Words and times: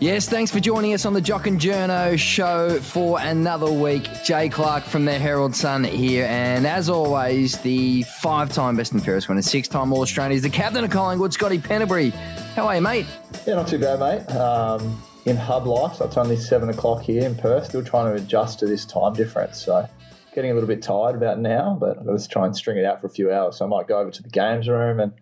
Yes, 0.00 0.28
thanks 0.28 0.52
for 0.52 0.60
joining 0.60 0.94
us 0.94 1.04
on 1.04 1.12
the 1.12 1.20
Jock 1.20 1.48
and 1.48 1.58
Journo 1.58 2.16
show 2.16 2.78
for 2.78 3.18
another 3.18 3.68
week. 3.68 4.08
Jay 4.22 4.48
Clark 4.48 4.84
from 4.84 5.04
the 5.04 5.18
Herald 5.18 5.56
Sun 5.56 5.82
here, 5.82 6.24
and 6.26 6.68
as 6.68 6.88
always, 6.88 7.58
the 7.62 8.04
five-time 8.20 8.76
best 8.76 8.92
and 8.92 9.04
fairest 9.04 9.28
winner, 9.28 9.42
six-time 9.42 9.92
All 9.92 10.02
Australian, 10.02 10.40
the 10.40 10.50
captain 10.50 10.84
of 10.84 10.90
Collingwood, 10.90 11.32
Scotty 11.32 11.58
Pendlebury. 11.58 12.10
How 12.54 12.68
are 12.68 12.76
you, 12.76 12.80
mate? 12.80 13.06
Yeah, 13.44 13.54
not 13.54 13.66
too 13.66 13.80
bad, 13.80 13.98
mate. 13.98 14.36
Um, 14.36 15.02
in 15.24 15.36
hub 15.36 15.66
life, 15.66 15.96
so 15.96 16.04
it's 16.04 16.16
only 16.16 16.36
seven 16.36 16.68
o'clock 16.68 17.02
here 17.02 17.24
in 17.24 17.34
Perth. 17.34 17.66
Still 17.66 17.82
trying 17.82 18.14
to 18.14 18.22
adjust 18.22 18.60
to 18.60 18.66
this 18.66 18.84
time 18.84 19.14
difference, 19.14 19.60
so 19.60 19.84
getting 20.32 20.52
a 20.52 20.54
little 20.54 20.68
bit 20.68 20.80
tired 20.80 21.16
about 21.16 21.40
now. 21.40 21.76
But 21.80 22.06
let's 22.06 22.28
try 22.28 22.46
and 22.46 22.56
string 22.56 22.78
it 22.78 22.84
out 22.84 23.00
for 23.00 23.08
a 23.08 23.10
few 23.10 23.32
hours. 23.32 23.56
So 23.56 23.64
I 23.64 23.68
might 23.68 23.88
go 23.88 23.98
over 23.98 24.12
to 24.12 24.22
the 24.22 24.30
games 24.30 24.68
room 24.68 25.00
and 25.00 25.12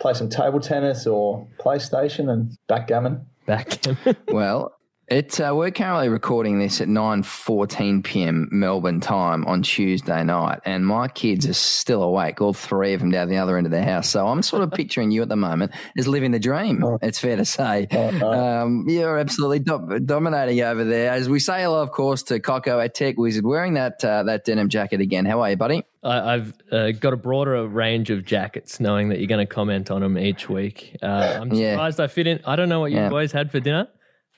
play 0.00 0.12
some 0.12 0.28
table 0.28 0.58
tennis 0.58 1.06
or 1.06 1.46
PlayStation 1.60 2.32
and 2.32 2.58
backgammon 2.66 3.24
back. 3.48 3.80
well, 4.28 4.77
it, 5.10 5.40
uh, 5.40 5.54
we're 5.54 5.70
currently 5.70 6.08
recording 6.08 6.58
this 6.58 6.80
at 6.82 6.88
9.14 6.88 8.04
p.m. 8.04 8.48
Melbourne 8.50 9.00
time 9.00 9.46
on 9.46 9.62
Tuesday 9.62 10.22
night, 10.22 10.60
and 10.66 10.86
my 10.86 11.08
kids 11.08 11.46
are 11.46 11.54
still 11.54 12.02
awake, 12.02 12.42
all 12.42 12.52
three 12.52 12.92
of 12.92 13.00
them 13.00 13.10
down 13.10 13.28
the 13.28 13.38
other 13.38 13.56
end 13.56 13.66
of 13.66 13.70
the 13.70 13.82
house. 13.82 14.08
So 14.08 14.28
I'm 14.28 14.42
sort 14.42 14.62
of 14.62 14.70
picturing 14.72 15.10
you 15.10 15.22
at 15.22 15.30
the 15.30 15.36
moment 15.36 15.72
as 15.96 16.06
living 16.06 16.32
the 16.32 16.38
dream, 16.38 16.84
oh. 16.84 16.98
it's 17.00 17.18
fair 17.18 17.36
to 17.36 17.44
say. 17.46 17.86
Oh, 17.90 18.32
um, 18.32 18.84
you're 18.86 19.18
absolutely 19.18 19.60
do- 19.60 19.98
dominating 20.04 20.60
over 20.60 20.84
there. 20.84 21.10
As 21.12 21.28
we 21.28 21.40
say 21.40 21.62
hello, 21.62 21.82
of 21.82 21.90
course, 21.90 22.22
to 22.24 22.38
Coco, 22.38 22.78
our 22.78 22.88
tech 22.88 23.16
wizard, 23.16 23.46
wearing 23.46 23.74
that, 23.74 24.04
uh, 24.04 24.24
that 24.24 24.44
denim 24.44 24.68
jacket 24.68 25.00
again. 25.00 25.24
How 25.24 25.40
are 25.40 25.50
you, 25.50 25.56
buddy? 25.56 25.84
I, 26.02 26.32
have 26.32 26.54
uh, 26.70 26.90
got 26.92 27.12
a 27.12 27.16
broader 27.16 27.66
range 27.66 28.10
of 28.10 28.24
jackets, 28.24 28.78
knowing 28.78 29.08
that 29.08 29.18
you're 29.18 29.26
going 29.26 29.46
to 29.46 29.52
comment 29.52 29.90
on 29.90 30.02
them 30.02 30.18
each 30.18 30.48
week. 30.48 30.96
Uh, 31.02 31.38
I'm 31.40 31.54
surprised 31.54 31.98
yeah. 31.98 32.04
I 32.04 32.06
fit 32.08 32.26
in. 32.26 32.40
I 32.44 32.56
don't 32.56 32.68
know 32.68 32.80
what 32.80 32.92
you 32.92 32.98
yeah. 32.98 33.08
boys 33.08 33.32
had 33.32 33.50
for 33.50 33.58
dinner. 33.58 33.88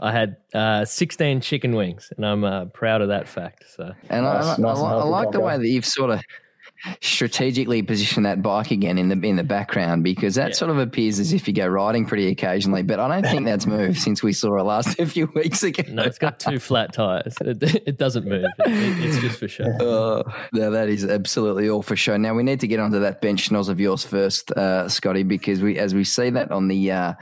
I 0.00 0.12
had 0.12 0.36
uh, 0.54 0.84
16 0.84 1.42
chicken 1.42 1.74
wings, 1.74 2.10
and 2.16 2.24
I'm 2.24 2.42
uh, 2.42 2.64
proud 2.66 3.02
of 3.02 3.08
that 3.08 3.28
fact. 3.28 3.64
So, 3.76 3.92
and 4.08 4.24
nice, 4.24 4.58
I, 4.58 4.62
nice 4.62 4.78
I, 4.78 4.92
I, 4.92 5.02
like 5.04 5.30
the 5.30 5.40
way 5.40 5.58
that 5.58 5.68
you've 5.68 5.84
sort 5.84 6.10
of 6.10 6.22
strategically 7.00 7.82
positioned 7.82 8.24
that 8.24 8.42
bike 8.42 8.70
again 8.70 8.96
in 8.96 9.08
the 9.08 9.28
in 9.28 9.36
the 9.36 9.44
background 9.44 10.02
because 10.02 10.36
that 10.36 10.48
yeah. 10.48 10.54
sort 10.54 10.70
of 10.70 10.78
appears 10.78 11.18
as 11.18 11.34
if 11.34 11.46
you 11.46 11.52
go 11.52 11.66
riding 11.66 12.06
pretty 12.06 12.28
occasionally. 12.28 12.82
But 12.82 12.98
I 12.98 13.08
don't 13.20 13.30
think 13.30 13.44
that's 13.44 13.66
moved 13.66 13.98
since 13.98 14.22
we 14.22 14.32
saw 14.32 14.56
it 14.56 14.62
last 14.62 14.98
a 14.98 15.04
few 15.04 15.30
weeks 15.34 15.62
ago. 15.62 15.82
No, 15.88 16.04
it's 16.04 16.18
got 16.18 16.40
two 16.40 16.58
flat 16.58 16.94
tires. 16.94 17.36
It, 17.42 17.62
it 17.86 17.98
doesn't 17.98 18.26
move. 18.26 18.46
It, 18.60 19.04
it's 19.04 19.18
just 19.18 19.38
for 19.38 19.48
show. 19.48 19.66
Oh, 19.80 20.22
no, 20.52 20.70
that 20.70 20.88
is 20.88 21.04
absolutely 21.04 21.68
all 21.68 21.82
for 21.82 21.96
show. 21.96 22.16
Now 22.16 22.34
we 22.34 22.42
need 22.42 22.60
to 22.60 22.66
get 22.66 22.80
onto 22.80 23.00
that 23.00 23.20
bench 23.20 23.48
schnoz 23.48 23.68
of 23.68 23.80
yours 23.80 24.04
first, 24.04 24.50
uh, 24.52 24.88
Scotty, 24.88 25.24
because 25.24 25.60
we 25.60 25.78
as 25.78 25.94
we 25.94 26.04
see 26.04 26.30
that 26.30 26.50
on 26.50 26.68
the. 26.68 26.90
Uh, 26.90 27.14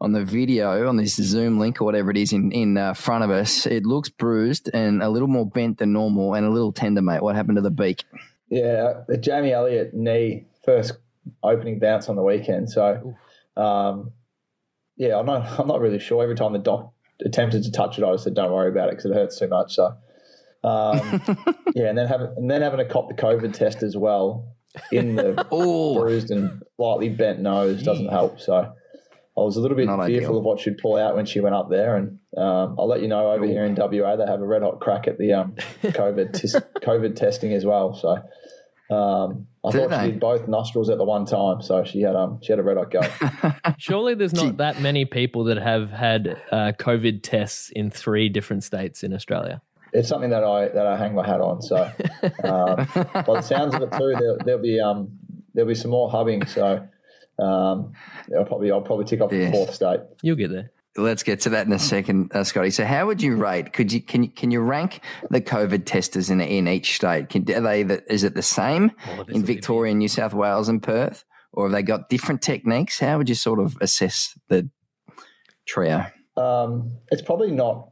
on 0.00 0.12
the 0.12 0.24
video 0.24 0.88
on 0.88 0.96
this 0.96 1.14
Zoom 1.16 1.58
link 1.58 1.80
or 1.80 1.84
whatever 1.84 2.10
it 2.10 2.16
is 2.16 2.32
in 2.32 2.52
in 2.52 2.76
uh, 2.76 2.94
front 2.94 3.24
of 3.24 3.30
us, 3.30 3.66
it 3.66 3.84
looks 3.84 4.08
bruised 4.08 4.70
and 4.74 5.02
a 5.02 5.08
little 5.08 5.28
more 5.28 5.46
bent 5.46 5.78
than 5.78 5.92
normal 5.92 6.34
and 6.34 6.46
a 6.46 6.50
little 6.50 6.72
tender, 6.72 7.02
mate. 7.02 7.22
What 7.22 7.36
happened 7.36 7.56
to 7.56 7.62
the 7.62 7.70
beak? 7.70 8.04
Yeah, 8.48 9.02
the 9.08 9.16
Jamie 9.16 9.52
Elliott 9.52 9.94
knee 9.94 10.46
first 10.64 10.92
opening 11.42 11.78
bounce 11.78 12.08
on 12.08 12.16
the 12.16 12.22
weekend. 12.22 12.70
So, 12.70 13.14
um, 13.56 14.12
yeah, 14.96 15.18
I'm 15.18 15.26
not 15.26 15.58
I'm 15.58 15.68
not 15.68 15.80
really 15.80 15.98
sure. 15.98 16.22
Every 16.22 16.36
time 16.36 16.52
the 16.52 16.58
doc 16.58 16.92
attempted 17.24 17.64
to 17.64 17.72
touch 17.72 17.98
it, 17.98 18.04
I 18.04 18.16
said, 18.16 18.34
"Don't 18.34 18.52
worry 18.52 18.68
about 18.68 18.88
it 18.88 18.96
because 18.96 19.10
it 19.10 19.14
hurts 19.14 19.38
too 19.38 19.48
much." 19.48 19.74
So, 19.74 19.94
um, 20.62 21.22
yeah, 21.74 21.88
and 21.88 21.98
then 21.98 22.06
having 22.06 22.32
and 22.36 22.50
then 22.50 22.62
having 22.62 22.78
to 22.78 22.86
cop 22.86 23.08
the 23.08 23.14
COVID 23.14 23.54
test 23.54 23.82
as 23.82 23.96
well 23.96 24.54
in 24.92 25.16
the 25.16 25.44
bruised 25.50 26.30
and 26.30 26.62
slightly 26.76 27.08
bent 27.08 27.40
nose 27.40 27.82
doesn't 27.82 28.08
help. 28.08 28.40
So. 28.40 28.72
I 29.38 29.42
was 29.42 29.56
a 29.56 29.60
little 29.60 29.76
bit 29.76 29.86
Not 29.86 30.06
fearful 30.06 30.28
ideal. 30.28 30.38
of 30.38 30.44
what 30.44 30.60
she'd 30.60 30.78
pull 30.78 30.96
out 30.96 31.14
when 31.14 31.26
she 31.26 31.40
went 31.40 31.54
up 31.54 31.68
there, 31.68 31.96
and 31.96 32.18
um, 32.38 32.76
I'll 32.78 32.88
let 32.88 33.02
you 33.02 33.08
know 33.08 33.32
over 33.32 33.44
Ooh. 33.44 33.48
here 33.48 33.64
in 33.64 33.74
WA 33.74 34.16
they 34.16 34.26
have 34.26 34.40
a 34.40 34.46
red 34.46 34.62
hot 34.62 34.80
crack 34.80 35.06
at 35.08 35.18
the 35.18 35.34
um, 35.34 35.52
COVID 35.82 36.32
t- 36.32 36.48
COVID 36.80 37.16
testing 37.16 37.52
as 37.52 37.64
well. 37.66 37.94
So 37.94 38.12
um, 38.94 39.46
I 39.64 39.72
thought 39.72 39.90
they? 39.90 40.04
she 40.04 40.10
did 40.12 40.20
both 40.20 40.48
nostrils 40.48 40.88
at 40.88 40.96
the 40.96 41.04
one 41.04 41.26
time, 41.26 41.60
so 41.60 41.84
she 41.84 42.00
had 42.00 42.16
um 42.16 42.38
she 42.42 42.52
had 42.52 42.58
a 42.58 42.62
red 42.62 42.78
hot 42.78 42.90
go. 42.90 43.52
Surely 43.78 44.14
there's 44.14 44.32
not 44.32 44.56
that 44.56 44.80
many 44.80 45.04
people 45.04 45.44
that 45.44 45.58
have 45.58 45.90
had 45.90 46.40
uh, 46.50 46.72
COVID 46.78 47.20
tests 47.22 47.70
in 47.70 47.90
three 47.90 48.28
different 48.28 48.64
states 48.64 49.02
in 49.02 49.12
Australia. 49.12 49.60
It's 49.92 50.08
something 50.08 50.30
that 50.30 50.44
I 50.44 50.68
that 50.68 50.86
I 50.86 50.96
hang 50.96 51.14
my 51.14 51.26
hat 51.26 51.40
on. 51.40 51.60
So, 51.62 51.76
um, 52.44 52.88
by 53.24 53.34
the 53.34 53.42
sounds 53.42 53.74
of 53.74 53.82
it 53.82 53.92
too, 53.92 54.14
there, 54.44 54.56
will 54.56 54.62
be 54.62 54.80
um 54.80 55.10
there'll 55.52 55.68
be 55.68 55.74
some 55.74 55.90
more 55.90 56.10
hubbing. 56.10 56.46
So 56.46 56.86
um, 57.38 57.92
I'll 58.36 58.44
probably 58.44 58.70
I'll 58.70 58.80
probably 58.80 59.04
tick 59.04 59.20
off 59.20 59.30
the 59.30 59.50
fourth 59.50 59.74
state. 59.74 60.00
You'll 60.22 60.36
get 60.36 60.50
there. 60.50 60.70
Let's 60.96 61.22
get 61.22 61.40
to 61.40 61.50
that 61.50 61.66
in 61.66 61.72
a 61.74 61.78
second, 61.78 62.32
uh, 62.34 62.42
Scotty. 62.42 62.70
So, 62.70 62.86
how 62.86 63.06
would 63.06 63.20
you 63.20 63.36
rate? 63.36 63.74
Could 63.74 63.92
you 63.92 64.00
can 64.00 64.22
you 64.22 64.30
can 64.30 64.50
you 64.50 64.60
rank 64.60 65.02
the 65.30 65.42
COVID 65.42 65.84
testers 65.84 66.30
in 66.30 66.40
in 66.40 66.66
each 66.68 66.96
state? 66.96 67.28
Can, 67.28 67.42
are 67.52 67.60
they 67.60 67.82
the, 67.82 68.12
is 68.12 68.24
it 68.24 68.34
the 68.34 68.42
same 68.42 68.92
oh, 69.08 69.24
in 69.28 69.44
Victoria, 69.44 69.94
New 69.94 70.08
South 70.08 70.32
Wales, 70.32 70.70
and 70.70 70.82
Perth, 70.82 71.24
or 71.52 71.66
have 71.66 71.72
they 71.72 71.82
got 71.82 72.08
different 72.08 72.40
techniques? 72.40 72.98
How 72.98 73.18
would 73.18 73.28
you 73.28 73.34
sort 73.34 73.60
of 73.60 73.76
assess 73.82 74.38
the 74.48 74.70
trio? 75.66 76.06
Um, 76.38 76.96
it's 77.10 77.22
probably 77.22 77.50
not 77.50 77.90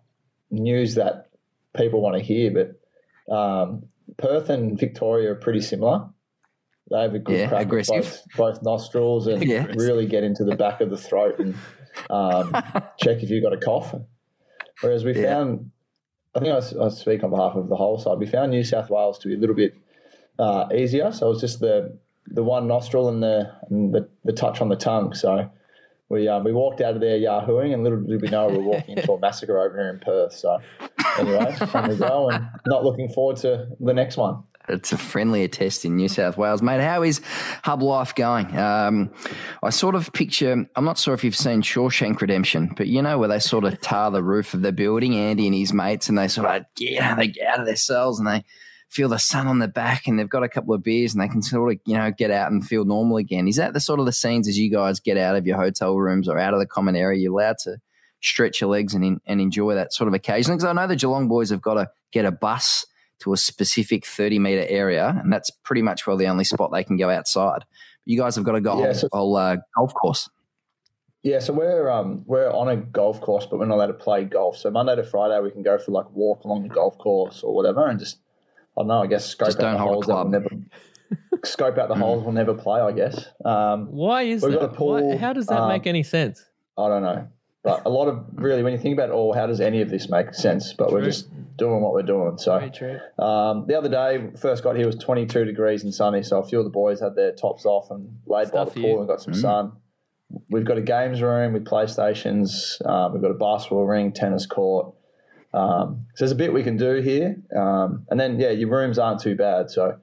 news 0.50 0.94
that 0.94 1.28
people 1.76 2.00
want 2.00 2.16
to 2.16 2.22
hear, 2.22 2.50
but 2.50 3.34
um, 3.34 3.84
Perth 4.16 4.48
and 4.48 4.78
Victoria 4.78 5.32
are 5.32 5.36
pretty 5.36 5.60
similar. 5.60 6.08
They 6.90 7.00
have 7.00 7.14
a 7.14 7.18
good 7.18 7.38
yeah, 7.38 7.48
crack 7.48 7.62
aggressive. 7.62 8.20
Both, 8.36 8.36
both, 8.36 8.62
nostrils 8.62 9.26
and 9.26 9.42
yes. 9.48 9.74
really 9.76 10.06
get 10.06 10.22
into 10.22 10.44
the 10.44 10.54
back 10.54 10.80
of 10.80 10.90
the 10.90 10.98
throat 10.98 11.38
and 11.38 11.54
um, 12.10 12.52
check 12.98 13.22
if 13.22 13.30
you've 13.30 13.42
got 13.42 13.52
a 13.52 13.58
cough. 13.58 13.94
Whereas 14.80 15.04
we 15.04 15.14
yeah. 15.14 15.34
found, 15.34 15.70
I 16.34 16.40
think 16.40 16.52
I, 16.52 16.84
I, 16.84 16.88
speak 16.88 17.24
on 17.24 17.30
behalf 17.30 17.54
of 17.54 17.68
the 17.68 17.76
whole 17.76 17.98
side, 17.98 18.18
we 18.18 18.26
found 18.26 18.50
New 18.50 18.64
South 18.64 18.90
Wales 18.90 19.18
to 19.20 19.28
be 19.28 19.34
a 19.34 19.38
little 19.38 19.56
bit 19.56 19.74
uh, 20.38 20.66
easier. 20.74 21.10
So 21.12 21.26
it 21.26 21.30
was 21.30 21.40
just 21.40 21.60
the 21.60 21.98
the 22.26 22.42
one 22.42 22.66
nostril 22.66 23.08
and 23.08 23.22
the 23.22 23.52
and 23.70 23.94
the, 23.94 24.08
the 24.24 24.32
touch 24.32 24.60
on 24.60 24.68
the 24.68 24.76
tongue. 24.76 25.14
So 25.14 25.50
we 26.10 26.28
um, 26.28 26.44
we 26.44 26.52
walked 26.52 26.80
out 26.82 26.94
of 26.94 27.00
there 27.00 27.18
yahooing, 27.18 27.72
and 27.72 27.82
little 27.82 28.00
did 28.00 28.20
we 28.20 28.28
know 28.28 28.48
we 28.48 28.58
were 28.58 28.62
walking 28.64 28.98
into 28.98 29.12
a 29.12 29.18
massacre 29.20 29.58
over 29.58 29.78
here 29.78 29.90
in 29.90 30.00
Perth. 30.00 30.34
So 30.34 30.58
anyway, 31.18 31.54
fun 31.54 31.88
to 31.88 31.96
go, 31.96 32.30
and 32.30 32.46
not 32.66 32.84
looking 32.84 33.08
forward 33.08 33.36
to 33.38 33.68
the 33.80 33.94
next 33.94 34.16
one 34.16 34.42
it's 34.68 34.92
a 34.92 34.98
friendlier 34.98 35.48
test 35.48 35.84
in 35.84 35.96
New 35.96 36.08
South 36.08 36.36
Wales, 36.36 36.62
mate. 36.62 36.80
How 36.80 37.02
is 37.02 37.20
Hub 37.62 37.82
Life 37.82 38.14
going? 38.14 38.56
Um, 38.56 39.10
I 39.62 39.70
sort 39.70 39.94
of 39.94 40.12
picture. 40.12 40.66
I'm 40.74 40.84
not 40.84 40.98
sure 40.98 41.14
if 41.14 41.22
you've 41.22 41.36
seen 41.36 41.62
Shawshank 41.62 42.20
Redemption, 42.20 42.72
but 42.76 42.86
you 42.86 43.02
know 43.02 43.18
where 43.18 43.28
they 43.28 43.38
sort 43.38 43.64
of 43.64 43.80
tar 43.80 44.10
the 44.10 44.22
roof 44.22 44.54
of 44.54 44.62
the 44.62 44.72
building, 44.72 45.14
Andy 45.14 45.46
and 45.46 45.54
his 45.54 45.72
mates, 45.72 46.08
and 46.08 46.16
they 46.16 46.28
sort 46.28 46.48
of 46.48 46.64
yeah, 46.78 47.14
they 47.14 47.28
get 47.28 47.46
out 47.46 47.60
of 47.60 47.66
their 47.66 47.76
cells 47.76 48.18
and 48.18 48.26
they 48.26 48.44
feel 48.88 49.08
the 49.08 49.18
sun 49.18 49.46
on 49.46 49.58
their 49.58 49.68
back, 49.68 50.06
and 50.06 50.18
they've 50.18 50.28
got 50.28 50.42
a 50.42 50.48
couple 50.48 50.74
of 50.74 50.82
beers, 50.82 51.14
and 51.14 51.22
they 51.22 51.28
can 51.28 51.42
sort 51.42 51.72
of 51.72 51.78
you 51.86 51.96
know 51.96 52.10
get 52.10 52.30
out 52.30 52.50
and 52.50 52.66
feel 52.66 52.84
normal 52.84 53.18
again. 53.18 53.46
Is 53.48 53.56
that 53.56 53.74
the 53.74 53.80
sort 53.80 54.00
of 54.00 54.06
the 54.06 54.12
scenes 54.12 54.48
as 54.48 54.58
you 54.58 54.70
guys 54.70 55.00
get 55.00 55.18
out 55.18 55.36
of 55.36 55.46
your 55.46 55.58
hotel 55.58 55.96
rooms 55.96 56.28
or 56.28 56.38
out 56.38 56.54
of 56.54 56.60
the 56.60 56.66
common 56.66 56.96
area? 56.96 57.20
You're 57.20 57.32
allowed 57.32 57.58
to 57.64 57.76
stretch 58.22 58.62
your 58.62 58.70
legs 58.70 58.94
and 58.94 59.20
and 59.26 59.40
enjoy 59.40 59.74
that 59.74 59.92
sort 59.92 60.08
of 60.08 60.14
occasion 60.14 60.54
because 60.54 60.64
I 60.64 60.72
know 60.72 60.86
the 60.86 60.96
Geelong 60.96 61.28
boys 61.28 61.50
have 61.50 61.60
got 61.60 61.74
to 61.74 61.90
get 62.12 62.24
a 62.24 62.32
bus 62.32 62.86
to 63.24 63.32
a 63.32 63.36
specific 63.36 64.06
30 64.06 64.38
meter 64.38 64.64
area, 64.68 65.18
and 65.22 65.32
that's 65.32 65.50
pretty 65.50 65.82
much 65.82 66.06
well 66.06 66.16
the 66.16 66.28
only 66.28 66.44
spot 66.44 66.70
they 66.72 66.84
can 66.84 66.96
go 66.96 67.10
outside. 67.10 67.64
You 68.04 68.18
guys 68.18 68.36
have 68.36 68.44
got 68.44 68.54
a 68.54 68.60
go 68.60 68.84
yeah, 68.84 68.92
so, 68.92 69.08
whole 69.12 69.34
uh, 69.36 69.56
golf 69.76 69.94
course. 69.94 70.28
Yeah, 71.22 71.38
so 71.38 71.54
we're 71.54 71.88
um, 71.88 72.22
we're 72.26 72.50
on 72.50 72.68
a 72.68 72.76
golf 72.76 73.22
course, 73.22 73.46
but 73.46 73.58
we're 73.58 73.64
not 73.64 73.76
allowed 73.76 73.86
to 73.86 73.94
play 73.94 74.24
golf. 74.24 74.58
So 74.58 74.70
Monday 74.70 74.94
to 74.94 75.02
Friday, 75.02 75.40
we 75.40 75.50
can 75.50 75.62
go 75.62 75.78
for 75.78 75.90
like 75.90 76.10
walk 76.10 76.44
along 76.44 76.64
the 76.64 76.68
golf 76.68 76.98
course 76.98 77.42
or 77.42 77.54
whatever, 77.54 77.88
and 77.88 77.98
just 77.98 78.18
I 78.76 78.82
don't 78.82 78.88
know. 78.88 79.02
I 79.02 79.06
guess 79.06 79.24
scope 79.24 79.48
just 79.48 79.60
out 79.60 79.72
the 79.72 79.78
holes. 79.78 80.06
That 80.06 80.14
we'll 80.16 80.28
never 80.28 80.50
scope 81.44 81.78
out 81.78 81.88
the 81.88 81.94
holes. 81.94 82.24
We'll 82.24 82.32
never 82.32 82.52
play. 82.52 82.82
I 82.82 82.92
guess. 82.92 83.26
Um, 83.42 83.86
Why 83.86 84.22
is 84.22 84.42
that? 84.42 84.78
Why, 84.78 85.16
how 85.16 85.32
does 85.32 85.46
that 85.46 85.60
um, 85.60 85.68
make 85.70 85.86
any 85.86 86.02
sense? 86.02 86.44
I 86.76 86.88
don't 86.88 87.02
know. 87.02 87.26
But 87.64 87.82
a 87.86 87.88
lot 87.88 88.08
of 88.08 88.22
really, 88.34 88.62
when 88.62 88.74
you 88.74 88.78
think 88.78 88.92
about, 88.92 89.10
all, 89.10 89.32
how 89.32 89.46
does 89.46 89.58
any 89.58 89.80
of 89.80 89.88
this 89.88 90.10
make 90.10 90.34
sense? 90.34 90.74
But 90.74 90.90
True. 90.90 90.98
we're 90.98 91.04
just 91.06 91.28
doing 91.56 91.80
what 91.80 91.94
we're 91.94 92.02
doing. 92.02 92.36
So 92.36 92.56
um, 93.18 93.64
the 93.66 93.74
other 93.76 93.88
day, 93.88 94.30
first 94.38 94.62
got 94.62 94.76
here 94.76 94.84
was 94.84 94.96
22 94.96 95.46
degrees 95.46 95.82
and 95.82 95.92
sunny. 95.92 96.22
So 96.22 96.38
a 96.40 96.44
few 96.46 96.58
of 96.58 96.64
the 96.64 96.70
boys 96.70 97.00
had 97.00 97.16
their 97.16 97.32
tops 97.32 97.64
off 97.64 97.90
and 97.90 98.18
laid 98.26 98.48
Stuff 98.48 98.68
by 98.68 98.74
the 98.74 98.80
pool 98.82 98.98
and 98.98 99.08
got 99.08 99.22
some 99.22 99.32
mm. 99.32 99.40
sun. 99.40 99.72
We've 100.50 100.64
got 100.64 100.76
a 100.76 100.82
games 100.82 101.22
room 101.22 101.54
with 101.54 101.64
PlayStations. 101.64 102.84
Um, 102.86 103.14
we've 103.14 103.22
got 103.22 103.30
a 103.30 103.34
basketball 103.34 103.86
ring, 103.86 104.12
tennis 104.12 104.44
court. 104.44 104.94
Um, 105.54 106.06
so 106.16 106.24
there's 106.24 106.32
a 106.32 106.36
bit 106.36 106.52
we 106.52 106.64
can 106.64 106.76
do 106.76 106.96
here. 106.96 107.36
Um, 107.56 108.04
and 108.10 108.20
then 108.20 108.38
yeah, 108.38 108.50
your 108.50 108.68
rooms 108.68 108.98
aren't 108.98 109.20
too 109.20 109.36
bad. 109.36 109.70
So 109.70 109.96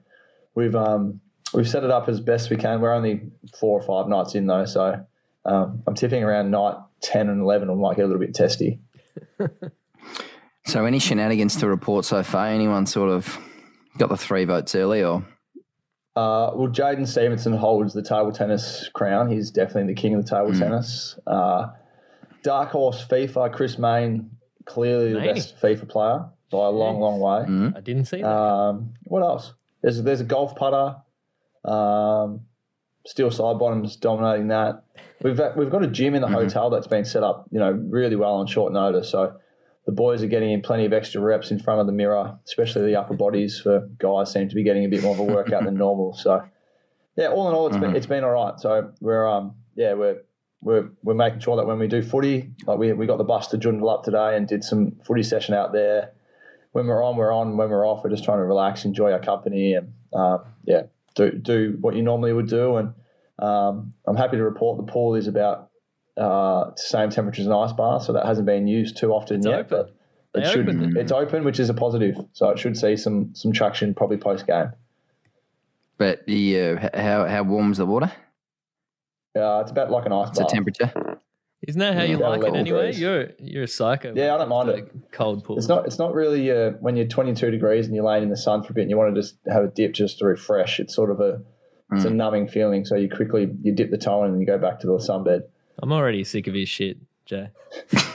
we've 0.56 0.74
um, 0.74 1.20
we've 1.54 1.68
set 1.68 1.84
it 1.84 1.92
up 1.92 2.08
as 2.08 2.20
best 2.20 2.50
we 2.50 2.56
can. 2.56 2.80
We're 2.80 2.92
only 2.92 3.30
four 3.60 3.78
or 3.78 3.82
five 3.86 4.08
nights 4.08 4.34
in 4.34 4.46
though, 4.46 4.64
so 4.64 5.06
um, 5.44 5.82
I'm 5.86 5.94
tipping 5.94 6.24
around 6.24 6.50
night 6.50 6.76
10 7.02 7.28
and 7.28 7.42
11 7.42 7.70
I 7.70 7.74
might 7.74 7.96
get 7.96 8.04
a 8.04 8.06
little 8.06 8.20
bit 8.20 8.34
testy. 8.34 8.80
so, 10.66 10.84
any 10.84 10.98
shenanigans 10.98 11.56
to 11.56 11.68
report 11.68 12.04
so 12.04 12.22
far? 12.22 12.46
Anyone 12.46 12.86
sort 12.86 13.10
of 13.10 13.38
got 13.98 14.08
the 14.08 14.16
three 14.16 14.44
votes 14.44 14.74
early 14.74 15.02
or? 15.02 15.24
Uh, 16.14 16.52
well, 16.54 16.68
Jaidyn 16.68 17.08
Stephenson 17.08 17.54
holds 17.54 17.94
the 17.94 18.02
table 18.02 18.32
tennis 18.32 18.88
crown. 18.92 19.30
He's 19.30 19.50
definitely 19.50 19.94
the 19.94 20.00
king 20.00 20.14
of 20.14 20.24
the 20.24 20.30
table 20.30 20.52
mm. 20.52 20.58
tennis. 20.58 21.18
Uh, 21.26 21.68
dark 22.42 22.70
horse 22.70 23.06
FIFA, 23.06 23.52
Chris 23.52 23.78
Mayne, 23.78 24.30
clearly 24.66 25.14
Mayne. 25.14 25.28
the 25.28 25.32
best 25.34 25.60
FIFA 25.60 25.88
player 25.88 26.24
by 26.50 26.66
a 26.66 26.70
long, 26.70 27.00
long 27.00 27.18
way. 27.18 27.40
Mm-hmm. 27.42 27.76
I 27.76 27.80
didn't 27.80 28.04
see 28.04 28.20
that. 28.20 28.28
Um, 28.28 28.94
what 29.04 29.22
else? 29.22 29.54
There's 29.82 30.02
there's 30.02 30.20
a 30.20 30.24
golf 30.24 30.54
putter. 30.54 30.96
Um, 31.64 32.42
Steele 33.06 33.30
Sidebottom's 33.30 33.96
dominating 33.96 34.48
that. 34.48 34.84
We've 35.22 35.40
we've 35.56 35.70
got 35.70 35.82
a 35.82 35.88
gym 35.88 36.14
in 36.14 36.20
the 36.20 36.28
mm-hmm. 36.28 36.36
hotel 36.36 36.70
that's 36.70 36.86
been 36.86 37.04
set 37.04 37.22
up, 37.22 37.46
you 37.50 37.58
know, 37.58 37.70
really 37.70 38.16
well 38.16 38.34
on 38.34 38.46
short 38.46 38.72
notice. 38.72 39.10
So 39.10 39.36
the 39.86 39.92
boys 39.92 40.22
are 40.22 40.28
getting 40.28 40.52
in 40.52 40.62
plenty 40.62 40.84
of 40.84 40.92
extra 40.92 41.20
reps 41.20 41.50
in 41.50 41.58
front 41.58 41.80
of 41.80 41.86
the 41.86 41.92
mirror, 41.92 42.38
especially 42.46 42.82
the 42.82 42.96
upper 42.96 43.14
bodies 43.14 43.60
for 43.60 43.88
guys 43.98 44.32
seem 44.32 44.48
to 44.48 44.54
be 44.54 44.62
getting 44.62 44.84
a 44.84 44.88
bit 44.88 45.02
more 45.02 45.14
of 45.14 45.20
a 45.20 45.24
workout 45.24 45.64
than 45.64 45.74
normal. 45.74 46.14
So 46.14 46.42
yeah, 47.16 47.28
all 47.28 47.48
in 47.48 47.54
all, 47.54 47.66
it's 47.66 47.76
mm-hmm. 47.76 47.86
been 47.86 47.96
it's 47.96 48.06
been 48.06 48.24
all 48.24 48.30
right. 48.30 48.58
So 48.58 48.92
we're 49.00 49.28
um 49.28 49.54
yeah 49.74 49.94
we're 49.94 50.22
we're 50.60 50.90
we're 51.02 51.14
making 51.14 51.40
sure 51.40 51.56
that 51.56 51.66
when 51.66 51.78
we 51.78 51.88
do 51.88 52.02
footy, 52.02 52.50
like 52.66 52.78
we 52.78 52.92
we 52.92 53.06
got 53.06 53.18
the 53.18 53.24
bus 53.24 53.48
to 53.48 53.58
Joondalup 53.58 54.04
today 54.04 54.36
and 54.36 54.46
did 54.46 54.64
some 54.64 54.92
footy 55.04 55.22
session 55.22 55.54
out 55.54 55.72
there. 55.72 56.12
When 56.70 56.86
we're 56.86 57.04
on, 57.04 57.16
we're 57.16 57.32
on. 57.32 57.58
When 57.58 57.68
we're 57.68 57.86
off, 57.86 58.02
we're 58.02 58.10
just 58.10 58.24
trying 58.24 58.38
to 58.38 58.44
relax, 58.44 58.86
enjoy 58.86 59.12
our 59.12 59.20
company, 59.20 59.74
and 59.74 59.92
uh, 60.14 60.38
yeah, 60.64 60.84
do 61.14 61.30
do 61.32 61.76
what 61.80 61.94
you 61.94 62.02
normally 62.02 62.32
would 62.32 62.48
do. 62.48 62.76
And 62.76 62.94
um, 63.38 63.94
I'm 64.06 64.16
happy 64.16 64.36
to 64.36 64.42
report 64.42 64.84
the 64.84 64.90
pool 64.90 65.14
is 65.14 65.26
about 65.26 65.70
uh, 66.16 66.70
same 66.76 67.10
temperature 67.10 67.42
as 67.42 67.46
an 67.46 67.52
ice 67.52 67.72
bar, 67.72 68.00
so 68.00 68.12
that 68.12 68.26
hasn't 68.26 68.46
been 68.46 68.66
used 68.66 68.96
too 68.96 69.12
often 69.12 69.38
it's 69.38 69.46
yet. 69.46 69.72
Open. 69.72 69.92
But 70.32 70.44
it 70.44 70.50
should, 70.50 70.68
it. 70.68 70.96
it's 70.96 71.12
open, 71.12 71.44
which 71.44 71.60
is 71.60 71.68
a 71.68 71.74
positive. 71.74 72.16
So 72.32 72.48
it 72.50 72.58
should 72.58 72.76
see 72.76 72.96
some 72.96 73.34
some 73.34 73.52
traction 73.52 73.94
probably 73.94 74.16
post 74.16 74.46
game. 74.46 74.72
But 75.98 76.26
the 76.26 76.60
uh, 76.60 76.88
how 76.94 77.26
how 77.26 77.42
warm 77.42 77.72
is 77.72 77.78
the 77.78 77.86
water? 77.86 78.10
Yeah, 79.34 79.56
uh, 79.56 79.60
it's 79.60 79.70
about 79.70 79.90
like 79.90 80.06
an 80.06 80.12
ice 80.12 80.28
What's 80.28 80.38
bar. 80.38 80.48
the 80.48 80.54
temperature? 80.54 81.11
Isn't 81.66 81.78
that 81.78 81.94
how 81.94 82.02
you 82.02 82.16
like 82.16 82.42
it 82.42 82.56
anyway? 82.56 82.92
Degrees. 82.92 83.00
You're 83.00 83.28
you're 83.38 83.62
a 83.64 83.68
psycho. 83.68 84.12
Yeah, 84.16 84.34
I 84.34 84.38
don't 84.38 84.48
mind 84.48 84.68
it. 84.70 85.12
Cold 85.12 85.44
pool. 85.44 85.58
It's 85.58 85.68
not. 85.68 85.86
It's 85.86 85.98
not 85.98 86.12
really 86.12 86.50
uh, 86.50 86.70
when 86.80 86.96
you're 86.96 87.06
22 87.06 87.52
degrees 87.52 87.86
and 87.86 87.94
you're 87.94 88.04
laying 88.04 88.24
in 88.24 88.30
the 88.30 88.36
sun 88.36 88.64
for 88.64 88.72
a 88.72 88.74
bit 88.74 88.82
and 88.82 88.90
you 88.90 88.96
want 88.96 89.14
to 89.14 89.20
just 89.20 89.36
have 89.46 89.62
a 89.62 89.68
dip 89.68 89.92
just 89.92 90.18
to 90.18 90.24
refresh. 90.24 90.80
It's 90.80 90.94
sort 90.94 91.10
of 91.10 91.20
a 91.20 91.40
it's 91.92 92.04
a 92.04 92.08
mm. 92.08 92.14
numbing 92.14 92.48
feeling. 92.48 92.84
So 92.84 92.96
you 92.96 93.08
quickly 93.08 93.48
you 93.62 93.72
dip 93.72 93.90
the 93.90 93.98
toe 93.98 94.24
in 94.24 94.32
and 94.32 94.40
you 94.40 94.46
go 94.46 94.58
back 94.58 94.80
to 94.80 94.86
the 94.86 94.94
sunbed. 94.94 95.42
I'm 95.80 95.92
already 95.92 96.24
sick 96.24 96.46
of 96.48 96.54
his 96.54 96.68
shit, 96.68 96.98
Jay. 97.26 97.50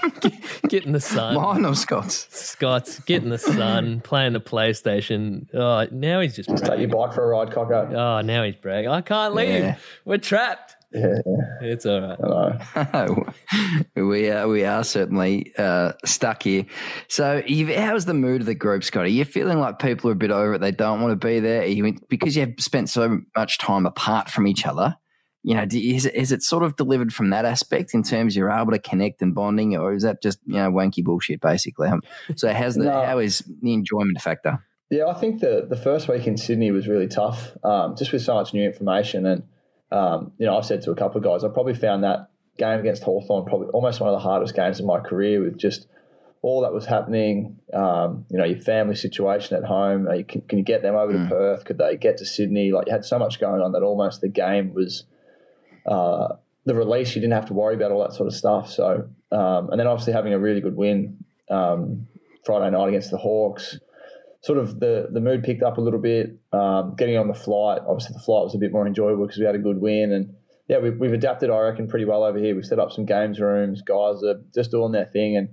get 0.68 0.86
in 0.86 0.92
the 0.92 1.00
sun. 1.00 1.36
Mine 1.36 1.66
or 1.66 1.76
Scott's? 1.76 2.28
Scott's. 2.32 3.00
Get 3.00 3.24
in 3.24 3.30
the 3.30 3.38
sun, 3.38 4.02
playing 4.04 4.34
the 4.34 4.42
PlayStation. 4.42 5.48
Oh, 5.54 5.88
now 5.92 6.20
he's 6.20 6.36
just. 6.36 6.50
Just 6.50 6.66
take 6.66 6.80
your 6.80 6.90
bike 6.90 7.14
for 7.14 7.24
a 7.24 7.28
ride, 7.28 7.52
Cocker. 7.52 7.96
Oh, 7.96 8.22
now 8.22 8.44
he's 8.44 8.56
bragging. 8.56 8.90
I 8.90 9.02
can't 9.02 9.34
leave. 9.34 9.50
Yeah. 9.50 9.78
We're 10.06 10.18
trapped. 10.18 10.77
Yeah, 10.92 11.20
it's 11.62 11.86
all 11.86 12.16
right. 12.18 13.10
we 13.96 14.30
are 14.30 14.48
we 14.48 14.64
are 14.64 14.84
certainly 14.86 15.52
uh, 15.58 15.92
stuck 16.06 16.44
here. 16.44 16.66
So, 17.10 17.44
how's 17.76 18.06
the 18.06 18.14
mood 18.14 18.42
of 18.42 18.48
the 18.48 18.56
group, 18.56 18.86
Scotty? 18.86 19.12
You're 19.12 19.26
feeling 19.26 19.60
like 19.60 19.80
people 19.80 20.10
are 20.10 20.14
a 20.14 20.16
bit 20.16 20.32
over 20.32 20.54
it. 20.54 20.62
They 20.62 20.72
don't 20.72 21.02
want 21.02 21.20
to 21.20 21.28
be 21.28 21.42
there, 21.42 21.66
you, 21.66 21.98
because 22.08 22.38
you've 22.38 22.56
spent 22.60 22.90
so 22.90 23.20
much 23.36 23.58
time 23.58 23.86
apart 23.86 24.30
from 24.30 24.48
each 24.48 24.66
other. 24.66 24.96
You 25.44 25.56
know, 25.56 25.66
is 25.70 26.06
it, 26.06 26.16
is 26.16 26.32
it 26.32 26.42
sort 26.42 26.64
of 26.64 26.78
delivered 26.78 27.14
from 27.14 27.32
that 27.32 27.44
aspect 27.44 27.94
in 27.94 28.02
terms 28.02 28.36
you're 28.36 28.50
able 28.50 28.72
to 28.72 28.80
connect 28.80 29.22
and 29.22 29.36
bonding, 29.36 29.76
or 29.76 29.94
is 29.94 30.04
that 30.04 30.22
just 30.24 30.40
you 30.46 30.56
know 30.56 30.72
wanky 30.72 31.04
bullshit 31.04 31.42
basically? 31.42 31.90
Um, 31.90 32.02
so, 32.38 32.54
how's 32.54 32.76
the 32.76 32.84
no. 32.86 33.06
how 33.06 33.20
is 33.20 33.44
the 33.62 33.74
enjoyment 33.74 34.22
factor? 34.22 34.64
Yeah, 34.90 35.08
I 35.08 35.16
think 35.16 35.42
the 35.42 35.68
the 35.70 35.76
first 35.76 36.08
week 36.08 36.28
in 36.28 36.38
Sydney 36.38 36.72
was 36.72 36.88
really 36.88 37.10
tough, 37.10 37.58
um, 37.66 37.98
just 37.98 38.14
with 38.14 38.22
so 38.22 38.36
much 38.36 38.54
new 38.54 38.64
information 38.64 39.26
and 39.26 39.44
um, 39.92 40.32
you 40.38 40.46
know, 40.46 40.58
I've 40.58 40.66
said 40.66 40.82
to 40.84 40.92
a 40.92 40.96
couple 40.96 41.18
of 41.18 41.24
guys, 41.24 41.44
I 41.44 41.54
probably 41.54 41.74
found 41.74 42.04
that 42.04 42.30
game 42.58 42.80
against 42.80 43.04
Hawthorn 43.04 43.46
probably 43.46 43.68
almost 43.68 44.00
one 44.00 44.10
of 44.10 44.14
the 44.14 44.20
hardest 44.20 44.56
games 44.56 44.80
of 44.80 44.86
my 44.86 45.00
career 45.00 45.42
with 45.42 45.58
just 45.58 45.88
all 46.42 46.62
that 46.62 46.74
was 46.74 46.86
happening. 46.86 47.60
Um, 47.74 48.26
you 48.30 48.38
know, 48.38 48.46
your 48.46 48.60
family 48.60 48.96
situation 48.96 49.58
at 49.58 49.64
home. 49.64 50.08
You, 50.14 50.24
can, 50.24 50.42
can, 50.42 50.58
you 50.58 50.64
get 50.64 50.82
them 50.82 50.96
over 50.96 51.14
mm. 51.14 51.30
to 51.30 51.36
Perth? 51.36 51.66
Could 51.66 51.78
they 51.78 51.98
get 51.98 52.18
to 52.18 52.26
Sydney? 52.26 52.72
Like 52.72 52.88
you 52.88 52.94
had 52.94 53.06
so 53.06 53.18
much 53.20 53.40
going 53.40 53.62
on 53.62 53.72
that 53.74 53.84
almost 53.84 54.22
the 54.22 54.28
game 54.28 54.74
was 54.74 55.06
uh, 55.86 56.36
the 56.66 56.76
release. 56.76 57.16
You 57.16 57.22
didn't 57.22 57.34
have 57.34 57.48
to 57.48 57.54
worry 57.54 57.76
about 57.76 57.92
all 57.92 58.02
that 58.02 58.14
sort 58.14 58.28
of 58.28 58.34
stuff. 58.34 58.72
So, 58.72 59.10
um, 59.32 59.70
and 59.70 59.80
then 59.80 59.88
obviously 59.88 60.14
having 60.14 60.34
a 60.34 60.40
really 60.40 60.62
good 60.62 60.76
win 60.76 61.24
um, 61.50 62.08
Friday 62.46 62.72
night 62.72 62.90
against 62.90 63.12
the 63.12 63.18
Hawks 63.18 63.80
sort 64.42 64.58
of 64.58 64.80
the 64.80 65.08
the 65.12 65.22
mood 65.22 65.44
picked 65.44 65.64
up 65.64 65.78
a 65.78 65.82
little 65.82 66.00
bit. 66.00 66.38
Um, 66.52 66.96
getting 66.96 67.18
on 67.18 67.28
the 67.28 67.34
flight, 67.34 67.82
obviously 67.88 68.14
the 68.14 68.24
flight 68.24 68.44
was 68.44 68.56
a 68.56 68.60
bit 68.60 68.72
more 68.72 68.88
enjoyable 68.88 69.26
because 69.26 69.40
we 69.40 69.46
had 69.46 69.56
a 69.56 69.60
good 69.60 69.80
win, 69.80 70.12
and 70.12 70.34
yeah, 70.68 70.80
we've, 70.80 70.98
we've 70.98 71.14
adapted, 71.14 71.50
I 71.50 71.60
reckon, 71.60 71.88
pretty 71.88 72.06
well 72.06 72.24
over 72.24 72.38
here. 72.38 72.54
We've 72.56 72.66
set 72.66 72.80
up 72.80 72.92
some 72.92 73.06
games 73.06 73.40
rooms. 73.40 73.82
Guys 73.82 74.22
are 74.24 74.42
just 74.54 74.72
doing 74.72 74.92
their 74.92 75.06
thing, 75.06 75.38
and 75.38 75.50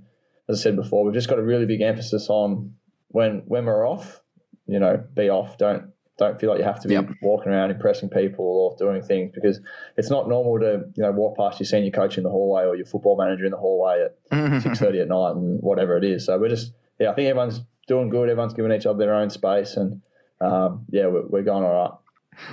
as 0.48 0.60
I 0.60 0.62
said 0.62 0.76
before, 0.76 1.04
we've 1.04 1.14
just 1.14 1.28
got 1.28 1.38
a 1.38 1.42
really 1.42 1.66
big 1.66 1.80
emphasis 1.80 2.28
on 2.28 2.74
when 3.08 3.42
when 3.46 3.64
we're 3.64 3.88
off. 3.88 4.20
You 4.66 4.80
know, 4.80 5.04
be 5.14 5.28
off. 5.28 5.58
Don't 5.58 5.92
don't 6.16 6.40
feel 6.40 6.50
like 6.50 6.58
you 6.58 6.64
have 6.64 6.80
to 6.80 6.88
be 6.88 6.94
yep. 6.94 7.08
walking 7.22 7.50
around 7.50 7.70
impressing 7.72 8.08
people 8.08 8.44
or 8.44 8.76
doing 8.78 9.02
things 9.02 9.32
because 9.34 9.60
it's 9.96 10.10
not 10.10 10.28
normal 10.28 10.60
to 10.60 10.84
you 10.94 11.02
know 11.02 11.10
walk 11.10 11.36
past 11.36 11.58
your 11.58 11.66
senior 11.66 11.90
coach 11.90 12.16
in 12.16 12.22
the 12.22 12.30
hallway 12.30 12.64
or 12.64 12.76
your 12.76 12.86
football 12.86 13.16
manager 13.16 13.44
in 13.44 13.50
the 13.50 13.56
hallway 13.56 14.06
at 14.06 14.62
six 14.62 14.78
thirty 14.78 15.00
at 15.00 15.08
night 15.08 15.32
and 15.32 15.60
whatever 15.60 15.96
it 15.96 16.04
is. 16.04 16.26
So 16.26 16.38
we're 16.38 16.48
just 16.48 16.72
yeah, 16.98 17.10
I 17.10 17.14
think 17.14 17.28
everyone's 17.28 17.62
doing 17.86 18.08
good. 18.08 18.28
Everyone's 18.28 18.54
giving 18.54 18.72
each 18.72 18.86
other 18.86 18.98
their 18.98 19.14
own 19.14 19.30
space, 19.30 19.76
and 19.76 20.02
um, 20.40 20.84
yeah, 20.90 21.06
we're, 21.06 21.26
we're 21.26 21.42
going 21.42 21.64
all 21.64 21.82
right. 21.82 21.98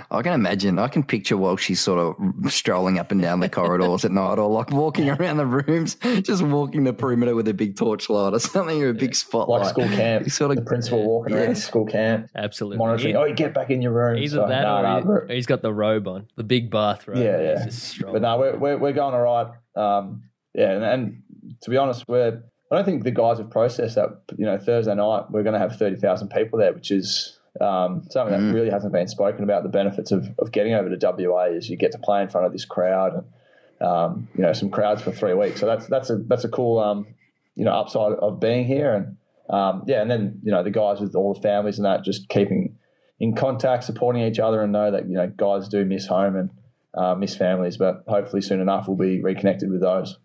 I 0.09 0.21
can 0.21 0.33
imagine. 0.33 0.79
I 0.79 0.87
can 0.87 1.03
picture 1.03 1.37
while 1.37 1.57
she's 1.57 1.79
sort 1.79 1.99
of 1.99 2.51
strolling 2.51 2.99
up 2.99 3.11
and 3.11 3.21
down 3.21 3.39
the 3.39 3.49
corridors 3.49 4.05
at 4.05 4.11
night, 4.11 4.37
or 4.37 4.49
like 4.49 4.71
walking 4.71 5.09
around 5.09 5.37
the 5.37 5.45
rooms, 5.45 5.95
just 6.21 6.41
walking 6.43 6.83
the 6.83 6.93
perimeter 6.93 7.35
with 7.35 7.47
a 7.47 7.53
big 7.53 7.75
torchlight 7.75 8.33
or 8.33 8.39
something, 8.39 8.81
or 8.81 8.89
a 8.89 8.93
big 8.93 9.15
spotlight, 9.15 9.61
like 9.61 9.69
school 9.69 9.87
camp. 9.87 10.29
Sort 10.31 10.51
of 10.51 10.57
the 10.57 10.63
principal 10.63 11.03
walking 11.03 11.33
yes. 11.33 11.45
around 11.45 11.55
school 11.55 11.85
camp, 11.85 12.29
absolutely 12.35 12.77
monitoring. 12.77 13.15
oh, 13.15 13.25
you 13.25 13.33
get 13.33 13.53
back 13.53 13.69
in 13.69 13.81
your 13.81 13.91
room. 13.91 14.17
Either 14.17 14.37
so, 14.37 14.47
that, 14.47 14.63
no, 14.63 15.01
or 15.05 15.27
he, 15.27 15.35
has 15.35 15.45
got 15.45 15.61
the 15.61 15.73
robe 15.73 16.07
on, 16.07 16.27
the 16.35 16.43
big 16.43 16.69
bathrobe. 16.69 17.17
Yeah, 17.17 17.41
yeah. 17.41 17.65
But 18.11 18.21
no, 18.21 18.37
we're, 18.37 18.57
we're, 18.57 18.77
we're 18.77 18.93
going 18.93 19.13
all 19.13 19.21
right. 19.21 19.47
Um, 19.75 20.23
yeah, 20.53 20.71
and, 20.71 20.83
and 20.83 21.23
to 21.61 21.69
be 21.69 21.77
honest, 21.77 22.07
we're 22.07 22.43
I 22.71 22.75
don't 22.75 22.85
think 22.85 23.03
the 23.03 23.11
guys 23.11 23.37
have 23.37 23.49
processed 23.49 23.95
that. 23.95 24.21
You 24.37 24.45
know, 24.45 24.57
Thursday 24.57 24.95
night 24.95 25.29
we're 25.29 25.43
going 25.43 25.53
to 25.53 25.59
have 25.59 25.77
thirty 25.77 25.97
thousand 25.97 26.29
people 26.29 26.57
there, 26.59 26.73
which 26.73 26.89
is 26.89 27.37
um, 27.59 28.03
something 28.09 28.33
mm. 28.33 28.47
that 28.47 28.53
really 28.53 28.69
hasn't 28.69 28.93
been 28.93 29.07
spoken 29.07 29.43
about. 29.43 29.63
The 29.63 29.69
benefits 29.69 30.11
of, 30.11 30.29
of 30.39 30.51
getting 30.51 30.73
over 30.73 30.95
to 30.95 31.27
WA 31.27 31.45
is 31.45 31.69
you 31.69 31.75
get 31.75 31.91
to 31.91 31.97
play 31.97 32.21
in 32.21 32.29
front 32.29 32.47
of 32.47 32.53
this 32.53 32.63
crowd 32.63 33.13
and 33.13 33.87
um, 33.87 34.27
you 34.35 34.43
know 34.43 34.53
some 34.53 34.69
crowds 34.69 35.01
for 35.01 35.11
three 35.11 35.33
weeks. 35.33 35.59
So 35.59 35.65
that's 35.65 35.87
that's 35.87 36.09
a 36.09 36.17
that's 36.17 36.45
a 36.45 36.49
cool 36.49 36.79
um, 36.79 37.07
you 37.55 37.65
know 37.65 37.73
upside 37.73 38.13
of 38.13 38.39
being 38.39 38.65
here. 38.65 38.93
And 38.93 39.17
um, 39.49 39.83
yeah, 39.85 40.01
and 40.01 40.09
then 40.09 40.39
you 40.43 40.51
know 40.51 40.63
the 40.63 40.71
guys 40.71 41.01
with 41.01 41.13
all 41.13 41.33
the 41.33 41.41
families 41.41 41.77
and 41.77 41.85
that 41.85 42.05
just 42.05 42.29
keeping 42.29 42.77
in 43.19 43.35
contact, 43.35 43.83
supporting 43.83 44.23
each 44.23 44.39
other, 44.39 44.61
and 44.61 44.71
know 44.71 44.91
that 44.91 45.09
you 45.09 45.15
know 45.15 45.27
guys 45.27 45.67
do 45.67 45.83
miss 45.83 46.07
home 46.07 46.37
and 46.37 46.49
uh, 46.93 47.15
miss 47.15 47.35
families, 47.35 47.75
but 47.75 48.03
hopefully 48.07 48.41
soon 48.41 48.61
enough 48.61 48.87
we'll 48.87 48.97
be 48.97 49.21
reconnected 49.21 49.69
with 49.69 49.81
those. 49.81 50.17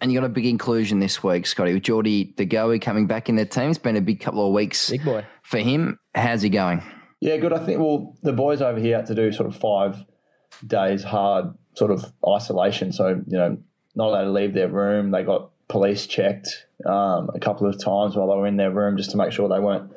And 0.00 0.10
you 0.10 0.18
got 0.18 0.26
a 0.26 0.30
big 0.30 0.46
inclusion 0.46 0.98
this 0.98 1.22
week, 1.22 1.46
Scotty, 1.46 1.74
with 1.74 1.84
Geordie 1.84 2.34
De 2.36 2.44
Goey 2.44 2.80
coming 2.80 3.06
back 3.06 3.28
in 3.28 3.36
the 3.36 3.46
team. 3.46 3.70
It's 3.70 3.78
been 3.78 3.96
a 3.96 4.00
big 4.00 4.20
couple 4.20 4.44
of 4.46 4.52
weeks 4.52 4.90
big 4.90 5.04
boy. 5.04 5.24
for 5.42 5.58
him. 5.58 5.98
How's 6.14 6.42
he 6.42 6.48
going? 6.48 6.82
Yeah, 7.20 7.36
good. 7.36 7.52
I 7.52 7.64
think, 7.64 7.78
well, 7.78 8.16
the 8.22 8.32
boys 8.32 8.60
over 8.60 8.80
here 8.80 8.96
had 8.96 9.06
to 9.06 9.14
do 9.14 9.30
sort 9.30 9.48
of 9.48 9.54
five 9.54 10.04
days 10.66 11.04
hard 11.04 11.54
sort 11.74 11.92
of 11.92 12.12
isolation. 12.28 12.92
So, 12.92 13.22
you 13.26 13.38
know, 13.38 13.58
not 13.94 14.08
allowed 14.08 14.24
to 14.24 14.32
leave 14.32 14.54
their 14.54 14.68
room. 14.68 15.12
They 15.12 15.22
got 15.22 15.50
police 15.68 16.06
checked 16.06 16.66
um, 16.84 17.30
a 17.34 17.40
couple 17.40 17.68
of 17.68 17.82
times 17.82 18.16
while 18.16 18.28
they 18.28 18.36
were 18.36 18.46
in 18.46 18.56
their 18.56 18.70
room 18.70 18.96
just 18.96 19.12
to 19.12 19.16
make 19.16 19.32
sure 19.32 19.48
they 19.48 19.60
weren't 19.60 19.90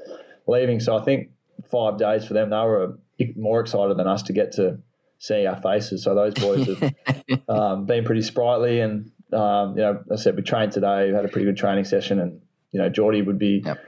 leaving. 0.48 0.80
So 0.80 0.98
I 0.98 1.04
think 1.04 1.32
five 1.70 1.98
days 1.98 2.26
for 2.26 2.34
them, 2.34 2.50
they 2.50 2.58
were 2.58 2.98
more 3.36 3.60
excited 3.60 3.98
than 3.98 4.08
us 4.08 4.22
to 4.24 4.34
get 4.34 4.52
to 4.54 4.80
see 5.18 5.46
our 5.46 5.60
faces. 5.60 6.04
So 6.04 6.14
those 6.14 6.34
boys 6.34 6.68
have 6.68 6.94
um, 7.50 7.86
been 7.86 8.04
pretty 8.04 8.22
sprightly 8.22 8.82
and 8.82 9.12
um, 9.34 9.78
you 9.78 9.84
know, 9.84 10.04
I 10.12 10.16
said 10.16 10.36
we 10.36 10.44
trained 10.44 10.72
today, 10.72 11.10
we 11.10 11.16
had 11.16 11.26
a 11.26 11.30
pretty 11.30 11.46
good 11.46 11.58
training 11.58 11.86
session, 11.86 12.20
and 12.20 12.42
you 12.72 12.80
know, 12.80 12.90
Geordie 12.90 13.22
would 13.22 13.40
be 13.40 13.64
yep. 13.66 13.84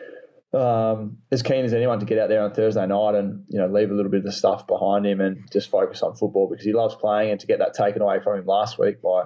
um, 0.53 1.17
as 1.31 1.43
keen 1.43 1.65
as 1.65 1.73
anyone 1.73 1.99
to 1.99 2.05
get 2.05 2.17
out 2.17 2.29
there 2.29 2.41
on 2.41 2.53
Thursday 2.53 2.85
night 2.85 3.15
and 3.15 3.43
you 3.49 3.59
know 3.59 3.67
leave 3.67 3.91
a 3.91 3.93
little 3.93 4.11
bit 4.11 4.19
of 4.19 4.23
the 4.23 4.31
stuff 4.31 4.65
behind 4.67 5.05
him 5.05 5.21
and 5.21 5.47
just 5.51 5.69
focus 5.69 6.01
on 6.01 6.15
football 6.15 6.47
because 6.49 6.65
he 6.65 6.73
loves 6.73 6.95
playing, 6.95 7.31
and 7.31 7.39
to 7.39 7.47
get 7.47 7.59
that 7.59 7.73
taken 7.73 8.01
away 8.01 8.19
from 8.19 8.39
him 8.39 8.45
last 8.45 8.79
week 8.79 9.01
by 9.01 9.23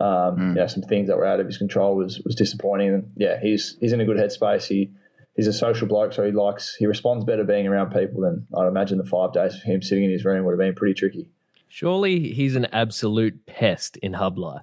um, 0.00 0.36
mm. 0.36 0.48
you 0.48 0.54
know 0.54 0.66
some 0.66 0.82
things 0.82 1.08
that 1.08 1.16
were 1.16 1.26
out 1.26 1.40
of 1.40 1.46
his 1.46 1.58
control 1.58 1.96
was 1.96 2.20
was 2.24 2.34
disappointing. 2.34 2.88
And 2.88 3.12
yeah, 3.16 3.38
he's 3.40 3.76
he's 3.80 3.92
in 3.92 4.00
a 4.00 4.04
good 4.04 4.16
headspace. 4.16 4.66
He 4.66 4.90
he's 5.36 5.46
a 5.46 5.52
social 5.52 5.86
bloke, 5.86 6.12
so 6.12 6.24
he 6.24 6.32
likes 6.32 6.74
he 6.74 6.86
responds 6.86 7.24
better 7.24 7.44
being 7.44 7.66
around 7.66 7.90
people 7.90 8.22
than 8.22 8.46
I'd 8.56 8.66
imagine 8.66 8.98
the 8.98 9.04
five 9.04 9.32
days 9.32 9.58
for 9.58 9.66
him 9.66 9.82
sitting 9.82 10.04
in 10.04 10.10
his 10.10 10.24
room 10.24 10.44
would 10.44 10.52
have 10.52 10.58
been 10.58 10.74
pretty 10.74 10.94
tricky. 10.94 11.28
Surely 11.68 12.32
he's 12.32 12.56
an 12.56 12.66
absolute 12.66 13.46
pest 13.46 13.96
in 13.98 14.14
hub 14.14 14.38
life. 14.38 14.62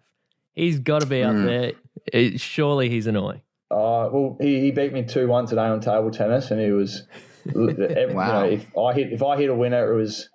He's 0.54 0.80
got 0.80 1.02
to 1.02 1.08
be 1.08 1.24
up 1.24 1.34
mm. 1.34 1.46
there. 1.46 1.72
It, 2.12 2.40
surely 2.40 2.90
he's 2.90 3.08
annoying. 3.08 3.42
Uh, 3.70 4.10
well, 4.12 4.38
he, 4.42 4.60
he 4.60 4.72
beat 4.72 4.92
me 4.92 5.04
two 5.04 5.28
one 5.28 5.46
today 5.46 5.62
on 5.62 5.80
table 5.80 6.12
tennis, 6.12 6.52
and 6.52 6.60
he 6.60 6.72
was. 6.72 7.04
wow. 7.56 7.64
You 7.70 8.14
know, 8.14 8.44
if 8.46 8.78
I 8.78 8.94
hit 8.94 9.14
if 9.14 9.24
I 9.24 9.38
hit 9.38 9.50
a 9.50 9.56
winner, 9.56 9.92
it 9.92 9.96
was 9.96 10.30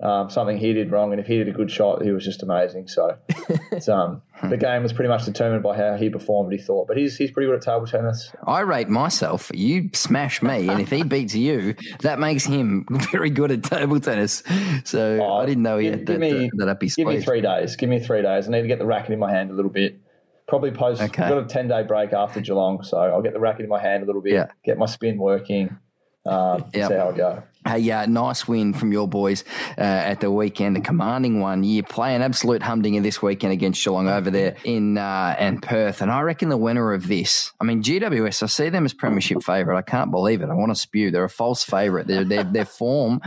um, 0.00 0.28
something 0.28 0.58
he 0.58 0.72
did 0.72 0.90
wrong, 0.90 1.12
and 1.12 1.20
if 1.20 1.26
he 1.26 1.38
did 1.38 1.48
a 1.48 1.52
good 1.52 1.70
shot, 1.70 2.02
he 2.02 2.10
was 2.10 2.24
just 2.24 2.42
amazing. 2.42 2.88
So 2.88 3.16
um, 3.92 4.22
the 4.42 4.56
game 4.56 4.82
was 4.82 4.92
pretty 4.92 5.08
much 5.08 5.24
determined 5.24 5.62
by 5.62 5.76
how 5.76 5.94
he 5.94 6.10
performed. 6.10 6.52
He 6.52 6.58
thought, 6.58 6.88
but 6.88 6.96
he's 6.96 7.16
he's 7.16 7.30
pretty 7.30 7.46
good 7.46 7.56
at 7.56 7.62
table 7.62 7.86
tennis. 7.86 8.32
I 8.44 8.60
rate 8.60 8.88
myself. 8.88 9.52
You 9.54 9.90
smash 9.92 10.42
me, 10.42 10.68
and 10.68 10.80
if 10.80 10.90
he 10.90 11.02
beats 11.04 11.34
you, 11.34 11.76
that 12.00 12.18
makes 12.18 12.44
him 12.44 12.86
very 13.12 13.30
good 13.30 13.52
at 13.52 13.62
table 13.62 14.00
tennis. 14.00 14.42
So 14.84 15.20
oh, 15.22 15.36
I 15.36 15.46
didn't 15.46 15.62
know 15.62 15.78
he 15.78 15.88
give, 15.88 16.00
had 16.00 16.06
that, 16.08 16.18
me, 16.18 16.50
that 16.54 16.68
up 16.68 16.82
his 16.82 16.96
Give 16.96 17.06
me 17.06 17.20
three 17.20 17.40
days. 17.40 17.76
Give 17.76 17.88
me 17.88 18.00
three 18.00 18.22
days. 18.22 18.48
I 18.48 18.50
need 18.50 18.62
to 18.62 18.68
get 18.68 18.80
the 18.80 18.86
racket 18.86 19.12
in 19.12 19.20
my 19.20 19.30
hand 19.30 19.50
a 19.50 19.54
little 19.54 19.70
bit. 19.70 20.00
Probably 20.48 20.72
post. 20.72 21.00
Okay. 21.00 21.28
Got 21.28 21.38
a 21.38 21.46
ten 21.46 21.68
day 21.68 21.84
break 21.84 22.12
after 22.12 22.40
Geelong, 22.40 22.82
so 22.82 22.98
I'll 22.98 23.22
get 23.22 23.32
the 23.32 23.40
racket 23.40 23.62
in 23.62 23.68
my 23.68 23.80
hand 23.80 24.02
a 24.02 24.06
little 24.06 24.22
bit. 24.22 24.32
Yeah. 24.32 24.46
Get 24.64 24.76
my 24.76 24.86
spin 24.86 25.18
working. 25.18 25.78
Um, 26.26 26.64
yep. 26.74 26.90
See 26.90 26.96
how 26.96 27.10
I 27.10 27.16
go. 27.16 27.42
Hey, 27.66 27.90
uh, 27.90 28.04
nice 28.04 28.46
win 28.46 28.74
from 28.74 28.92
your 28.92 29.08
boys 29.08 29.42
uh, 29.78 29.80
at 29.80 30.20
the 30.20 30.30
weekend, 30.30 30.76
a 30.76 30.80
commanding 30.80 31.40
one. 31.40 31.64
You 31.64 31.82
play 31.82 32.14
an 32.14 32.20
absolute 32.20 32.62
humdinger 32.62 33.00
this 33.00 33.22
weekend 33.22 33.54
against 33.54 33.82
Geelong 33.82 34.06
over 34.06 34.30
there 34.30 34.56
in 34.64 34.98
uh, 34.98 35.34
and 35.38 35.62
Perth, 35.62 36.02
and 36.02 36.10
I 36.10 36.20
reckon 36.20 36.50
the 36.50 36.58
winner 36.58 36.92
of 36.92 37.08
this. 37.08 37.52
I 37.60 37.64
mean, 37.64 37.82
GWS. 37.82 38.42
I 38.42 38.46
see 38.46 38.68
them 38.68 38.84
as 38.84 38.92
premiership 38.92 39.42
favourite. 39.42 39.78
I 39.78 39.82
can't 39.82 40.10
believe 40.10 40.42
it. 40.42 40.50
I 40.50 40.54
want 40.54 40.72
to 40.72 40.80
spew. 40.80 41.10
They're 41.10 41.24
a 41.24 41.30
false 41.30 41.64
favourite. 41.64 42.06
Their 42.06 42.24
their 42.24 42.44
their 42.44 42.66
form, 42.66 43.22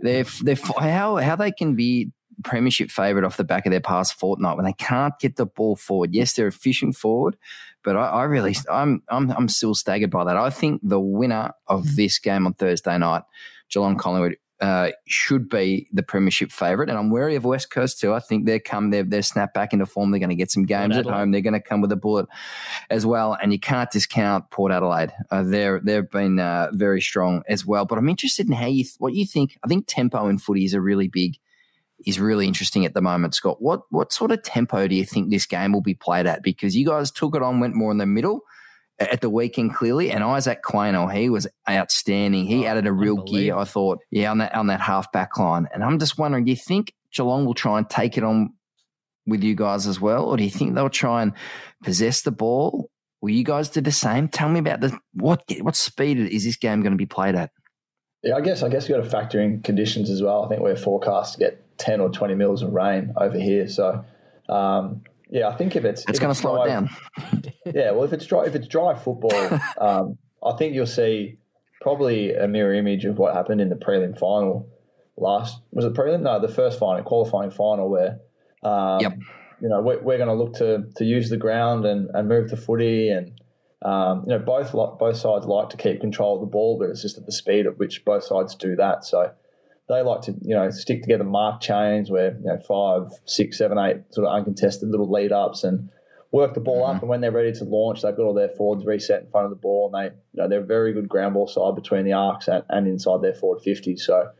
their 0.00 0.24
their 0.42 0.56
how 0.78 1.16
how 1.16 1.36
they 1.36 1.52
can 1.52 1.74
be 1.74 2.12
premiership 2.44 2.90
favourite 2.90 3.26
off 3.26 3.36
the 3.36 3.44
back 3.44 3.66
of 3.66 3.70
their 3.70 3.80
past 3.80 4.14
fortnight 4.14 4.56
when 4.56 4.64
they 4.64 4.72
can't 4.72 5.18
get 5.18 5.36
the 5.36 5.46
ball 5.46 5.76
forward. 5.76 6.14
Yes, 6.14 6.32
they're 6.32 6.46
efficient 6.46 6.96
forward, 6.96 7.36
but 7.82 7.96
I, 7.96 8.08
I, 8.08 8.22
really, 8.24 8.54
I'm, 8.70 9.02
I'm, 9.08 9.30
I'm 9.30 9.48
still 9.48 9.74
staggered 9.74 10.10
by 10.10 10.24
that. 10.24 10.36
I 10.36 10.50
think 10.50 10.80
the 10.82 11.00
winner 11.00 11.52
of 11.66 11.96
this 11.96 12.18
game 12.18 12.46
on 12.46 12.54
Thursday 12.54 12.98
night, 12.98 13.22
Geelong 13.70 13.96
Collingwood, 13.96 14.36
uh, 14.60 14.90
should 15.06 15.48
be 15.48 15.88
the 15.92 16.02
premiership 16.02 16.50
favourite, 16.50 16.88
and 16.88 16.98
I'm 16.98 17.10
wary 17.10 17.36
of 17.36 17.44
West 17.44 17.70
Coast 17.70 18.00
too. 18.00 18.14
I 18.14 18.20
think 18.20 18.46
they're 18.46 18.58
come, 18.58 18.90
they're 18.90 19.02
they're 19.02 19.22
snapped 19.22 19.52
back 19.52 19.72
into 19.72 19.84
form. 19.84 20.10
They're 20.10 20.20
going 20.20 20.30
to 20.30 20.36
get 20.36 20.50
some 20.50 20.64
games 20.64 20.96
at 20.96 21.04
home. 21.04 21.30
They're 21.30 21.42
going 21.42 21.52
to 21.52 21.60
come 21.60 21.82
with 21.82 21.92
a 21.92 21.96
bullet 21.96 22.26
as 22.88 23.04
well, 23.04 23.36
and 23.40 23.52
you 23.52 23.60
can't 23.60 23.90
discount 23.90 24.50
Port 24.50 24.72
Adelaide. 24.72 25.12
Uh, 25.30 25.42
they're 25.42 25.80
they've 25.80 26.10
been 26.10 26.38
uh, 26.38 26.68
very 26.72 27.02
strong 27.02 27.42
as 27.48 27.66
well. 27.66 27.84
But 27.84 27.98
I'm 27.98 28.08
interested 28.08 28.46
in 28.46 28.54
how 28.54 28.66
you 28.66 28.84
what 28.98 29.12
you 29.12 29.26
think. 29.26 29.58
I 29.62 29.68
think 29.68 29.86
tempo 29.86 30.26
in 30.28 30.38
footy 30.38 30.64
is 30.64 30.72
a 30.72 30.80
really 30.80 31.08
big 31.08 31.36
is 32.06 32.18
really 32.18 32.46
interesting 32.46 32.86
at 32.86 32.94
the 32.94 33.02
moment, 33.02 33.34
Scott. 33.34 33.60
What 33.60 33.82
what 33.90 34.10
sort 34.12 34.30
of 34.30 34.42
tempo 34.42 34.88
do 34.88 34.94
you 34.94 35.04
think 35.04 35.28
this 35.28 35.46
game 35.46 35.72
will 35.72 35.82
be 35.82 35.94
played 35.94 36.26
at? 36.26 36.42
Because 36.42 36.74
you 36.74 36.86
guys 36.86 37.10
took 37.10 37.36
it 37.36 37.42
on, 37.42 37.60
went 37.60 37.74
more 37.74 37.90
in 37.90 37.98
the 37.98 38.06
middle 38.06 38.40
at 38.98 39.20
the 39.20 39.30
weekend 39.30 39.74
clearly, 39.74 40.10
and 40.10 40.24
Isaac 40.24 40.62
Quaynor, 40.62 41.12
he 41.14 41.28
was 41.28 41.46
outstanding. 41.68 42.46
He 42.46 42.66
oh, 42.66 42.70
added 42.70 42.86
a 42.86 42.92
real 42.92 43.22
gear, 43.22 43.56
I 43.56 43.64
thought, 43.64 43.98
yeah, 44.10 44.30
on 44.30 44.38
that 44.38 44.54
on 44.54 44.68
that 44.68 44.80
half 44.80 45.10
back 45.12 45.36
line. 45.38 45.68
And 45.72 45.84
I'm 45.84 45.98
just 45.98 46.18
wondering, 46.18 46.44
do 46.44 46.50
you 46.50 46.56
think 46.56 46.92
Geelong 47.12 47.44
will 47.44 47.54
try 47.54 47.78
and 47.78 47.88
take 47.88 48.16
it 48.16 48.24
on 48.24 48.54
with 49.26 49.42
you 49.42 49.54
guys 49.54 49.86
as 49.86 50.00
well, 50.00 50.24
or 50.24 50.36
do 50.36 50.44
you 50.44 50.50
think 50.50 50.74
they'll 50.74 50.88
try 50.88 51.22
and 51.22 51.32
possess 51.82 52.22
the 52.22 52.30
ball? 52.30 52.90
Will 53.20 53.30
you 53.30 53.44
guys 53.44 53.68
do 53.68 53.80
the 53.80 53.92
same? 53.92 54.28
Tell 54.28 54.48
me 54.48 54.60
about 54.60 54.80
the 54.80 54.98
what 55.12 55.42
what 55.60 55.76
speed 55.76 56.18
is 56.18 56.44
this 56.44 56.56
game 56.56 56.82
going 56.82 56.92
to 56.92 56.98
be 56.98 57.06
played 57.06 57.34
at? 57.34 57.50
Yeah, 58.22 58.36
I 58.36 58.40
guess 58.40 58.62
I 58.62 58.68
guess 58.68 58.88
you 58.88 58.94
got 58.94 59.04
to 59.04 59.10
factor 59.10 59.40
in 59.40 59.62
conditions 59.62 60.10
as 60.10 60.22
well. 60.22 60.44
I 60.44 60.48
think 60.48 60.60
we're 60.60 60.76
forecast 60.76 61.34
to 61.34 61.38
get 61.38 61.78
10 61.78 62.00
or 62.00 62.08
20 62.10 62.34
mils 62.34 62.62
of 62.62 62.72
rain 62.72 63.12
over 63.16 63.38
here. 63.38 63.68
So, 63.68 64.04
um, 64.48 65.02
yeah, 65.30 65.48
I 65.48 65.56
think 65.56 65.74
if 65.74 65.84
it's 65.84 66.04
it's 66.08 66.18
going 66.18 66.32
to 66.32 66.38
slow 66.38 66.62
it 66.62 66.68
down. 66.68 66.88
yeah, 67.66 67.90
well, 67.90 68.04
if 68.04 68.12
it's 68.12 68.26
dry, 68.26 68.44
if 68.44 68.54
it's 68.54 68.68
dry 68.68 68.94
football, 68.94 69.60
um, 69.80 70.18
I 70.44 70.56
think 70.56 70.74
you'll 70.74 70.86
see 70.86 71.38
probably 71.80 72.34
a 72.34 72.46
mirror 72.46 72.74
image 72.74 73.04
of 73.04 73.18
what 73.18 73.34
happened 73.34 73.60
in 73.60 73.68
the 73.68 73.76
prelim 73.76 74.18
final 74.18 74.68
last. 75.16 75.60
Was 75.72 75.84
it 75.84 75.94
prelim? 75.94 76.22
No, 76.22 76.40
the 76.40 76.48
first 76.48 76.78
final, 76.78 77.02
qualifying 77.02 77.50
final, 77.50 77.90
where 77.90 78.20
um, 78.62 79.00
yep. 79.00 79.18
you 79.60 79.68
know 79.68 79.80
we're, 79.80 80.00
we're 80.00 80.18
going 80.18 80.28
to 80.28 80.34
look 80.34 80.54
to 80.54 80.84
to 80.96 81.04
use 81.04 81.28
the 81.28 81.36
ground 81.36 81.84
and, 81.84 82.08
and 82.14 82.28
move 82.28 82.50
the 82.50 82.56
footy 82.56 83.10
and. 83.10 83.32
Um, 83.82 84.24
you 84.26 84.30
know, 84.30 84.38
both 84.38 84.72
both 84.72 85.16
sides 85.16 85.44
like 85.44 85.68
to 85.68 85.76
keep 85.76 86.00
control 86.00 86.36
of 86.36 86.40
the 86.40 86.46
ball, 86.46 86.78
but 86.78 86.88
it's 86.88 87.02
just 87.02 87.18
at 87.18 87.26
the 87.26 87.30
speed 87.30 87.66
at 87.66 87.78
which 87.78 88.04
both 88.06 88.24
sides 88.24 88.54
do 88.54 88.74
that. 88.76 89.04
So, 89.04 89.30
they 89.88 90.02
like 90.02 90.22
to, 90.22 90.34
you 90.42 90.54
know, 90.54 90.70
stick 90.70 91.02
together 91.02 91.24
mark 91.24 91.60
chains 91.60 92.10
where, 92.10 92.36
you 92.38 92.46
know, 92.46 92.58
five, 92.58 93.12
six, 93.24 93.58
seven, 93.58 93.78
eight 93.78 93.98
sort 94.10 94.26
of 94.26 94.34
uncontested 94.34 94.88
little 94.88 95.10
lead 95.10 95.32
ups 95.32 95.62
and 95.62 95.88
work 96.32 96.54
the 96.54 96.60
ball 96.60 96.82
mm-hmm. 96.82 96.96
up. 96.96 97.02
And 97.02 97.08
when 97.08 97.20
they're 97.20 97.32
ready 97.32 97.52
to 97.52 97.64
launch, 97.64 98.02
they've 98.02 98.16
got 98.16 98.24
all 98.24 98.34
their 98.34 98.48
forwards 98.48 98.84
reset 98.84 99.22
in 99.22 99.30
front 99.30 99.44
of 99.44 99.50
the 99.50 99.56
ball. 99.56 99.90
And 99.92 100.10
they, 100.10 100.14
you 100.32 100.42
know, 100.42 100.48
they're 100.48 100.60
a 100.60 100.66
very 100.66 100.92
good 100.92 101.08
ground 101.08 101.34
ball 101.34 101.46
side 101.46 101.74
between 101.74 102.04
the 102.04 102.14
arcs 102.14 102.48
and, 102.48 102.64
and 102.68 102.88
inside 102.88 103.22
their 103.22 103.34
forward 103.34 103.62
50. 103.62 103.96
So, 103.96 104.30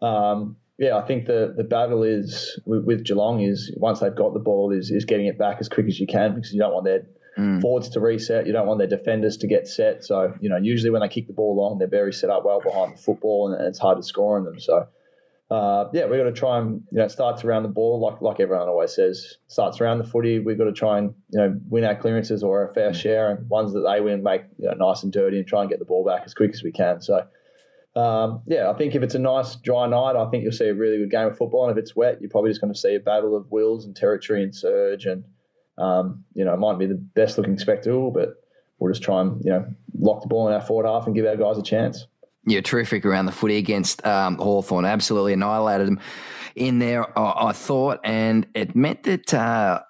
um, 0.00 0.56
yeah, 0.78 0.96
I 0.96 1.02
think 1.02 1.26
the, 1.26 1.52
the 1.56 1.64
battle 1.64 2.02
is 2.02 2.58
with, 2.64 2.84
with, 2.84 3.04
Geelong 3.04 3.40
is 3.40 3.72
once 3.76 4.00
they've 4.00 4.14
got 4.14 4.34
the 4.34 4.40
ball 4.40 4.72
is, 4.72 4.90
is 4.90 5.04
getting 5.04 5.26
it 5.26 5.38
back 5.38 5.58
as 5.60 5.68
quick 5.68 5.86
as 5.86 5.98
you 6.00 6.06
can 6.06 6.34
because 6.34 6.52
you 6.52 6.60
don't 6.60 6.72
want 6.72 6.84
their 6.84 7.06
mm. 7.36 7.60
forwards 7.60 7.88
to 7.90 8.00
reset. 8.00 8.46
You 8.46 8.52
don't 8.52 8.66
want 8.66 8.78
their 8.78 8.88
defenders 8.88 9.36
to 9.38 9.46
get 9.46 9.66
set. 9.66 10.04
So, 10.04 10.34
you 10.40 10.48
know, 10.48 10.56
usually 10.56 10.90
when 10.90 11.02
they 11.02 11.08
kick 11.08 11.26
the 11.26 11.32
ball 11.32 11.56
long, 11.56 11.78
they're 11.78 11.88
very 11.88 12.12
set 12.12 12.30
up 12.30 12.44
well 12.44 12.60
behind 12.60 12.94
the 12.94 12.98
football 12.98 13.52
and 13.52 13.66
it's 13.66 13.78
hard 13.78 13.98
to 13.98 14.02
score 14.02 14.38
on 14.38 14.44
them. 14.44 14.60
So, 14.60 14.86
uh, 15.52 15.90
yeah, 15.92 16.06
we've 16.06 16.18
got 16.18 16.24
to 16.24 16.32
try 16.32 16.58
and 16.58 16.82
you 16.90 16.98
know 16.98 17.04
it 17.04 17.10
starts 17.10 17.44
around 17.44 17.62
the 17.62 17.68
ball 17.68 18.00
like 18.00 18.22
like 18.22 18.40
everyone 18.40 18.68
always 18.68 18.94
says 18.94 19.36
starts 19.48 19.82
around 19.82 19.98
the 19.98 20.04
footy. 20.04 20.38
We've 20.38 20.56
got 20.56 20.64
to 20.64 20.72
try 20.72 20.96
and 20.96 21.14
you 21.28 21.40
know 21.40 21.60
win 21.68 21.84
our 21.84 21.94
clearances 21.94 22.42
or 22.42 22.62
our 22.62 22.72
fair 22.72 22.90
mm. 22.90 22.94
share, 22.94 23.30
and 23.30 23.46
ones 23.50 23.74
that 23.74 23.80
they 23.80 24.00
win 24.00 24.22
make 24.22 24.44
you 24.58 24.68
know, 24.68 24.88
nice 24.88 25.02
and 25.02 25.12
dirty 25.12 25.36
and 25.36 25.46
try 25.46 25.60
and 25.60 25.68
get 25.68 25.78
the 25.78 25.84
ball 25.84 26.06
back 26.06 26.22
as 26.24 26.32
quick 26.32 26.52
as 26.52 26.62
we 26.62 26.72
can. 26.72 27.00
So. 27.00 27.26
Um, 27.94 28.40
yeah, 28.46 28.70
I 28.70 28.72
think 28.72 28.94
if 28.94 29.02
it's 29.02 29.14
a 29.14 29.18
nice 29.18 29.56
dry 29.56 29.86
night, 29.86 30.16
I 30.16 30.26
think 30.30 30.44
you'll 30.44 30.52
see 30.52 30.68
a 30.68 30.74
really 30.74 30.96
good 30.96 31.10
game 31.10 31.26
of 31.26 31.36
football. 31.36 31.68
And 31.68 31.76
if 31.76 31.82
it's 31.82 31.94
wet, 31.94 32.22
you're 32.22 32.30
probably 32.30 32.48
just 32.48 32.62
going 32.62 32.72
to 32.72 32.78
see 32.78 32.94
a 32.94 33.00
battle 33.00 33.36
of 33.36 33.50
wills 33.50 33.84
and 33.84 33.94
territory 33.94 34.42
and 34.42 34.54
surge. 34.54 35.04
And, 35.04 35.24
um, 35.82 36.24
you 36.34 36.44
know, 36.44 36.54
it 36.54 36.58
might 36.58 36.78
be 36.78 36.86
the 36.86 36.94
best 36.94 37.36
looking 37.36 37.58
spectacle, 37.58 38.10
but 38.10 38.42
we'll 38.78 38.92
just 38.92 39.02
try 39.02 39.20
and, 39.20 39.44
you 39.44 39.50
know, 39.50 39.66
lock 39.98 40.22
the 40.22 40.28
ball 40.28 40.48
in 40.48 40.54
our 40.54 40.60
forward 40.60 40.86
half 40.86 41.06
and 41.06 41.14
give 41.14 41.26
our 41.26 41.36
guys 41.36 41.58
a 41.58 41.62
chance 41.62 42.06
yeah, 42.44 42.60
terrific 42.60 43.04
around 43.04 43.26
the 43.26 43.32
footy 43.32 43.56
against 43.56 44.04
um, 44.06 44.36
Hawthorn. 44.36 44.84
Absolutely 44.84 45.32
annihilated 45.32 45.86
them 45.86 46.00
in 46.56 46.78
there, 46.78 47.16
I, 47.18 47.48
I 47.48 47.52
thought. 47.52 48.00
And 48.02 48.46
it 48.54 48.74
meant 48.74 49.04
that 49.04 49.32
uh, 49.32 49.80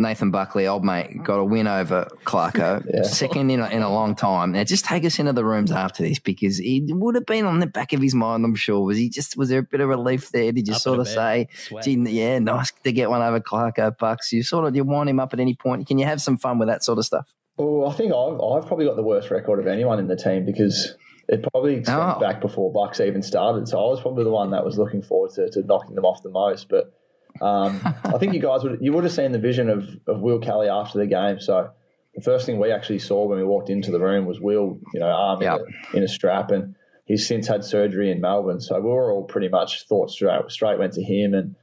Nathan 0.00 0.30
Buckley, 0.30 0.66
old 0.66 0.84
mate, 0.84 1.22
got 1.22 1.38
a 1.38 1.44
win 1.44 1.66
over 1.66 2.08
Clarko, 2.24 2.84
yeah. 2.94 3.02
second 3.02 3.50
in 3.50 3.60
a, 3.60 3.68
in 3.68 3.82
a 3.82 3.92
long 3.92 4.14
time. 4.14 4.52
Now, 4.52 4.64
just 4.64 4.84
take 4.84 5.04
us 5.04 5.18
into 5.18 5.32
the 5.32 5.44
rooms 5.44 5.70
after 5.70 6.02
this 6.02 6.18
because 6.18 6.58
it 6.58 6.84
would 6.88 7.14
have 7.14 7.26
been 7.26 7.44
on 7.44 7.60
the 7.60 7.66
back 7.66 7.92
of 7.92 8.00
his 8.00 8.14
mind, 8.14 8.44
I'm 8.44 8.54
sure. 8.54 8.80
Was 8.80 8.96
he 8.96 9.08
just, 9.08 9.36
was 9.36 9.50
there 9.50 9.60
a 9.60 9.62
bit 9.62 9.80
of 9.80 9.88
relief 9.88 10.30
there? 10.30 10.52
Did 10.52 10.66
you 10.66 10.74
up 10.74 10.80
sort 10.80 10.98
of 10.98 11.06
say, 11.06 11.48
yeah, 11.84 12.38
nice 12.38 12.72
to 12.72 12.92
get 12.92 13.10
one 13.10 13.22
over 13.22 13.40
Clarko, 13.40 13.96
Bucks? 13.98 14.32
You 14.32 14.42
sort 14.42 14.66
of, 14.66 14.74
you 14.74 14.84
wind 14.84 15.10
him 15.10 15.20
up 15.20 15.32
at 15.34 15.40
any 15.40 15.54
point? 15.54 15.86
Can 15.86 15.98
you 15.98 16.06
have 16.06 16.22
some 16.22 16.38
fun 16.38 16.58
with 16.58 16.68
that 16.68 16.82
sort 16.82 16.98
of 16.98 17.04
stuff? 17.04 17.34
Oh, 17.58 17.86
I 17.86 17.92
think 17.92 18.12
I've, 18.12 18.40
I've 18.40 18.66
probably 18.66 18.86
got 18.86 18.96
the 18.96 19.02
worst 19.02 19.30
record 19.30 19.60
of 19.60 19.66
anyone 19.66 19.98
in 19.98 20.06
the 20.06 20.16
team 20.16 20.46
because 20.46 20.94
it 21.28 21.46
probably 21.52 21.74
extends 21.76 22.16
oh. 22.16 22.20
back 22.20 22.40
before 22.40 22.72
Bucks 22.72 23.00
even 23.00 23.22
started. 23.22 23.68
So 23.68 23.78
I 23.78 23.88
was 23.90 24.00
probably 24.00 24.24
the 24.24 24.30
one 24.30 24.50
that 24.52 24.64
was 24.64 24.78
looking 24.78 25.02
forward 25.02 25.32
to, 25.32 25.50
to 25.50 25.62
knocking 25.62 25.94
them 25.94 26.06
off 26.06 26.22
the 26.22 26.30
most. 26.30 26.68
But 26.68 26.92
um, 27.40 27.80
I 28.04 28.18
think 28.18 28.34
you 28.34 28.40
guys 28.40 28.62
would 28.62 28.78
you 28.80 28.92
would 28.92 29.04
have 29.04 29.12
seen 29.12 29.32
the 29.32 29.38
vision 29.38 29.68
of, 29.68 29.88
of 30.06 30.20
Will 30.20 30.38
Kelly 30.38 30.68
after 30.68 30.98
the 30.98 31.06
game. 31.06 31.40
So 31.40 31.70
the 32.14 32.22
first 32.22 32.46
thing 32.46 32.58
we 32.58 32.72
actually 32.72 32.98
saw 32.98 33.26
when 33.26 33.38
we 33.38 33.44
walked 33.44 33.70
into 33.70 33.90
the 33.90 34.00
room 34.00 34.26
was 34.26 34.40
Will, 34.40 34.78
you 34.92 35.00
know, 35.00 35.06
arm 35.06 35.42
yep. 35.42 35.60
in, 35.60 35.66
a, 35.94 35.96
in, 35.98 36.02
a, 36.04 36.08
strap, 36.08 36.50
and 36.50 36.74
he's 37.04 37.26
since 37.26 37.46
had 37.46 37.64
surgery 37.64 38.10
in 38.10 38.20
Melbourne. 38.20 38.60
So 38.60 38.76
we 38.80 38.88
were 38.88 39.12
all 39.12 39.24
pretty 39.24 39.48
much 39.48 39.86
thought 39.86 40.10
straight 40.10 40.50
straight 40.50 40.78
went 40.78 40.94
to 40.94 41.02
him 41.02 41.34
and. 41.34 41.56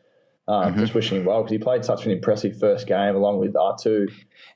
Um, 0.49 0.71
mm-hmm. 0.71 0.79
Just 0.79 0.93
wishing 0.93 1.17
him 1.17 1.25
well 1.25 1.43
because 1.43 1.51
he 1.51 1.57
played 1.57 1.83
such 1.83 2.05
an 2.05 2.11
impressive 2.13 2.57
first 2.57 2.87
game 2.87 3.17
along 3.17 3.39
with 3.39 3.53
R2. 3.53 4.09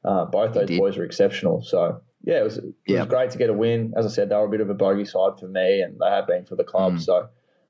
Uh, 0.06 0.24
both 0.24 0.54
those 0.54 0.70
boys 0.70 0.96
were 0.96 1.04
exceptional. 1.04 1.62
So 1.64 2.02
yeah, 2.24 2.40
it 2.40 2.44
was 2.44 2.58
it 2.60 2.74
yep. 2.86 3.00
was 3.00 3.08
great 3.08 3.32
to 3.32 3.38
get 3.38 3.50
a 3.50 3.54
win. 3.54 3.94
As 3.98 4.06
I 4.06 4.10
said, 4.10 4.30
they 4.30 4.36
were 4.36 4.46
a 4.46 4.50
bit 4.50 4.62
of 4.62 4.70
a 4.70 4.74
bogey 4.74 5.06
side 5.06 5.40
for 5.40 5.48
me, 5.48 5.82
and 5.82 6.00
they 6.00 6.08
have 6.08 6.28
been 6.28 6.46
for 6.46 6.56
the 6.56 6.64
club. 6.64 6.94
Mm. 6.94 7.02
So 7.02 7.30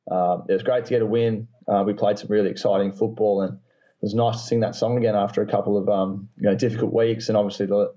um, 0.09 0.45
it 0.49 0.53
was 0.53 0.63
great 0.63 0.85
to 0.85 0.89
get 0.89 1.01
a 1.01 1.05
win. 1.05 1.47
Uh, 1.67 1.83
we 1.85 1.93
played 1.93 2.17
some 2.17 2.29
really 2.29 2.49
exciting 2.49 2.91
football, 2.91 3.41
and 3.41 3.53
it 3.53 3.59
was 4.01 4.15
nice 4.15 4.41
to 4.41 4.47
sing 4.47 4.61
that 4.61 4.75
song 4.75 4.97
again 4.97 5.15
after 5.15 5.41
a 5.41 5.47
couple 5.47 5.77
of 5.77 5.87
um, 5.89 6.29
you 6.37 6.49
know 6.49 6.55
difficult 6.55 6.93
weeks. 6.93 7.27
And 7.29 7.37
obviously, 7.37 7.67
the 7.67 7.93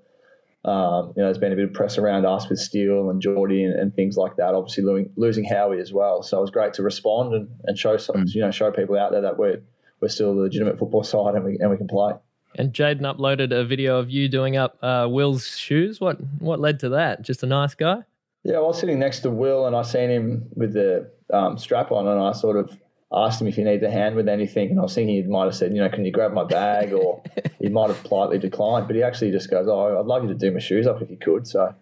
um, 0.68 1.12
you 1.16 1.22
know 1.22 1.26
there's 1.26 1.38
been 1.38 1.52
a 1.52 1.56
bit 1.56 1.66
of 1.66 1.72
press 1.72 1.96
around 1.96 2.26
us 2.26 2.48
with 2.48 2.58
Steele 2.58 3.10
and 3.10 3.22
Geordie 3.22 3.64
and, 3.64 3.74
and 3.74 3.94
things 3.94 4.16
like 4.16 4.36
that. 4.36 4.54
Obviously, 4.54 4.84
losing, 4.84 5.12
losing 5.16 5.44
Howie 5.44 5.80
as 5.80 5.92
well. 5.92 6.22
So 6.22 6.38
it 6.38 6.42
was 6.42 6.50
great 6.50 6.74
to 6.74 6.82
respond 6.82 7.34
and, 7.34 7.48
and 7.64 7.78
show 7.78 7.96
mm. 7.96 8.34
you 8.34 8.40
know 8.40 8.50
show 8.50 8.70
people 8.70 8.98
out 8.98 9.12
there 9.12 9.22
that 9.22 9.38
we're 9.38 9.62
we're 10.00 10.08
still 10.08 10.30
a 10.30 10.38
legitimate 10.40 10.78
football 10.78 11.02
side 11.02 11.34
and 11.34 11.44
we 11.44 11.58
and 11.58 11.70
we 11.70 11.76
can 11.76 11.88
play. 11.88 12.12
And 12.56 12.72
Jaidyn 12.72 13.00
uploaded 13.00 13.52
a 13.52 13.64
video 13.64 13.98
of 13.98 14.10
you 14.10 14.28
doing 14.28 14.56
up 14.56 14.78
uh, 14.82 15.08
Will's 15.10 15.56
shoes. 15.56 16.00
What 16.00 16.18
what 16.38 16.60
led 16.60 16.80
to 16.80 16.90
that? 16.90 17.22
Just 17.22 17.42
a 17.42 17.46
nice 17.46 17.74
guy. 17.74 18.04
Yeah, 18.44 18.56
I 18.56 18.60
was 18.60 18.78
sitting 18.78 18.98
next 18.98 19.20
to 19.20 19.30
Will, 19.30 19.66
and 19.66 19.74
I 19.74 19.82
seen 19.82 20.10
him 20.10 20.48
with 20.54 20.74
the 20.74 21.10
um, 21.34 21.58
strap 21.58 21.92
on, 21.92 22.06
and 22.06 22.20
I 22.20 22.32
sort 22.32 22.56
of 22.56 22.78
asked 23.12 23.40
him 23.40 23.46
if 23.46 23.56
he 23.56 23.64
needed 23.64 23.84
a 23.84 23.90
hand 23.90 24.16
with 24.16 24.28
anything, 24.28 24.70
and 24.70 24.78
I 24.78 24.82
was 24.82 24.94
thinking 24.94 25.14
he 25.14 25.22
might 25.22 25.44
have 25.44 25.54
said, 25.54 25.74
you 25.74 25.80
know, 25.80 25.88
can 25.88 26.04
you 26.04 26.12
grab 26.12 26.32
my 26.32 26.44
bag, 26.44 26.92
or 26.92 27.22
he 27.60 27.68
might 27.68 27.88
have 27.88 28.02
politely 28.04 28.38
declined, 28.38 28.86
but 28.86 28.96
he 28.96 29.02
actually 29.02 29.30
just 29.30 29.50
goes, 29.50 29.66
oh, 29.68 29.98
I'd 29.98 30.06
love 30.06 30.22
you 30.22 30.28
to 30.28 30.34
do 30.34 30.50
my 30.50 30.60
shoes 30.60 30.86
up 30.86 31.02
if 31.02 31.10
you 31.10 31.16
could. 31.16 31.46
So, 31.46 31.74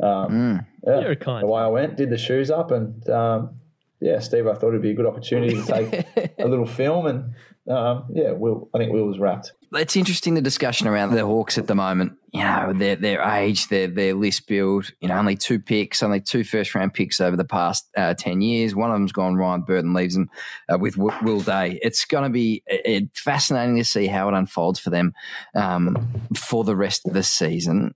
um, 0.00 0.06
mm. 0.30 0.66
yeah, 0.86 1.00
You're 1.00 1.16
kind. 1.16 1.42
the 1.42 1.46
way 1.46 1.62
I 1.62 1.68
went, 1.68 1.96
did 1.96 2.10
the 2.10 2.18
shoes 2.18 2.50
up, 2.50 2.70
and 2.70 3.08
um, 3.10 3.60
yeah, 4.04 4.18
Steve, 4.18 4.46
I 4.46 4.52
thought 4.52 4.68
it'd 4.68 4.82
be 4.82 4.90
a 4.90 4.94
good 4.94 5.06
opportunity 5.06 5.54
to 5.54 5.66
take 5.66 6.34
a 6.38 6.46
little 6.46 6.66
film 6.66 7.06
and 7.06 7.34
um, 7.66 8.04
yeah, 8.12 8.32
Will, 8.32 8.68
I 8.74 8.78
think 8.78 8.92
Will 8.92 9.06
was 9.06 9.18
rapt. 9.18 9.52
It's 9.72 9.96
interesting 9.96 10.34
the 10.34 10.42
discussion 10.42 10.86
around 10.86 11.12
the 11.12 11.24
Hawks 11.24 11.56
at 11.56 11.66
the 11.66 11.74
moment. 11.74 12.12
You 12.30 12.42
know, 12.42 12.74
their 12.74 12.96
their 12.96 13.22
age, 13.22 13.68
their 13.68 13.88
their 13.88 14.12
list 14.12 14.46
build. 14.46 14.92
You 15.00 15.08
know, 15.08 15.16
only 15.16 15.36
two 15.36 15.58
picks, 15.58 16.02
only 16.02 16.20
two 16.20 16.44
first 16.44 16.74
round 16.74 16.92
picks 16.92 17.18
over 17.18 17.34
the 17.34 17.46
past 17.46 17.88
uh, 17.96 18.12
ten 18.12 18.42
years. 18.42 18.74
One 18.74 18.90
of 18.90 18.94
them's 18.94 19.12
gone. 19.12 19.36
Ryan 19.36 19.62
Burton 19.62 19.94
leaves 19.94 20.14
them 20.14 20.28
uh, 20.68 20.76
with 20.76 20.98
Will 20.98 21.40
Day. 21.40 21.78
It's 21.82 22.04
going 22.04 22.24
to 22.24 22.30
be 22.30 22.62
it, 22.66 23.08
fascinating 23.16 23.76
to 23.76 23.84
see 23.84 24.06
how 24.06 24.28
it 24.28 24.34
unfolds 24.34 24.78
for 24.78 24.90
them 24.90 25.14
um, 25.54 26.28
for 26.36 26.64
the 26.64 26.76
rest 26.76 27.06
of 27.06 27.14
the 27.14 27.22
season. 27.22 27.94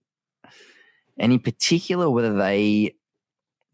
And 1.18 1.32
in 1.32 1.40
particular, 1.40 2.08
whether 2.08 2.32
they 2.32 2.94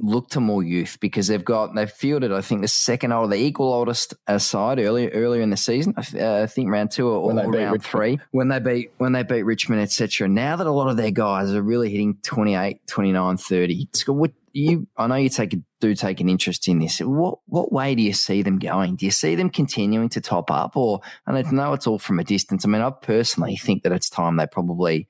look 0.01 0.29
to 0.31 0.41
more 0.41 0.63
youth 0.63 0.99
because 1.01 1.29
they've 1.29 1.45
got 1.45 1.75
they've 1.75 1.91
fielded 1.91 2.33
I 2.33 2.41
think 2.41 2.63
the 2.63 2.69
second 2.69 3.13
old 3.13 3.31
the 3.31 3.37
equal 3.37 3.73
oldest 3.73 4.15
uh, 4.27 4.39
side 4.39 4.79
earlier 4.79 5.09
earlier 5.11 5.41
in 5.41 5.51
the 5.51 5.57
season. 5.57 5.95
Uh, 5.97 6.43
I 6.43 6.47
think 6.47 6.71
round 6.71 6.91
two 6.91 7.09
or, 7.09 7.33
or 7.33 7.51
round 7.51 7.83
three. 7.83 8.19
When 8.33 8.49
they 8.49 8.59
beat 8.59 8.93
when 8.99 9.13
they 9.13 9.23
beat 9.23 9.43
Richmond 9.43 9.83
etc 9.83 10.29
now 10.29 10.57
that 10.57 10.67
a 10.67 10.73
lot 10.73 10.89
of 10.89 10.97
their 10.97 11.13
guys 11.13 11.53
are 11.53 11.63
really 11.63 11.91
hitting 11.91 12.19
28 12.23 12.87
29 12.87 13.37
30 13.37 13.89
what 14.09 14.33
you 14.53 14.87
I 14.97 15.07
know 15.09 15.17
you 15.17 15.29
take 15.29 15.53
a, 15.53 15.57
do 15.81 15.95
take 15.95 16.21
an 16.21 16.29
interest 16.29 16.69
in 16.69 16.79
this. 16.79 17.01
What 17.01 17.39
what 17.47 17.73
way 17.73 17.95
do 17.95 18.03
you 18.03 18.13
see 18.13 18.43
them 18.43 18.59
going? 18.59 18.97
Do 18.97 19.05
you 19.05 19.11
see 19.11 19.35
them 19.35 19.51
continuing 19.51 20.09
to 20.11 20.21
top 20.21 20.51
up 20.51 20.77
or 20.77 21.01
and 21.27 21.37
I 21.37 21.43
know 21.51 21.73
it's 21.73 21.87
all 21.87 21.99
from 21.99 22.19
a 22.19 22.25
distance. 22.25 22.65
I 22.65 22.69
mean 22.69 22.81
I 22.81 22.91
personally 22.91 23.57
think 23.57 23.83
that 23.83 23.93
it's 23.93 24.09
time 24.09 24.37
they 24.37 24.47
probably 24.47 25.09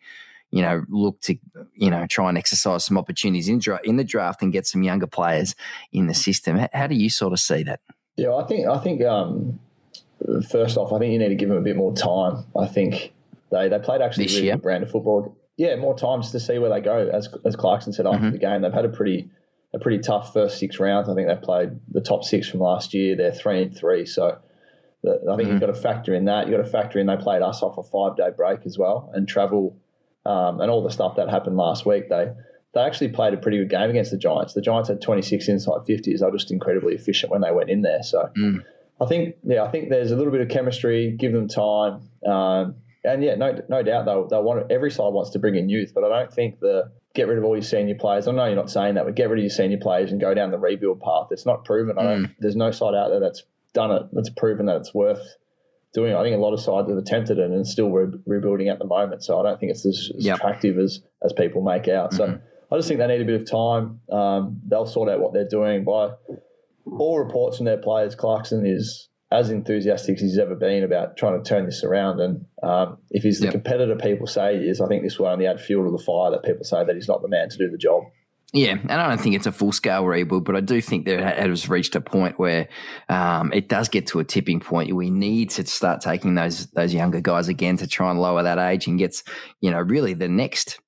you 0.54 0.62
know, 0.62 0.84
look 0.88 1.20
to, 1.22 1.36
you 1.74 1.90
know, 1.90 2.06
try 2.06 2.28
and 2.28 2.38
exercise 2.38 2.84
some 2.84 2.96
opportunities 2.96 3.48
in, 3.48 3.60
in 3.82 3.96
the 3.96 4.04
draft 4.04 4.40
and 4.40 4.52
get 4.52 4.68
some 4.68 4.84
younger 4.84 5.08
players 5.08 5.56
in 5.90 6.06
the 6.06 6.14
system. 6.14 6.60
How 6.72 6.86
do 6.86 6.94
you 6.94 7.10
sort 7.10 7.32
of 7.32 7.40
see 7.40 7.64
that? 7.64 7.80
Yeah, 8.16 8.36
I 8.36 8.46
think, 8.46 8.68
I 8.68 8.78
think, 8.78 9.02
um, 9.02 9.58
first 10.48 10.76
off, 10.76 10.92
I 10.92 11.00
think 11.00 11.12
you 11.12 11.18
need 11.18 11.30
to 11.30 11.34
give 11.34 11.48
them 11.48 11.58
a 11.58 11.62
bit 11.62 11.74
more 11.74 11.92
time. 11.92 12.44
I 12.56 12.68
think 12.68 13.12
they, 13.50 13.68
they 13.68 13.80
played 13.80 14.00
actually 14.00 14.26
this 14.26 14.34
really 14.34 14.46
year? 14.46 14.54
good 14.54 14.62
brand 14.62 14.84
of 14.84 14.92
football. 14.92 15.36
Yeah, 15.56 15.74
more 15.74 15.98
times 15.98 16.30
to 16.30 16.38
see 16.38 16.60
where 16.60 16.70
they 16.70 16.80
go. 16.80 17.10
As, 17.12 17.28
as 17.44 17.56
Clarkson 17.56 17.92
said 17.92 18.06
after 18.06 18.18
mm-hmm. 18.18 18.30
the 18.30 18.38
game, 18.38 18.62
they've 18.62 18.72
had 18.72 18.84
a 18.84 18.90
pretty, 18.90 19.28
a 19.74 19.80
pretty 19.80 19.98
tough 19.98 20.32
first 20.32 20.60
six 20.60 20.78
rounds. 20.78 21.08
I 21.08 21.16
think 21.16 21.26
they've 21.26 21.42
played 21.42 21.70
the 21.90 22.00
top 22.00 22.22
six 22.22 22.48
from 22.48 22.60
last 22.60 22.94
year. 22.94 23.16
They're 23.16 23.32
three 23.32 23.60
and 23.60 23.76
three. 23.76 24.06
So, 24.06 24.38
I 25.04 25.08
think 25.10 25.26
mm-hmm. 25.26 25.50
you've 25.50 25.60
got 25.60 25.66
to 25.66 25.74
factor 25.74 26.14
in 26.14 26.26
that. 26.26 26.46
You've 26.46 26.56
got 26.56 26.64
to 26.64 26.70
factor 26.70 27.00
in 27.00 27.08
they 27.08 27.16
played 27.16 27.42
us 27.42 27.60
off 27.60 27.76
a 27.76 27.82
five 27.82 28.16
day 28.16 28.30
break 28.34 28.60
as 28.64 28.78
well 28.78 29.10
and 29.12 29.26
travel 29.26 29.76
um, 30.26 30.60
and 30.60 30.70
all 30.70 30.82
the 30.82 30.90
stuff 30.90 31.16
that 31.16 31.28
happened 31.28 31.56
last 31.56 31.86
week, 31.86 32.08
they 32.08 32.32
they 32.74 32.80
actually 32.80 33.08
played 33.08 33.34
a 33.34 33.36
pretty 33.36 33.58
good 33.58 33.70
game 33.70 33.90
against 33.90 34.10
the 34.10 34.18
Giants. 34.18 34.54
The 34.54 34.60
Giants 34.60 34.88
had 34.88 35.00
26 35.00 35.48
inside 35.48 35.80
50s. 35.88 36.18
They 36.18 36.26
were 36.26 36.32
just 36.32 36.50
incredibly 36.50 36.94
efficient 36.94 37.30
when 37.30 37.40
they 37.40 37.52
went 37.52 37.70
in 37.70 37.82
there. 37.82 38.02
So 38.02 38.30
mm. 38.36 38.64
I 39.00 39.06
think, 39.06 39.36
yeah, 39.44 39.62
I 39.62 39.70
think 39.70 39.90
there's 39.90 40.10
a 40.10 40.16
little 40.16 40.32
bit 40.32 40.40
of 40.40 40.48
chemistry. 40.48 41.12
Give 41.16 41.32
them 41.32 41.46
time, 41.46 42.08
um, 42.26 42.76
and 43.04 43.22
yeah, 43.22 43.34
no, 43.34 43.60
no 43.68 43.82
doubt 43.82 44.06
they'll, 44.06 44.26
they'll 44.26 44.42
want 44.42 44.72
every 44.72 44.90
side 44.90 45.12
wants 45.12 45.30
to 45.30 45.38
bring 45.38 45.56
in 45.56 45.68
youth, 45.68 45.92
but 45.94 46.04
I 46.04 46.08
don't 46.08 46.32
think 46.32 46.60
the 46.60 46.90
get 47.14 47.28
rid 47.28 47.38
of 47.38 47.44
all 47.44 47.54
your 47.54 47.62
senior 47.62 47.94
players. 47.94 48.26
I 48.26 48.32
know 48.32 48.46
you're 48.46 48.56
not 48.56 48.70
saying 48.70 48.94
that, 48.94 49.04
but 49.04 49.14
get 49.14 49.28
rid 49.28 49.38
of 49.38 49.44
your 49.44 49.50
senior 49.50 49.78
players 49.78 50.10
and 50.10 50.20
go 50.20 50.34
down 50.34 50.50
the 50.50 50.58
rebuild 50.58 51.00
path. 51.00 51.28
It's 51.30 51.46
not 51.46 51.64
proven. 51.64 51.98
I 51.98 52.02
don't. 52.02 52.24
Mm. 52.24 52.34
There's 52.40 52.56
no 52.56 52.70
side 52.70 52.94
out 52.94 53.10
there 53.10 53.20
that's 53.20 53.44
done 53.72 53.90
it. 53.90 54.02
That's 54.12 54.30
proven 54.30 54.66
that 54.66 54.76
it's 54.76 54.94
worth 54.94 55.36
doing 55.94 56.12
it. 56.12 56.16
I 56.16 56.22
think 56.22 56.36
a 56.36 56.40
lot 56.40 56.52
of 56.52 56.60
sides 56.60 56.88
have 56.88 56.98
attempted 56.98 57.38
it 57.38 57.50
and 57.50 57.66
still 57.66 57.90
re- 57.90 58.18
rebuilding 58.26 58.68
at 58.68 58.78
the 58.78 58.84
moment. 58.84 59.22
So 59.22 59.40
I 59.40 59.44
don't 59.44 59.58
think 59.58 59.70
it's 59.70 59.86
as, 59.86 60.10
as 60.18 60.24
yep. 60.24 60.36
attractive 60.36 60.78
as 60.78 61.00
as 61.24 61.32
people 61.32 61.62
make 61.62 61.88
out. 61.88 62.12
So 62.12 62.26
mm-hmm. 62.26 62.74
I 62.74 62.76
just 62.76 62.88
think 62.88 62.98
they 62.98 63.06
need 63.06 63.22
a 63.22 63.24
bit 63.24 63.40
of 63.40 63.50
time. 63.50 64.00
Um, 64.10 64.60
they'll 64.68 64.86
sort 64.86 65.08
out 65.08 65.20
what 65.20 65.32
they're 65.32 65.48
doing. 65.48 65.84
By 65.84 66.10
all 66.98 67.18
reports 67.18 67.56
from 67.56 67.66
their 67.66 67.78
players, 67.78 68.14
Clarkson 68.14 68.66
is 68.66 69.08
as 69.30 69.50
enthusiastic 69.50 70.16
as 70.16 70.20
he's 70.20 70.38
ever 70.38 70.54
been 70.54 70.84
about 70.84 71.16
trying 71.16 71.42
to 71.42 71.48
turn 71.48 71.66
this 71.66 71.82
around. 71.82 72.20
And 72.20 72.44
um, 72.62 72.98
if 73.10 73.22
he's 73.22 73.38
the 73.38 73.46
yep. 73.46 73.52
competitor 73.52 73.96
people 73.96 74.26
say 74.26 74.58
he 74.58 74.68
is, 74.68 74.80
I 74.80 74.86
think 74.86 75.02
this 75.02 75.18
will 75.18 75.26
only 75.26 75.46
add 75.46 75.60
fuel 75.60 75.84
to 75.84 75.96
the 75.96 76.02
fire 76.02 76.30
that 76.30 76.44
people 76.44 76.64
say 76.64 76.84
that 76.84 76.94
he's 76.94 77.08
not 77.08 77.22
the 77.22 77.28
man 77.28 77.48
to 77.48 77.58
do 77.58 77.70
the 77.70 77.78
job. 77.78 78.04
Yeah, 78.52 78.76
and 78.80 78.92
I 78.92 79.08
don't 79.08 79.20
think 79.20 79.34
it's 79.34 79.46
a 79.46 79.52
full 79.52 79.72
scale 79.72 80.04
rebuild, 80.04 80.44
but 80.44 80.54
I 80.54 80.60
do 80.60 80.80
think 80.80 81.06
that 81.06 81.18
it 81.18 81.50
has 81.50 81.68
reached 81.68 81.96
a 81.96 82.00
point 82.00 82.38
where 82.38 82.68
um, 83.08 83.52
it 83.52 83.68
does 83.68 83.88
get 83.88 84.06
to 84.08 84.20
a 84.20 84.24
tipping 84.24 84.60
point. 84.60 84.94
We 84.94 85.10
need 85.10 85.50
to 85.50 85.66
start 85.66 86.00
taking 86.00 86.36
those 86.36 86.66
those 86.68 86.94
younger 86.94 87.20
guys 87.20 87.48
again 87.48 87.76
to 87.78 87.88
try 87.88 88.10
and 88.10 88.20
lower 88.20 88.44
that 88.44 88.58
age 88.58 88.86
and 88.86 88.96
gets 88.96 89.24
you 89.60 89.72
know 89.72 89.80
really 89.80 90.14
the 90.14 90.28
next 90.28 90.78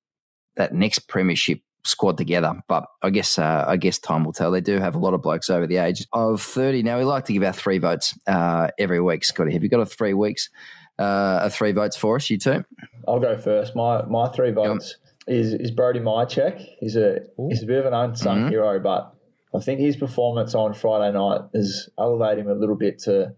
that 0.55 0.73
next 0.73 1.09
premiership 1.09 1.59
squad 1.85 2.17
together. 2.17 2.53
But 2.69 2.85
I 3.01 3.09
guess 3.09 3.37
uh, 3.37 3.65
I 3.67 3.75
guess 3.75 3.99
time 3.99 4.23
will 4.23 4.31
tell. 4.31 4.51
They 4.51 4.61
do 4.61 4.79
have 4.79 4.95
a 4.95 4.99
lot 4.99 5.13
of 5.13 5.21
blokes 5.21 5.49
over 5.49 5.67
the 5.67 5.77
age 5.77 6.05
of 6.13 6.41
thirty 6.41 6.83
now. 6.83 6.97
We 6.97 7.03
like 7.03 7.25
to 7.25 7.33
give 7.33 7.43
our 7.43 7.51
three 7.51 7.79
votes 7.79 8.17
uh, 8.27 8.69
every 8.79 9.01
week. 9.01 9.25
Scotty, 9.25 9.51
have 9.51 9.63
you 9.63 9.69
got 9.69 9.81
a 9.81 9.85
three 9.85 10.13
weeks? 10.13 10.49
Uh, 10.97 11.49
three 11.49 11.73
votes 11.73 11.95
for 11.95 12.15
us, 12.15 12.29
you 12.29 12.37
two? 12.37 12.63
I'll 13.07 13.19
go 13.19 13.37
first. 13.37 13.75
My 13.75 14.03
my 14.05 14.29
three 14.29 14.51
votes 14.51 14.95
is, 15.27 15.53
is 15.53 15.71
Brody 15.71 15.99
Mihocek. 15.99 16.65
He's 16.79 16.95
a 16.95 17.21
Ooh. 17.39 17.47
he's 17.49 17.63
a 17.63 17.65
bit 17.65 17.79
of 17.79 17.85
an 17.85 17.93
unsung 17.93 18.37
mm-hmm. 18.37 18.49
hero, 18.49 18.79
but 18.79 19.13
I 19.53 19.59
think 19.59 19.79
his 19.79 19.95
performance 19.95 20.55
on 20.55 20.73
Friday 20.73 21.17
night 21.17 21.41
has 21.53 21.89
elevated 21.97 22.45
him 22.45 22.51
a 22.51 22.55
little 22.55 22.75
bit 22.75 22.99
to 22.99 23.33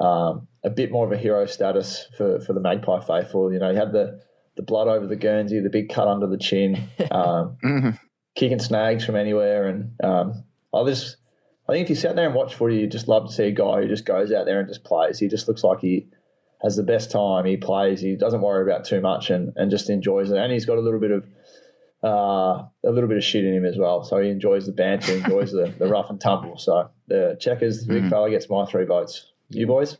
um, 0.00 0.46
a 0.64 0.70
bit 0.70 0.90
more 0.90 1.06
of 1.06 1.12
a 1.12 1.16
hero 1.16 1.46
status 1.46 2.06
for, 2.16 2.40
for 2.40 2.52
the 2.52 2.60
Magpie 2.60 3.00
faithful. 3.00 3.52
You 3.52 3.58
know, 3.58 3.70
he 3.70 3.76
had 3.76 3.92
the, 3.92 4.20
the 4.56 4.62
blood 4.62 4.88
over 4.88 5.06
the 5.06 5.16
Guernsey, 5.16 5.60
the 5.60 5.70
big 5.70 5.88
cut 5.88 6.08
under 6.08 6.26
the 6.26 6.38
chin, 6.38 6.76
um, 7.10 7.56
mm-hmm. 7.64 7.90
kicking 8.34 8.60
snags 8.60 9.04
from 9.04 9.16
anywhere. 9.16 9.66
And 9.66 9.92
um, 10.02 10.44
I 10.72 10.84
just, 10.84 11.16
I 11.68 11.72
think 11.72 11.84
if 11.84 11.90
you 11.90 11.96
sat 11.96 12.16
there 12.16 12.26
and 12.26 12.34
watched 12.34 12.54
footy, 12.54 12.76
you 12.76 12.86
just 12.86 13.08
love 13.08 13.26
to 13.26 13.32
see 13.32 13.44
a 13.44 13.52
guy 13.52 13.82
who 13.82 13.88
just 13.88 14.04
goes 14.04 14.32
out 14.32 14.46
there 14.46 14.60
and 14.60 14.68
just 14.68 14.84
plays. 14.84 15.18
He 15.18 15.28
just 15.28 15.48
looks 15.48 15.64
like 15.64 15.80
he 15.80 16.06
has 16.62 16.76
the 16.76 16.82
best 16.82 17.10
time. 17.10 17.44
He 17.44 17.56
plays. 17.56 18.00
He 18.00 18.16
doesn't 18.16 18.40
worry 18.40 18.62
about 18.62 18.84
too 18.84 19.00
much 19.00 19.30
and, 19.30 19.52
and 19.56 19.70
just 19.70 19.90
enjoys 19.90 20.30
it. 20.30 20.38
And 20.38 20.52
he's 20.52 20.66
got 20.66 20.78
a 20.78 20.80
little 20.80 21.00
bit 21.00 21.10
of 21.10 21.24
uh, 22.02 22.64
a 22.84 22.90
little 22.90 23.08
bit 23.08 23.16
of 23.16 23.24
shit 23.24 23.44
in 23.44 23.54
him 23.54 23.64
as 23.64 23.76
well. 23.76 24.04
So 24.04 24.20
he 24.20 24.28
enjoys 24.30 24.66
the 24.66 24.72
banter, 24.72 25.16
enjoys 25.16 25.52
the, 25.52 25.72
the 25.78 25.88
rough 25.88 26.10
and 26.10 26.20
tumble. 26.20 26.56
So 26.56 26.90
the 27.08 27.36
checkers, 27.40 27.84
the 27.84 27.94
big 27.94 28.04
mm. 28.04 28.10
fella 28.10 28.30
gets 28.30 28.48
my 28.48 28.66
three 28.66 28.84
votes. 28.84 29.32
You 29.50 29.66
boys? 29.66 29.96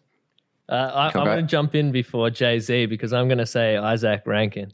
Uh, 0.69 0.75
I, 0.75 1.07
am 1.19 1.25
going 1.25 1.39
to 1.39 1.43
jump 1.43 1.75
in 1.75 1.93
before 1.93 2.31
Jay 2.31 2.59
Z 2.61 2.87
because 2.87 3.13
I'm 3.13 3.27
going 3.27 3.39
to 3.39 3.47
say 3.47 3.77
Izak 3.81 4.27
Rankine. 4.27 4.73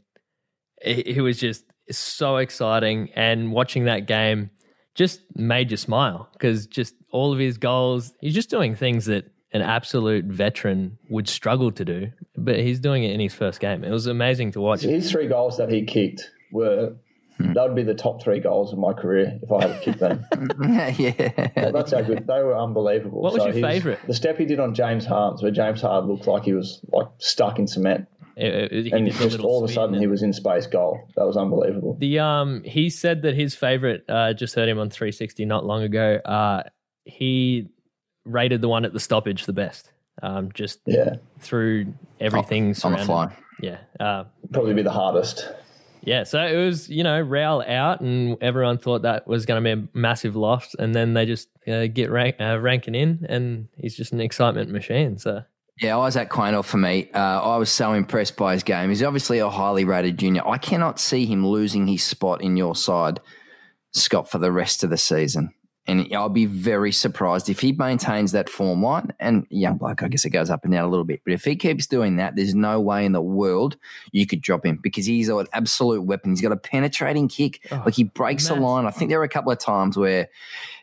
He 0.83 1.21
was 1.21 1.39
just 1.39 1.63
so 1.89 2.37
exciting, 2.37 3.11
and 3.15 3.51
watching 3.53 3.85
that 3.85 4.05
game 4.05 4.49
just 4.93 5.21
made 5.35 5.71
you 5.71 5.77
smile 5.77 6.29
because 6.33 6.67
just 6.67 6.95
all 7.11 7.31
of 7.31 7.39
his 7.39 7.57
goals, 7.57 8.13
he's 8.19 8.33
just 8.33 8.49
doing 8.49 8.75
things 8.75 9.05
that 9.05 9.31
an 9.55 9.61
absolute 9.61 10.25
veteran 10.25 10.97
would 11.07 11.29
struggle 11.29 11.71
to 11.71 11.85
do, 11.85 12.11
but 12.35 12.59
he's 12.59 12.77
doing 12.77 13.05
it 13.05 13.13
in 13.13 13.21
his 13.21 13.33
first 13.33 13.61
game. 13.61 13.85
It 13.85 13.89
was 13.89 14.05
amazing 14.05 14.51
to 14.51 14.59
watch. 14.59 14.81
His 14.81 15.09
three 15.09 15.27
goals 15.27 15.57
that 15.57 15.71
he 15.71 15.85
kicked 15.85 16.29
were 16.51 16.93
hmm. 17.37 17.53
that 17.53 17.63
would 17.65 17.75
be 17.75 17.83
the 17.83 17.93
top 17.93 18.21
three 18.21 18.41
goals 18.41 18.73
of 18.73 18.79
my 18.79 18.91
career 18.91 19.39
if 19.41 19.49
I 19.49 19.65
had 19.65 19.81
to 19.81 19.85
kick 19.85 19.99
them. 19.99 20.25
yeah, 20.99 21.47
well, 21.55 21.71
that's 21.71 21.93
how 21.93 22.01
good 22.01 22.27
they 22.27 22.43
were. 22.43 22.57
Unbelievable. 22.57 23.21
What 23.21 23.31
was 23.31 23.43
so 23.43 23.47
your 23.47 23.65
favourite? 23.65 24.05
The 24.05 24.13
step 24.13 24.37
he 24.37 24.43
did 24.43 24.59
on 24.59 24.75
James 24.75 25.05
Harmes, 25.05 25.41
where 25.41 25.51
James 25.51 25.79
Harmes 25.79 26.09
looked 26.09 26.27
like 26.27 26.43
he 26.43 26.53
was 26.53 26.81
like 26.91 27.07
stuck 27.19 27.57
in 27.57 27.65
cement. 27.65 28.09
It, 28.35 28.73
it, 28.73 28.91
and 28.91 29.09
just 29.09 29.39
all 29.39 29.63
of 29.63 29.69
a 29.69 29.73
sudden 29.73 29.97
he 29.97 30.07
was 30.07 30.21
in 30.21 30.33
space 30.33 30.67
goal. 30.67 30.99
That 31.15 31.25
was 31.25 31.37
unbelievable. 31.37 31.95
The 31.97 32.19
um 32.19 32.61
he 32.65 32.89
said 32.89 33.21
that 33.21 33.35
his 33.35 33.55
favorite 33.55 34.03
uh 34.09 34.33
just 34.33 34.53
heard 34.53 34.67
him 34.67 34.79
on 34.79 34.89
360 34.89 35.45
not 35.45 35.65
long 35.65 35.83
ago. 35.83 36.19
Uh 36.25 36.63
he 37.05 37.69
rated 38.25 38.61
the 38.61 38.67
one 38.67 38.85
at 38.85 38.93
the 38.93 38.99
stoppage 38.99 39.45
the 39.45 39.53
best. 39.53 39.91
Um, 40.23 40.51
just 40.53 40.79
yeah. 40.85 41.15
through 41.39 41.93
everything 42.19 42.75
on, 42.83 42.93
on 42.93 42.99
the 42.99 43.05
fly. 43.05 43.35
Yeah, 43.61 43.77
uh, 43.99 44.25
probably 44.51 44.73
be 44.73 44.81
the 44.81 44.91
hardest. 44.91 45.49
Yeah, 46.05 46.23
so 46.23 46.39
it 46.39 46.55
was 46.55 46.87
you 46.87 47.03
know 47.03 47.19
Rail 47.19 47.63
out, 47.67 48.01
and 48.01 48.37
everyone 48.41 48.77
thought 48.77 49.01
that 49.01 49.27
was 49.27 49.45
going 49.45 49.63
to 49.63 49.75
be 49.75 49.81
a 49.81 49.87
massive 49.97 50.35
loss, 50.35 50.75
and 50.75 50.93
then 50.93 51.13
they 51.13 51.25
just 51.25 51.49
uh, 51.67 51.87
get 51.87 52.11
rank, 52.11 52.35
uh, 52.39 52.59
Rankine 52.59 52.95
in, 52.95 53.25
and 53.27 53.67
he's 53.77 53.95
just 53.95 54.13
an 54.13 54.21
excitement 54.21 54.69
machine. 54.69 55.17
So. 55.17 55.43
Yeah, 55.81 55.97
Isaac 55.97 56.29
Quaynor 56.29 56.63
for 56.63 56.77
me. 56.77 57.09
Uh, 57.13 57.17
I 57.17 57.57
was 57.57 57.69
so 57.69 57.91
impressed 57.91 58.37
by 58.37 58.53
his 58.53 58.63
game. 58.63 58.87
He's 58.89 59.03
obviously 59.03 59.39
a 59.39 59.49
highly 59.49 59.83
rated 59.83 60.17
junior. 60.17 60.47
I 60.47 60.57
cannot 60.57 60.99
see 60.99 61.25
him 61.25 61.45
losing 61.45 61.85
his 61.85 62.01
spot 62.01 62.41
in 62.41 62.55
your 62.55 62.75
side, 62.75 63.19
Scott, 63.91 64.31
for 64.31 64.37
the 64.37 64.53
rest 64.53 64.85
of 64.85 64.89
the 64.89 64.97
season. 64.97 65.53
And 65.87 66.11
I'll 66.15 66.29
be 66.29 66.45
very 66.47 66.91
surprised 66.91 67.47
if 67.47 67.59
he 67.59 67.71
maintains 67.71 68.31
that 68.31 68.49
form 68.49 68.81
line. 68.81 69.13
And 69.19 69.45
young 69.49 69.77
bloke, 69.77 70.01
I 70.01 70.07
guess 70.07 70.25
it 70.25 70.31
goes 70.31 70.49
up 70.49 70.63
and 70.63 70.73
down 70.73 70.83
a 70.83 70.89
little 70.89 71.05
bit. 71.05 71.21
But 71.23 71.33
if 71.33 71.43
he 71.43 71.55
keeps 71.55 71.85
doing 71.85 72.15
that, 72.15 72.35
there's 72.35 72.55
no 72.55 72.81
way 72.81 73.05
in 73.05 73.11
the 73.11 73.21
world 73.21 73.77
you 74.11 74.25
could 74.25 74.41
drop 74.41 74.65
him 74.65 74.79
because 74.81 75.05
he's 75.05 75.29
an 75.29 75.45
absolute 75.53 76.01
weapon. 76.01 76.31
He's 76.31 76.41
got 76.41 76.51
a 76.51 76.57
penetrating 76.57 77.27
kick. 77.27 77.67
Oh, 77.71 77.83
like 77.85 77.93
he 77.93 78.03
breaks 78.03 78.49
man. 78.49 78.59
the 78.59 78.65
line. 78.65 78.85
I 78.87 78.91
think 78.91 79.09
there 79.09 79.19
were 79.19 79.25
a 79.25 79.29
couple 79.29 79.51
of 79.51 79.59
times 79.59 79.95
where 79.95 80.27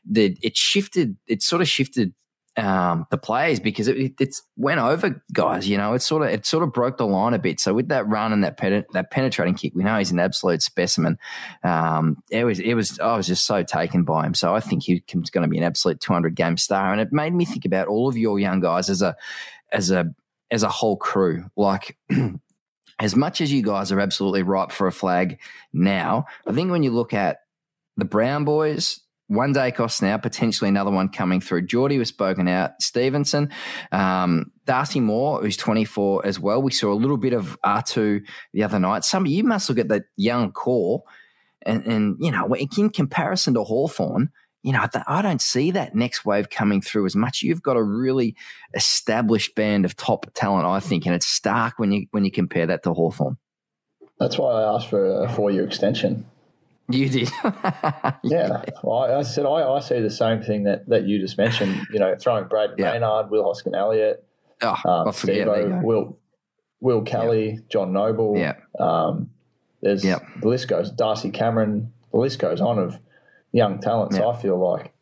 the 0.09 0.37
it 0.41 0.57
shifted, 0.57 1.17
it 1.27 1.43
sort 1.43 1.63
of 1.63 1.69
shifted 1.69 2.15
um, 2.57 3.07
the 3.11 3.17
players 3.17 3.61
because 3.61 3.89
it, 3.89 3.97
it, 3.97 4.13
it's 4.21 4.43
went 4.57 4.81
over 4.81 5.23
guys. 5.33 5.69
You 5.69 5.79
know, 5.79 5.95
it 5.95 6.03
sort 6.03 6.23
of 6.23 6.29
it 6.29 6.45
sort 6.45 6.63
of 6.63 6.73
broke 6.73 6.99
the 6.99 7.07
line 7.07 7.35
a 7.35 7.39
bit. 7.39 7.61
So 7.61 7.73
with 7.73 7.89
that 7.89 8.07
run 8.07 8.33
and 8.33 8.45
that 8.45 8.57
pen, 8.57 8.85
that 8.93 9.11
penetrating 9.11 9.55
kick, 9.55 9.73
we 9.75 9.85
know 9.85 9.99
he's 9.99 10.11
an 10.11 10.19
absolute 10.19 10.63
specimen. 10.63 11.19
Um, 11.63 12.23
it 12.31 12.45
was 12.45 12.61
it 12.61 12.75
was 12.75 12.99
I 12.99 13.17
was 13.17 13.27
just 13.27 13.47
so 13.47 13.63
taken 13.63 14.05
by 14.05 14.27
him. 14.27 14.35
So 14.35 14.55
I 14.55 14.61
think 14.61 14.83
he's 14.83 15.01
going 15.07 15.43
to 15.43 15.49
be 15.49 15.59
an 15.59 15.65
absolute 15.65 16.01
200 16.01 16.35
game 16.35 16.57
star. 16.57 16.93
And 16.93 17.01
it 17.01 17.13
made 17.13 17.35
me 17.35 17.45
think 17.45 17.65
about 17.65 17.89
all 17.89 18.09
of 18.09 18.17
your 18.17 18.39
young 18.39 18.61
guys 18.61 18.91
as 18.91 19.03
a 19.03 19.17
as 19.73 19.91
a 19.91 20.15
as 20.51 20.63
a 20.63 20.69
whole 20.69 20.97
crew. 20.97 21.47
Like 21.57 21.97
as 22.99 23.17
much 23.17 23.41
as 23.41 23.53
you 23.53 23.63
guys 23.63 23.93
are 23.93 24.01
absolutely 24.01 24.43
ripe 24.43 24.73
for 24.73 24.87
a 24.87 24.93
flag 24.93 25.41
now, 25.73 26.27
I 26.47 26.53
think 26.53 26.71
when 26.71 26.83
you 26.83 26.91
look 26.91 27.15
at 27.15 27.39
the 27.97 28.05
Brown 28.05 28.45
boys, 28.45 29.01
one 29.33 29.55
Daicos 29.55 30.03
now, 30.03 30.17
potentially 30.19 30.69
another 30.69 30.91
one 30.91 31.09
coming 31.09 31.41
through. 31.41 31.63
Geordie 31.67 31.99
was 31.99 32.09
spoken 32.09 32.49
out. 32.49 32.73
Stephenson, 32.81 33.51
um, 33.91 34.53
Darcy 34.67 35.01
Moore, 35.01 35.41
who's 35.41 35.57
24 35.57 36.27
as 36.27 36.39
well. 36.39 36.63
We 36.63 36.73
saw 36.73 36.93
a 36.93 36.95
little 36.95 37.17
bit 37.17 37.33
of 37.33 37.59
R2 37.65 38.23
the 38.53 38.63
other 38.63 38.79
night. 38.79 39.05
Some 39.05 39.25
of 39.25 39.31
you 39.31 39.45
must 39.45 39.69
look 39.69 39.79
at 39.79 39.89
that 39.89 40.05
young 40.17 40.53
core, 40.53 41.03
and, 41.65 41.85
and 41.87 42.17
you 42.21 42.31
know, 42.31 42.53
in 42.55 42.91
comparison 42.91 43.55
to 43.55 43.65
Hawthorn, 43.65 44.31
you 44.63 44.73
know, 44.73 44.87
I 45.07 45.23
don't 45.23 45.43
see 45.43 45.73
that 45.73 45.95
next 45.95 46.25
wave 46.25 46.49
coming 46.49 46.81
through 46.81 47.07
as 47.07 47.17
much. 47.17 47.43
You've 47.43 47.63
got 47.63 47.77
a 47.77 47.83
really 47.83 48.37
established 48.75 49.55
band 49.55 49.85
of 49.85 49.97
top 49.97 50.27
talent, 50.35 50.67
I 50.67 50.79
think, 50.79 51.05
and 51.07 51.15
it's 51.15 51.27
stark 51.27 51.79
when 51.79 51.91
you 51.91 52.07
when 52.11 52.25
you 52.25 52.31
compare 52.31 52.67
that 52.67 52.85
to 52.85 52.93
Hawthorn. 52.93 53.39
That's 54.21 54.39
why 54.39 54.63
I 54.63 54.75
asked 54.75 54.89
for 54.89 55.25
a 55.25 55.29
four 55.29 55.51
year 55.51 55.65
extension. 55.65 56.27
You 56.93 57.09
did. 57.09 57.31
yeah. 58.23 58.65
Well, 58.83 58.99
I, 58.99 59.19
I 59.19 59.23
said 59.23 59.47
I, 59.47 59.69
I, 59.69 59.81
see 59.81 60.01
the 60.01 60.11
same 60.11 60.43
thing 60.43 60.65
that, 60.65 60.89
that 60.89 61.05
you 61.05 61.19
just 61.19 61.39
mentioned. 61.39 61.87
You 61.93 61.99
know, 61.99 62.15
throwing 62.19 62.49
Brad 62.49 62.71
yeah. 62.79 62.93
Maynard, 62.93 63.31
Will 63.31 63.45
Hoskin 63.45 63.75
Elliott, 63.75 64.25
oh, 64.63 64.77
um, 64.85 65.83
Will 65.83 66.19
Will 66.81 67.03
Kelly, 67.03 67.61
John 67.69 67.93
Noble. 67.93 68.37
Yeah. 68.37 68.55
Um, 68.79 69.31
there's 69.81 70.05
yep. 70.05 70.23
the 70.41 70.49
list 70.49 70.69
goes. 70.69 70.91
Darcy 70.91 71.31
Cameron. 71.31 71.93
The 72.13 72.19
list 72.19 72.39
goes 72.39 72.61
on 72.61 72.79
of 72.79 72.99
young 73.53 73.81
talents. 73.81 74.17
I 74.17 74.37
feel 74.37 74.59
like 74.59 74.93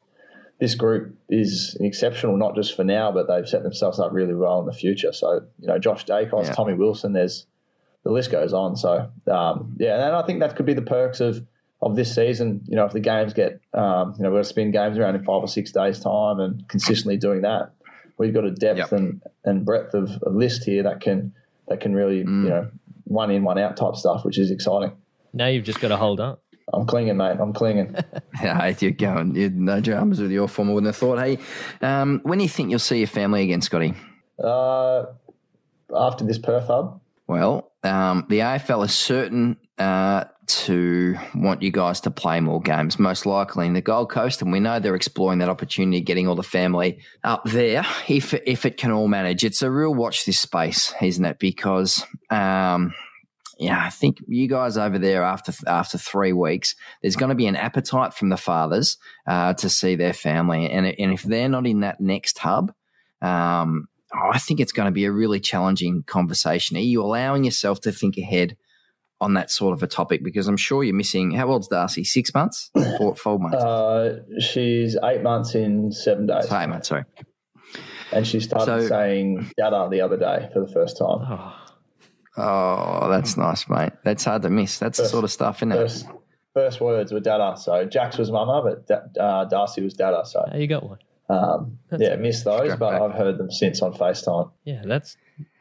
this 0.61 0.75
group 0.75 1.17
is 1.29 1.77
exceptional, 1.81 2.37
not 2.37 2.55
just 2.55 2.77
for 2.77 2.85
now, 2.85 3.11
but 3.11 3.27
they've 3.27 3.49
set 3.49 3.63
themselves 3.63 3.99
up 3.99 4.13
really 4.13 4.35
well 4.35 4.61
in 4.61 4.67
the 4.67 4.73
future. 4.73 5.13
So 5.13 5.47
you 5.59 5.67
know, 5.67 5.79
Josh 5.79 6.05
Daicos, 6.05 6.47
yeah. 6.47 6.53
Tommy 6.53 6.75
Wilson. 6.75 7.15
There's 7.15 7.47
the 8.05 8.11
list 8.11 8.31
goes 8.31 8.53
on. 8.53 8.77
So 8.77 9.11
um, 9.31 9.77
yeah, 9.79 10.07
and 10.07 10.15
I 10.15 10.23
think 10.23 10.41
that 10.41 10.57
could 10.57 10.67
be 10.67 10.75
the 10.75 10.83
perks 10.83 11.21
of 11.21 11.47
of 11.83 11.97
this 11.97 12.15
season. 12.15 12.63
You 12.67 12.77
know, 12.77 12.85
if 12.85 12.93
the 12.93 13.01
games 13.01 13.33
get, 13.33 13.61
um, 13.75 14.15
you 14.17 14.23
know, 14.23 14.31
we're 14.31 14.37
going 14.37 14.43
to 14.43 14.49
spin 14.49 14.71
games 14.71 14.99
around 14.99 15.15
in 15.17 15.25
five 15.25 15.43
or 15.43 15.49
six 15.49 15.73
days' 15.73 16.01
time 16.01 16.41
and 16.41 16.67
consistently 16.69 17.17
doing 17.17 17.43
that, 17.43 17.73
we've 18.19 18.35
got 18.35 18.45
a 18.45 18.51
depth 18.51 18.79
yep. 18.79 18.93
and, 18.93 19.23
and 19.45 19.65
breadth 19.65 19.95
of, 19.95 20.11
of, 20.23 20.35
list 20.35 20.65
here 20.65 20.83
that 20.83 21.01
can 21.01 21.33
that 21.69 21.81
can 21.81 21.95
really, 21.95 22.23
mm. 22.25 22.45
you 22.45 22.51
know, 22.51 22.71
one 23.05 23.31
in, 23.31 23.45
one 23.45 23.59
out 23.59 23.77
type 23.77 23.97
stuff, 23.97 24.25
which 24.25 24.39
is 24.39 24.51
exciting. 24.51 24.93
Now 25.33 25.47
you've 25.47 25.65
just 25.65 25.81
got 25.81 25.89
to 25.89 25.97
hold 25.97 26.21
up. 26.21 26.43
I'm 26.73 26.87
clinging, 26.87 27.17
mate. 27.17 27.37
I'm 27.41 27.53
clinging. 27.53 27.97
yeah, 28.43 28.75
you're 28.79 28.91
going. 28.93 29.35
You're 29.35 29.51
no 29.51 29.81
dramas 29.81 30.21
with 30.21 30.31
your 30.31 30.49
form. 30.49 30.71
I 30.71 30.75
wouldn't 30.75 30.89
have 30.89 30.97
thought. 30.97 31.19
Hey, 31.19 31.39
um, 31.81 32.21
when 32.23 32.39
do 32.39 32.45
you 32.45 32.49
think 32.49 32.71
you'll 32.71 32.79
see 32.79 32.99
your 32.99 33.07
family 33.07 33.43
again, 33.43 33.61
Scotty? 33.61 33.95
Uh, 34.43 35.07
after 35.95 36.25
this 36.25 36.39
Perth 36.39 36.67
hub. 36.67 37.01
Well, 37.27 37.71
um, 37.85 38.27
the 38.29 38.41
AFL 38.41 38.85
is 38.85 38.95
certain 38.95 39.57
uh, 39.79 40.25
to 40.51 41.17
want 41.35 41.63
you 41.63 41.71
guys 41.71 42.01
to 42.01 42.11
play 42.11 42.41
more 42.41 42.61
games, 42.61 42.99
most 42.99 43.27
likely 43.27 43.67
in 43.67 43.73
the 43.73 43.81
Gold 43.81 44.11
Coast, 44.11 44.43
and 44.43 44.53
we 44.53 44.61
know 44.61 44.79
they're 44.79 44.95
exploring 44.95 45.39
that 45.39 45.49
opportunity, 45.49 46.01
getting 46.01 46.29
all 46.29 46.35
the 46.35 46.43
family 46.43 46.99
up 47.25 47.45
there 47.45 47.85
if 48.09 48.35
if 48.35 48.65
it 48.65 48.77
can 48.77 48.91
all 48.91 49.09
manage. 49.09 49.45
It's 49.45 49.63
a 49.63 49.71
real 49.71 49.95
watch 49.95 50.25
this 50.25 50.39
space, 50.39 50.95
isn't 51.01 51.25
it? 51.25 51.39
Because 51.39 52.05
um, 52.31 52.95
yeah, 53.59 53.85
I 53.85 53.91
think 53.91 54.19
you 54.27 54.49
guys 54.49 54.77
over 54.77 54.99
there 54.99 55.23
after 55.23 55.53
after 55.67 55.99
three 55.99 56.33
weeks, 56.33 56.75
there's 57.03 57.17
going 57.17 57.31
to 57.31 57.35
be 57.35 57.47
an 57.47 57.57
appetite 57.57 58.15
from 58.15 58.31
the 58.31 58.37
fathers 58.37 58.97
uh, 59.27 59.55
to 59.55 59.69
see 59.69 59.97
their 59.97 60.15
family, 60.15 60.71
and 60.71 60.87
and 60.87 61.13
if 61.13 61.23
they're 61.23 61.49
not 61.49 61.67
in 61.67 61.81
that 61.81 62.01
next 62.01 62.39
hub. 62.39 62.73
Um, 63.23 63.87
I 64.13 64.39
think 64.39 64.59
it's 64.59 64.73
going 64.73 64.87
to 64.87 64.93
be 64.93 65.05
a 65.05 65.13
really 65.13 65.39
challenging 65.39 66.03
conversation. 66.03 66.77
Are 66.77 66.81
you 66.81 67.01
allowing 67.03 67.45
yourself 67.45 67.81
to 67.83 67.93
think 67.93 68.19
ahead 68.19 68.57
on 69.21 69.35
that 69.35 69.51
sort 69.51 69.73
of 69.75 69.83
a 69.83 69.87
topic? 69.87 70.23
Because 70.25 70.49
I'm 70.49 70.57
sure 70.57 70.83
you're 70.83 70.95
missing. 70.95 71.33
How 71.33 71.49
old's 71.49 71.69
Darcy? 71.69 72.05
Six 72.05 72.35
months? 72.35 72.71
Four, 72.99 73.15
four 73.17 73.39
months? 73.39 73.57
Uh, 73.57 74.21
she's 74.39 74.97
eight 75.05 75.23
months 75.23 75.55
in 75.55 75.93
seven 75.93 76.27
days. 76.27 76.51
eight 76.51 76.69
months, 76.69 76.89
sorry. 76.89 77.05
And 78.13 78.27
she 78.27 78.41
started 78.41 78.83
so, 78.83 78.89
saying 78.89 79.51
"dada" 79.57 79.89
the 79.91 80.01
other 80.01 80.17
day 80.17 80.49
for 80.53 80.61
the 80.61 80.73
first 80.73 80.99
time. 80.99 81.19
Oh, 81.21 81.55
oh, 82.37 83.09
that's 83.09 83.37
nice, 83.37 83.69
mate. 83.69 83.93
That's 84.05 84.25
hard 84.25 84.43
to 84.43 84.51
miss. 84.51 84.79
That's 84.79 84.99
first, 84.99 85.11
the 85.11 85.13
sort 85.13 85.25
of 85.25 85.31
stuff, 85.31 85.59
isn't 85.59 85.71
first, 85.71 86.07
it? 86.07 86.11
First 86.55 86.81
words 86.81 87.13
were 87.13 87.21
"dada." 87.21 87.57
So 87.57 87.85
Jax 87.85 88.19
was 88.19 88.33
mama, 88.33 88.63
but 88.89 89.17
uh, 89.21 89.45
Darcy 89.45 89.83
was 89.83 89.95
"dada." 89.95 90.23
So 90.27 90.45
you 90.55 90.67
got 90.67 90.89
one. 90.89 90.99
Um, 91.29 91.79
yeah, 91.97 92.17
missed 92.17 92.45
those, 92.45 92.75
but 92.77 92.91
back. 92.91 93.01
I've 93.01 93.13
heard 93.13 93.39
them 93.39 93.53
since 93.53 93.81
on 93.83 93.93
FaceTime. 93.93 94.51
Yeah, 94.65 94.83
that's 94.85 95.17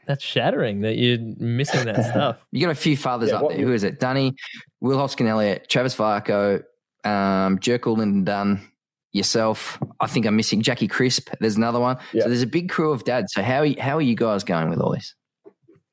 that's 0.09 0.23
shattering 0.23 0.81
that 0.81 0.97
you're 0.97 1.19
missing 1.19 1.85
that 1.85 2.03
stuff. 2.09 2.37
You 2.51 2.65
got 2.65 2.71
a 2.71 2.75
few 2.75 2.97
fathers 2.97 3.29
yeah, 3.29 3.35
up 3.35 3.49
there. 3.49 3.59
Who 3.59 3.71
is 3.71 3.83
it? 3.83 3.99
Dunny, 3.99 4.35
Will 4.81 4.97
Hoskin 4.97 5.27
Elliott, 5.27 5.69
Travis 5.69 5.95
Varcoe, 5.95 6.63
um, 7.03 7.59
Jerkle 7.59 7.95
Lyndon 7.95 8.23
Dunn, 8.23 8.67
yourself. 9.11 9.77
I 9.99 10.07
think 10.07 10.25
I'm 10.25 10.35
missing 10.35 10.63
Jackie 10.63 10.87
Crisp. 10.87 11.29
There's 11.39 11.57
another 11.57 11.79
one. 11.79 11.99
Yeah. 12.11 12.23
So 12.23 12.29
there's 12.29 12.41
a 12.41 12.47
big 12.47 12.69
crew 12.69 12.91
of 12.91 13.03
dads. 13.03 13.33
So 13.33 13.43
how 13.43 13.59
are 13.59 13.65
you, 13.65 13.79
how 13.79 13.97
are 13.97 14.01
you 14.01 14.15
guys 14.15 14.43
going 14.43 14.71
with 14.71 14.81
all 14.81 14.91
this? 14.91 15.13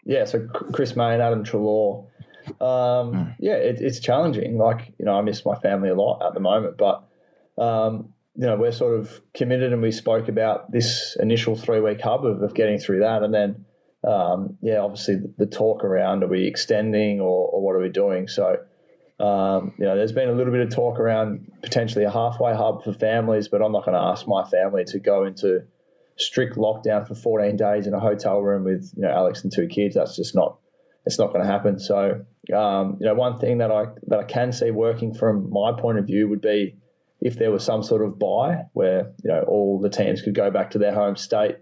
Yeah, 0.06 0.24
so 0.24 0.46
Chris 0.46 0.96
Mayne 0.96 1.14
and 1.14 1.22
Adam 1.22 1.44
Treloar. 1.44 2.06
Um, 2.48 3.12
mm. 3.12 3.36
Yeah, 3.38 3.56
it, 3.56 3.82
it's 3.82 4.00
challenging. 4.00 4.56
Like, 4.56 4.94
you 4.98 5.04
know, 5.04 5.18
I 5.18 5.20
miss 5.20 5.44
my 5.44 5.56
family 5.56 5.90
a 5.90 5.94
lot 5.94 6.26
at 6.26 6.32
the 6.32 6.40
moment, 6.40 6.78
but, 6.78 7.04
um, 7.58 8.14
you 8.34 8.46
know, 8.46 8.56
we're 8.56 8.72
sort 8.72 8.98
of 8.98 9.20
committed 9.34 9.74
and 9.74 9.82
we 9.82 9.92
spoke 9.92 10.28
about 10.28 10.72
this 10.72 11.18
initial 11.20 11.54
three 11.54 11.80
week 11.80 12.00
hub 12.00 12.24
of, 12.24 12.40
of 12.40 12.54
getting 12.54 12.78
through 12.78 13.00
that. 13.00 13.22
And 13.22 13.34
then 13.34 13.65
um, 14.06 14.56
yeah, 14.62 14.78
obviously 14.78 15.16
the, 15.36 15.46
talk 15.46 15.82
around 15.82 16.22
are 16.22 16.28
we 16.28 16.46
extending 16.46 17.20
or, 17.20 17.48
or 17.48 17.60
what 17.60 17.74
are 17.74 17.80
we 17.80 17.88
doing? 17.88 18.28
So, 18.28 18.58
um, 19.18 19.72
you 19.78 19.84
know, 19.84 19.96
there's 19.96 20.12
been 20.12 20.28
a 20.28 20.32
little 20.32 20.52
bit 20.52 20.62
of 20.62 20.70
talk 20.70 21.00
around 21.00 21.50
potentially 21.62 22.04
a 22.04 22.10
halfway 22.10 22.54
hub 22.54 22.84
for 22.84 22.92
families, 22.92 23.48
but 23.48 23.62
I'm 23.62 23.72
not 23.72 23.84
going 23.84 23.96
to 23.96 24.02
ask 24.02 24.28
my 24.28 24.44
family 24.44 24.84
to 24.84 25.00
go 25.00 25.24
into 25.24 25.64
strict 26.16 26.56
lockdown 26.56 27.06
for 27.06 27.14
14 27.14 27.56
days 27.56 27.86
in 27.86 27.94
a 27.94 28.00
hotel 28.00 28.40
room 28.40 28.64
with 28.64 28.92
you 28.96 29.02
know 29.02 29.10
Alex 29.10 29.42
and 29.42 29.52
two 29.52 29.66
kids. 29.66 29.96
That's 29.96 30.16
just 30.16 30.34
not 30.34 30.58
it's 31.04 31.18
not 31.18 31.32
going 31.32 31.44
to 31.44 31.50
happen. 31.50 31.78
So, 31.78 32.24
um, 32.54 32.96
you 33.00 33.06
know, 33.06 33.14
one 33.14 33.38
thing 33.38 33.58
that 33.58 33.70
I 33.70 33.86
that 34.06 34.20
I 34.20 34.24
can 34.24 34.52
see 34.52 34.70
working 34.70 35.14
from 35.14 35.50
my 35.50 35.72
point 35.72 35.98
of 35.98 36.06
view 36.06 36.28
would 36.28 36.40
be 36.40 36.76
if 37.20 37.38
there 37.38 37.50
was 37.50 37.64
some 37.64 37.82
sort 37.82 38.04
of 38.04 38.18
buy 38.18 38.64
where 38.72 39.12
you 39.24 39.30
know 39.30 39.42
all 39.48 39.80
the 39.80 39.90
teams 39.90 40.22
could 40.22 40.34
go 40.34 40.50
back 40.50 40.70
to 40.72 40.78
their 40.78 40.94
home 40.94 41.16
state 41.16 41.56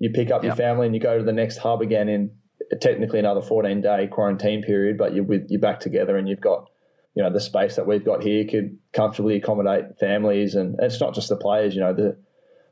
you 0.00 0.10
pick 0.10 0.32
up 0.32 0.42
yep. 0.42 0.50
your 0.50 0.56
family 0.56 0.86
and 0.86 0.94
you 0.94 1.00
go 1.00 1.18
to 1.18 1.24
the 1.24 1.32
next 1.32 1.58
hub 1.58 1.82
again 1.82 2.08
in 2.08 2.32
technically 2.80 3.18
another 3.18 3.42
14 3.42 3.80
day 3.80 4.08
quarantine 4.08 4.62
period, 4.62 4.98
but 4.98 5.14
you're 5.14 5.24
with 5.24 5.46
you're 5.48 5.60
back 5.60 5.78
together 5.78 6.16
and 6.16 6.28
you've 6.28 6.40
got 6.40 6.68
you 7.14 7.22
know 7.22 7.30
the 7.30 7.40
space 7.40 7.76
that 7.76 7.86
we've 7.86 8.04
got 8.04 8.22
here 8.22 8.44
could 8.44 8.76
comfortably 8.92 9.36
accommodate 9.36 9.98
families 9.98 10.54
and, 10.54 10.74
and 10.78 10.84
it's 10.84 11.00
not 11.00 11.14
just 11.14 11.28
the 11.28 11.36
players. 11.36 11.74
You 11.74 11.82
know 11.82 11.92
the 11.92 12.16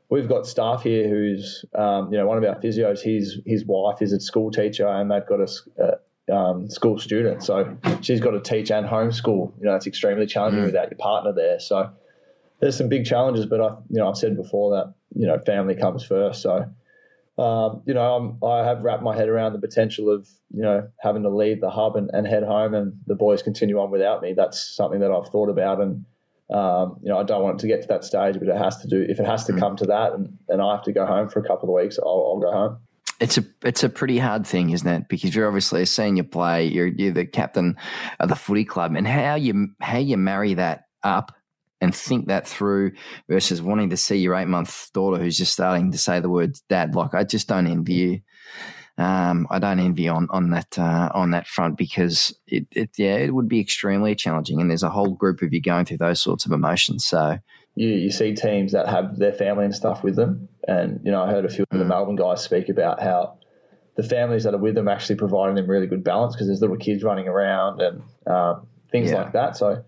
we've 0.09 0.27
got 0.27 0.47
staff 0.47 0.83
here 0.83 1.07
who's 1.07 1.63
um, 1.77 2.11
you 2.11 2.17
know 2.17 2.25
one 2.25 2.37
of 2.37 2.43
our 2.43 2.59
physios. 2.59 3.01
His 3.01 3.37
his 3.45 3.63
wife 3.65 4.01
is 4.01 4.11
a 4.11 4.19
school 4.19 4.51
teacher 4.51 4.87
and 4.87 5.11
they've 5.11 5.25
got 5.25 5.39
a, 5.39 5.49
a 5.77 6.35
um, 6.35 6.69
school 6.69 6.97
student, 6.97 7.43
so 7.43 7.77
she's 8.01 8.19
got 8.19 8.31
to 8.31 8.41
teach 8.41 8.71
and 8.71 8.87
homeschool. 8.87 9.53
You 9.59 9.65
know 9.65 9.75
it's 9.75 9.87
extremely 9.87 10.25
challenging 10.25 10.63
mm. 10.63 10.67
without 10.67 10.89
your 10.89 10.97
partner 10.97 11.31
there. 11.31 11.59
So 11.59 11.91
there's 12.59 12.77
some 12.77 12.89
big 12.89 13.05
challenges, 13.05 13.45
but 13.45 13.61
I 13.61 13.69
you 13.89 13.99
know 13.99 14.09
I've 14.09 14.17
said 14.17 14.35
before 14.35 14.71
that 14.71 14.93
you 15.15 15.27
know 15.27 15.37
family 15.39 15.75
comes 15.75 16.03
first. 16.03 16.41
So 16.41 16.65
um, 17.39 17.83
you 17.85 17.93
know, 17.93 18.15
I'm, 18.15 18.43
i 18.43 18.65
have 18.65 18.83
wrapped 18.83 19.01
my 19.01 19.15
head 19.15 19.29
around 19.29 19.53
the 19.53 19.59
potential 19.59 20.13
of, 20.13 20.27
you 20.53 20.61
know, 20.61 20.89
having 20.99 21.23
to 21.23 21.29
leave 21.29 21.61
the 21.61 21.69
hub 21.69 21.95
and, 21.95 22.09
and, 22.13 22.27
head 22.27 22.43
home 22.43 22.73
and 22.73 22.93
the 23.07 23.15
boys 23.15 23.41
continue 23.41 23.79
on 23.79 23.91
without 23.91 24.21
me. 24.21 24.33
That's 24.33 24.75
something 24.75 24.99
that 24.99 25.11
I've 25.11 25.29
thought 25.29 25.49
about. 25.49 25.79
And, 25.79 26.05
um, 26.49 26.97
you 27.01 27.09
know, 27.09 27.17
I 27.17 27.23
don't 27.23 27.41
want 27.41 27.59
it 27.59 27.61
to 27.61 27.67
get 27.67 27.81
to 27.83 27.87
that 27.87 28.03
stage, 28.03 28.37
but 28.39 28.49
it 28.49 28.57
has 28.57 28.77
to 28.81 28.87
do, 28.87 29.05
if 29.07 29.21
it 29.21 29.25
has 29.25 29.45
to 29.45 29.53
mm. 29.53 29.59
come 29.59 29.77
to 29.77 29.85
that 29.85 30.13
and, 30.13 30.37
and 30.49 30.61
I 30.61 30.75
have 30.75 30.83
to 30.83 30.91
go 30.91 31.05
home 31.05 31.29
for 31.29 31.39
a 31.39 31.47
couple 31.47 31.69
of 31.69 31.81
weeks, 31.81 31.97
I'll, 31.97 32.09
I'll 32.09 32.39
go 32.39 32.51
home. 32.51 32.77
It's 33.21 33.37
a 33.37 33.43
it's 33.65 33.83
a 33.83 33.89
pretty 33.89 34.17
hard 34.17 34.47
thing, 34.47 34.69
isn't 34.69 34.87
it? 34.87 35.09
Because 35.09 35.35
you're 35.35 35.45
obviously 35.45 35.81
a 35.81 35.85
senior 35.85 36.23
player, 36.23 36.61
you're 36.61 36.87
you're 36.87 37.11
the 37.11 37.25
captain 37.25 37.75
of 38.21 38.29
the 38.29 38.35
footy 38.35 38.63
club, 38.63 38.95
and 38.95 39.05
how 39.05 39.35
you 39.35 39.67
how 39.81 39.97
you 39.97 40.15
marry 40.15 40.53
that 40.53 40.85
up 41.03 41.33
and 41.81 41.95
think 41.95 42.27
that 42.27 42.47
through 42.47 42.91
versus 43.29 43.61
wanting 43.61 43.89
to 43.91 43.97
see 43.97 44.17
your 44.17 44.35
eight 44.35 44.47
month 44.47 44.91
daughter 44.93 45.21
who's 45.21 45.37
just 45.37 45.53
starting 45.53 45.91
to 45.91 45.97
say 45.97 46.19
the 46.19 46.29
words 46.29 46.61
dad. 46.69 46.95
Like 46.95 47.13
I 47.13 47.23
just 47.23 47.47
don't 47.47 47.67
envy 47.67 47.93
you. 47.93 48.21
Um, 48.97 49.47
I 49.49 49.59
don't 49.59 49.79
envy 49.79 50.09
on 50.09 50.27
on 50.29 50.49
that 50.49 50.77
uh, 50.77 51.09
on 51.13 51.31
that 51.31 51.47
front 51.47 51.77
because 51.77 52.37
it, 52.47 52.67
it, 52.71 52.89
yeah 52.97 53.15
it 53.15 53.33
would 53.33 53.47
be 53.47 53.61
extremely 53.61 54.13
challenging 54.13 54.59
and 54.59 54.69
there's 54.69 54.83
a 54.83 54.89
whole 54.89 55.13
group 55.13 55.41
of 55.41 55.53
you 55.53 55.61
going 55.61 55.85
through 55.85 55.97
those 55.97 56.21
sorts 56.21 56.45
of 56.45 56.51
emotions. 56.51 57.05
So 57.05 57.39
you 57.75 57.87
you 57.87 58.11
see 58.11 58.33
teams 58.33 58.73
that 58.73 58.89
have 58.89 59.17
their 59.17 59.31
family 59.33 59.65
and 59.65 59.75
stuff 59.75 60.03
with 60.03 60.15
them 60.15 60.49
And 60.67 60.99
you 61.03 61.11
know, 61.11 61.23
I 61.23 61.29
heard 61.29 61.45
a 61.45 61.49
few 61.49 61.65
of 61.71 61.77
the 61.77 61.85
hmm. 61.85 61.89
Melbourne 61.89 62.15
guys 62.17 62.43
speak 62.43 62.67
about 62.67 63.01
how 63.01 63.39
the 63.95 64.07
families 64.07 64.45
that 64.45 64.53
are 64.53 64.59
with 64.59 64.75
them 64.75 64.87
actually 64.87 65.15
providing 65.15 65.55
them 65.55 65.69
really 65.69 65.87
good 65.87 66.05
balance 66.05 66.33
because 66.33 66.47
there's 66.47 66.61
little 66.61 66.77
kids 66.77 67.03
running 67.03 67.27
around 67.27 67.81
and 67.81 68.01
um, 68.27 68.65
things 68.91 69.11
yeah. 69.11 69.17
like 69.17 69.33
that. 69.33 69.57
So, 69.57 69.83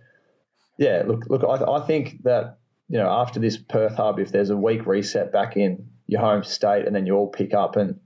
yeah, 0.78 1.04
look, 1.06 1.26
look, 1.30 1.44
I, 1.44 1.64
I, 1.64 1.86
think 1.86 2.24
that 2.24 2.60
you 2.88 2.98
know 2.98 3.10
after 3.10 3.40
this 3.40 3.58
Perth 3.58 3.96
hub, 3.96 4.20
if 4.20 4.32
there's 4.32 4.50
a 4.50 4.58
week 4.58 4.86
reset 4.86 5.32
back 5.32 5.58
in 5.58 5.88
your 6.08 6.22
home 6.22 6.44
state, 6.44 6.86
and 6.86 6.96
then 6.96 7.06
you 7.06 7.16
all 7.16 7.28
pick 7.28 7.54
up 7.54 7.76
and 7.76 8.00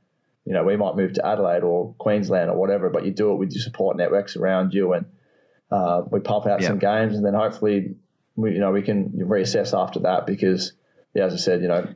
you 0.45 0.53
know 0.53 0.63
we 0.63 0.75
might 0.75 0.95
move 0.95 1.13
to 1.13 1.25
Adelaide 1.25 1.63
or 1.63 1.93
Queensland 1.97 2.49
or 2.49 2.57
whatever, 2.57 2.89
but 2.89 3.05
you 3.05 3.11
do 3.11 3.31
it 3.31 3.35
with 3.35 3.51
your 3.51 3.61
support 3.61 3.97
networks 3.97 4.35
around 4.35 4.73
you, 4.73 4.93
and 4.93 5.05
uh, 5.71 6.01
we 6.11 6.19
pump 6.19 6.45
out 6.47 6.61
some 6.61 6.79
games, 6.79 7.15
and 7.15 7.25
then 7.25 7.33
hopefully 7.33 7.95
we 8.35 8.53
you 8.53 8.59
know 8.59 8.71
we 8.71 8.81
can 8.81 9.09
reassess 9.11 9.77
after 9.77 9.99
that 9.99 10.25
because 10.25 10.73
yeah, 11.13 11.25
as 11.25 11.33
I 11.33 11.37
said, 11.37 11.61
you 11.61 11.67
know 11.67 11.87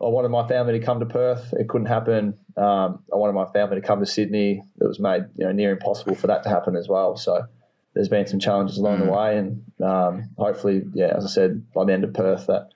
I 0.00 0.08
wanted 0.08 0.28
my 0.30 0.46
family 0.46 0.78
to 0.78 0.84
come 0.84 1.00
to 1.00 1.06
Perth. 1.06 1.54
It 1.54 1.68
couldn't 1.68 1.86
happen. 1.86 2.34
Um, 2.56 3.02
I 3.12 3.16
wanted 3.16 3.32
my 3.32 3.46
family 3.46 3.80
to 3.80 3.86
come 3.86 4.00
to 4.00 4.06
Sydney. 4.06 4.62
It 4.80 4.86
was 4.86 5.00
made 5.00 5.24
you 5.36 5.46
know 5.46 5.52
near 5.52 5.72
impossible 5.72 6.14
for 6.14 6.26
that 6.26 6.42
to 6.42 6.48
happen 6.48 6.76
as 6.76 6.88
well. 6.88 7.16
So 7.16 7.46
there's 7.94 8.08
been 8.08 8.26
some 8.26 8.40
challenges 8.40 8.78
along 8.78 8.98
mm. 8.98 9.06
the 9.06 9.12
way, 9.12 9.38
and 9.38 9.64
um, 9.82 10.30
hopefully, 10.36 10.82
yeah, 10.92 11.12
as 11.16 11.24
I 11.24 11.28
said, 11.28 11.72
by 11.72 11.84
the 11.84 11.92
end 11.92 12.04
of 12.04 12.12
Perth, 12.12 12.46
that 12.48 12.70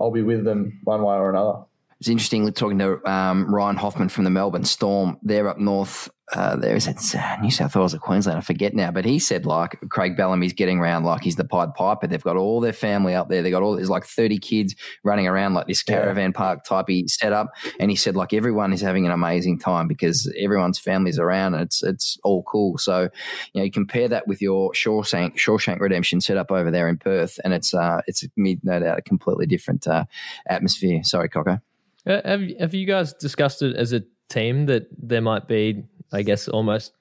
I'll 0.00 0.10
be 0.10 0.22
with 0.22 0.44
them 0.44 0.80
one 0.84 1.02
way 1.02 1.14
or 1.14 1.30
another. 1.30 1.64
It's 2.02 2.08
interesting 2.08 2.50
talking 2.52 2.80
to 2.80 3.08
um, 3.08 3.54
Ryan 3.54 3.76
Hoffman 3.76 4.08
from 4.08 4.24
the 4.24 4.30
Melbourne 4.30 4.64
Storm. 4.64 5.18
They're 5.22 5.46
up 5.46 5.58
north 5.58 6.10
uh, 6.32 6.56
there 6.56 6.74
is 6.74 6.88
it 6.88 7.14
uh, 7.14 7.36
New 7.40 7.50
South 7.52 7.76
Wales 7.76 7.94
or 7.94 7.98
Queensland? 7.98 8.38
I 8.38 8.40
forget 8.40 8.74
now, 8.74 8.90
but 8.90 9.04
he 9.04 9.20
said 9.20 9.46
like 9.46 9.78
Craig 9.88 10.16
Bellamy's 10.16 10.52
getting 10.52 10.80
around 10.80 11.04
like 11.04 11.22
he's 11.22 11.36
the 11.36 11.44
Pied 11.44 11.74
Piper. 11.74 12.08
They've 12.08 12.20
got 12.20 12.36
all 12.36 12.60
their 12.60 12.72
family 12.72 13.14
up 13.14 13.28
there. 13.28 13.40
They 13.40 13.52
got 13.52 13.62
all 13.62 13.76
there's 13.76 13.88
like 13.88 14.04
thirty 14.04 14.38
kids 14.38 14.74
running 15.04 15.28
around 15.28 15.54
like 15.54 15.68
this 15.68 15.84
caravan 15.84 16.30
yeah. 16.30 16.38
park 16.38 16.64
type 16.64 16.86
setup, 17.06 17.52
and 17.78 17.88
he 17.88 17.96
said 17.96 18.16
like 18.16 18.32
everyone 18.32 18.72
is 18.72 18.80
having 18.80 19.06
an 19.06 19.12
amazing 19.12 19.60
time 19.60 19.86
because 19.86 20.28
everyone's 20.36 20.80
families 20.80 21.20
around 21.20 21.54
and 21.54 21.62
it's 21.62 21.84
it's 21.84 22.18
all 22.24 22.42
cool. 22.42 22.78
So 22.78 23.10
you 23.52 23.60
know 23.60 23.62
you 23.62 23.70
compare 23.70 24.08
that 24.08 24.26
with 24.26 24.42
your 24.42 24.72
Shawshank 24.72 25.36
Shawshank 25.36 25.78
Redemption 25.78 26.20
setup 26.20 26.50
over 26.50 26.72
there 26.72 26.88
in 26.88 26.96
Perth, 26.96 27.38
and 27.44 27.52
it's 27.52 27.74
uh 27.74 28.00
it's 28.08 28.24
no 28.36 28.80
doubt 28.80 28.98
a 28.98 29.02
completely 29.02 29.46
different 29.46 29.86
uh, 29.86 30.06
atmosphere. 30.48 31.04
Sorry, 31.04 31.28
Coco. 31.28 31.60
Uh, 32.06 32.20
have 32.24 32.42
have 32.58 32.74
you 32.74 32.86
guys 32.86 33.12
discussed 33.12 33.62
it 33.62 33.76
as 33.76 33.92
a 33.92 34.02
team 34.28 34.66
that 34.66 34.88
there 34.96 35.20
might 35.20 35.46
be 35.46 35.84
I 36.12 36.22
guess, 36.22 36.48
almost 36.48 36.92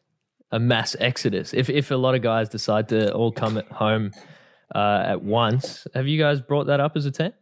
a 0.52 0.60
mass 0.60 0.96
exodus. 1.00 1.54
If 1.54 1.70
if 1.70 1.92
a 1.92 1.96
lot 1.96 2.16
of 2.16 2.22
guys 2.22 2.50
decide 2.50 2.90
to 2.90 3.14
all 3.14 3.32
come 3.32 3.58
at 3.58 3.68
home 3.68 4.12
uh, 4.74 5.04
at 5.06 5.22
once, 5.22 5.86
have 5.94 6.08
you 6.08 6.20
guys 6.20 6.42
brought 6.42 6.68
that 6.68 6.80
up 6.80 6.96
as 6.96 7.06
a 7.06 7.12
team? 7.12 7.34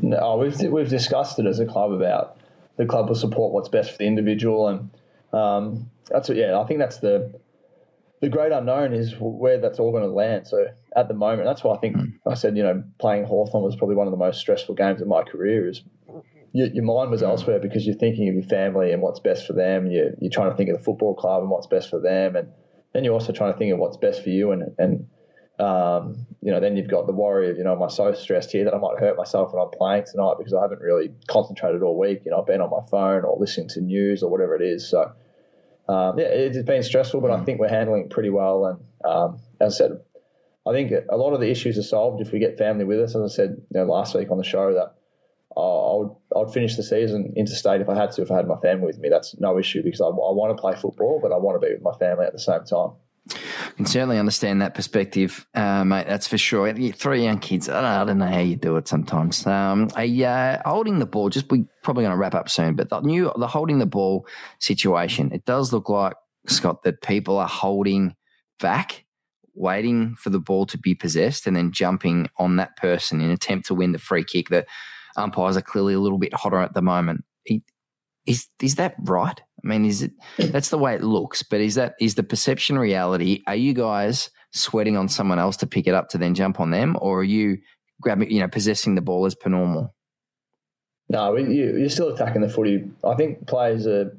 No, 0.00 0.36
we've 0.36 0.60
we've 0.70 0.88
discussed 0.88 1.38
it 1.38 1.46
as 1.46 1.58
a 1.60 1.66
club 1.66 1.92
about 1.92 2.38
the 2.76 2.86
club 2.86 3.08
will 3.08 3.16
support 3.16 3.52
what's 3.52 3.68
best 3.68 3.92
for 3.92 3.98
the 3.98 4.06
individual, 4.06 4.68
and 4.68 4.90
um, 5.32 5.90
that's 6.08 6.28
what, 6.28 6.36
yeah. 6.36 6.58
I 6.58 6.66
think 6.66 6.78
that's 6.78 6.98
the 6.98 7.40
the 8.20 8.28
great 8.28 8.52
unknown 8.52 8.92
is 8.92 9.14
where 9.18 9.58
that's 9.58 9.78
all 9.78 9.92
going 9.92 10.02
to 10.02 10.10
land. 10.10 10.46
So 10.46 10.66
at 10.96 11.08
the 11.08 11.14
moment, 11.14 11.44
that's 11.44 11.64
why 11.64 11.74
I 11.74 11.78
think 11.78 11.96
mm. 11.96 12.12
I 12.26 12.34
said 12.34 12.56
you 12.56 12.62
know 12.62 12.82
playing 12.98 13.24
Hawthorn 13.24 13.64
was 13.64 13.76
probably 13.76 13.96
one 13.96 14.06
of 14.06 14.10
the 14.10 14.18
most 14.18 14.40
stressful 14.40 14.74
games 14.74 15.00
of 15.00 15.08
my 15.08 15.22
career. 15.22 15.68
Is 15.68 15.82
your, 16.52 16.68
your 16.68 16.84
mind 16.84 17.10
was 17.10 17.22
elsewhere 17.22 17.58
because 17.58 17.86
you're 17.86 17.96
thinking 17.96 18.28
of 18.28 18.34
your 18.34 18.44
family 18.44 18.92
and 18.92 19.02
what's 19.02 19.20
best 19.20 19.46
for 19.46 19.52
them. 19.52 19.90
You're, 19.90 20.10
you're 20.20 20.30
trying 20.30 20.50
to 20.50 20.56
think 20.56 20.70
of 20.70 20.78
the 20.78 20.82
football 20.82 21.14
club 21.14 21.42
and 21.42 21.50
what's 21.50 21.66
best 21.66 21.90
for 21.90 22.00
them, 22.00 22.36
and 22.36 22.48
then 22.92 23.04
you're 23.04 23.14
also 23.14 23.32
trying 23.32 23.52
to 23.52 23.58
think 23.58 23.72
of 23.72 23.78
what's 23.78 23.96
best 23.96 24.22
for 24.22 24.30
you. 24.30 24.52
And 24.52 24.74
and 24.78 25.06
um, 25.60 26.26
you 26.40 26.52
know, 26.52 26.60
then 26.60 26.76
you've 26.76 26.88
got 26.88 27.06
the 27.06 27.12
worry 27.12 27.50
of 27.50 27.56
you 27.56 27.64
know, 27.64 27.72
am 27.72 27.82
I 27.82 27.88
so 27.88 28.12
stressed 28.14 28.52
here 28.52 28.64
that 28.64 28.74
I 28.74 28.78
might 28.78 28.98
hurt 28.98 29.16
myself 29.16 29.52
when 29.52 29.62
I'm 29.62 29.70
playing 29.70 30.04
tonight 30.10 30.34
because 30.38 30.54
I 30.54 30.62
haven't 30.62 30.80
really 30.80 31.10
concentrated 31.26 31.82
all 31.82 31.98
week. 31.98 32.22
You 32.24 32.30
know, 32.30 32.40
I've 32.40 32.46
been 32.46 32.60
on 32.60 32.70
my 32.70 32.86
phone 32.90 33.24
or 33.24 33.36
listening 33.38 33.68
to 33.70 33.80
news 33.80 34.22
or 34.22 34.30
whatever 34.30 34.54
it 34.54 34.62
is. 34.62 34.88
So 34.88 35.12
um, 35.88 36.18
yeah, 36.18 36.26
it's 36.26 36.58
been 36.62 36.82
stressful, 36.82 37.20
but 37.20 37.30
I 37.30 37.36
mm. 37.36 37.46
think 37.46 37.58
we're 37.58 37.68
handling 37.68 38.04
it 38.04 38.10
pretty 38.10 38.30
well. 38.30 38.66
And 38.66 39.10
um, 39.10 39.40
as 39.60 39.74
I 39.74 39.78
said, 39.78 39.92
I 40.66 40.72
think 40.72 40.92
a 41.08 41.16
lot 41.16 41.32
of 41.32 41.40
the 41.40 41.50
issues 41.50 41.78
are 41.78 41.82
solved 41.82 42.20
if 42.20 42.30
we 42.30 42.38
get 42.38 42.58
family 42.58 42.84
with 42.84 43.00
us. 43.00 43.16
As 43.16 43.32
I 43.32 43.34
said, 43.34 43.56
you 43.70 43.80
know, 43.80 43.84
last 43.84 44.14
week 44.14 44.30
on 44.30 44.36
the 44.36 44.44
show 44.44 44.74
that 44.74 44.94
I 45.58 45.96
would 45.96 46.16
I'd 46.36 46.52
finish 46.52 46.76
the 46.76 46.82
season 46.82 47.32
interstate 47.36 47.80
if 47.80 47.88
I 47.88 47.94
had 47.94 48.12
to 48.12 48.22
if 48.22 48.30
I 48.30 48.36
had 48.36 48.46
my 48.46 48.58
family 48.60 48.86
with 48.86 48.98
me. 48.98 49.08
That's 49.08 49.38
no 49.38 49.58
issue 49.58 49.82
because 49.82 50.00
I, 50.00 50.06
I 50.06 50.08
want 50.08 50.56
to 50.56 50.60
play 50.60 50.74
football, 50.74 51.20
but 51.22 51.32
I 51.32 51.36
want 51.36 51.60
to 51.60 51.66
be 51.66 51.72
with 51.72 51.82
my 51.82 51.96
family 51.98 52.26
at 52.26 52.32
the 52.32 52.38
same 52.38 52.64
time. 52.64 52.92
I 53.30 53.70
can 53.76 53.86
certainly 53.86 54.18
understand 54.18 54.62
that 54.62 54.74
perspective, 54.74 55.46
uh, 55.54 55.84
mate. 55.84 56.06
That's 56.06 56.26
for 56.26 56.38
sure. 56.38 56.72
Three 56.92 57.24
young 57.24 57.38
kids. 57.38 57.68
I 57.68 57.80
don't, 57.80 57.84
I 57.84 58.04
don't 58.04 58.18
know 58.18 58.26
how 58.26 58.40
you 58.40 58.56
do 58.56 58.76
it 58.76 58.88
sometimes. 58.88 59.46
Um, 59.46 59.88
uh, 59.94 60.58
holding 60.64 60.98
the 60.98 61.06
ball. 61.06 61.28
Just 61.28 61.50
we 61.50 61.66
probably 61.82 62.04
going 62.04 62.12
to 62.12 62.18
wrap 62.18 62.34
up 62.34 62.48
soon, 62.48 62.74
but 62.74 62.88
the 62.88 63.00
new 63.00 63.30
the 63.36 63.46
holding 63.46 63.78
the 63.78 63.86
ball 63.86 64.26
situation. 64.60 65.32
It 65.32 65.44
does 65.44 65.72
look 65.72 65.88
like 65.88 66.14
Scott 66.46 66.82
that 66.84 67.02
people 67.02 67.38
are 67.38 67.48
holding 67.48 68.14
back, 68.60 69.04
waiting 69.54 70.14
for 70.16 70.30
the 70.30 70.40
ball 70.40 70.64
to 70.66 70.78
be 70.78 70.94
possessed, 70.94 71.46
and 71.46 71.56
then 71.56 71.72
jumping 71.72 72.28
on 72.38 72.56
that 72.56 72.76
person 72.76 73.20
in 73.20 73.30
attempt 73.30 73.66
to 73.66 73.74
win 73.74 73.92
the 73.92 73.98
free 73.98 74.24
kick. 74.24 74.48
That 74.48 74.66
umpires 75.18 75.56
are 75.56 75.62
clearly 75.62 75.94
a 75.94 76.00
little 76.00 76.18
bit 76.18 76.34
hotter 76.34 76.60
at 76.60 76.74
the 76.74 76.82
moment. 76.82 77.24
Is 78.26 78.46
is 78.62 78.74
that 78.74 78.94
right? 79.04 79.40
I 79.64 79.66
mean, 79.66 79.84
is 79.84 80.02
it 80.02 80.12
that's 80.38 80.68
the 80.68 80.78
way 80.78 80.94
it 80.94 81.02
looks, 81.02 81.42
but 81.42 81.60
is 81.60 81.76
that 81.76 81.94
is 82.00 82.14
the 82.14 82.22
perception 82.22 82.78
reality? 82.78 83.42
Are 83.46 83.56
you 83.56 83.72
guys 83.72 84.30
sweating 84.52 84.96
on 84.96 85.08
someone 85.08 85.38
else 85.38 85.56
to 85.58 85.66
pick 85.66 85.86
it 85.86 85.94
up 85.94 86.08
to 86.10 86.18
then 86.18 86.34
jump 86.34 86.60
on 86.60 86.70
them, 86.70 86.96
or 87.00 87.20
are 87.20 87.24
you 87.24 87.58
grabbing, 88.00 88.30
you 88.30 88.40
know, 88.40 88.48
possessing 88.48 88.94
the 88.94 89.00
ball 89.00 89.26
as 89.26 89.34
per 89.34 89.48
normal? 89.48 89.94
No, 91.08 91.36
you're 91.36 91.88
still 91.88 92.08
attacking 92.08 92.42
the 92.42 92.48
footy. 92.48 92.84
I 93.02 93.14
think 93.14 93.46
players 93.46 93.86
are. 93.86 94.18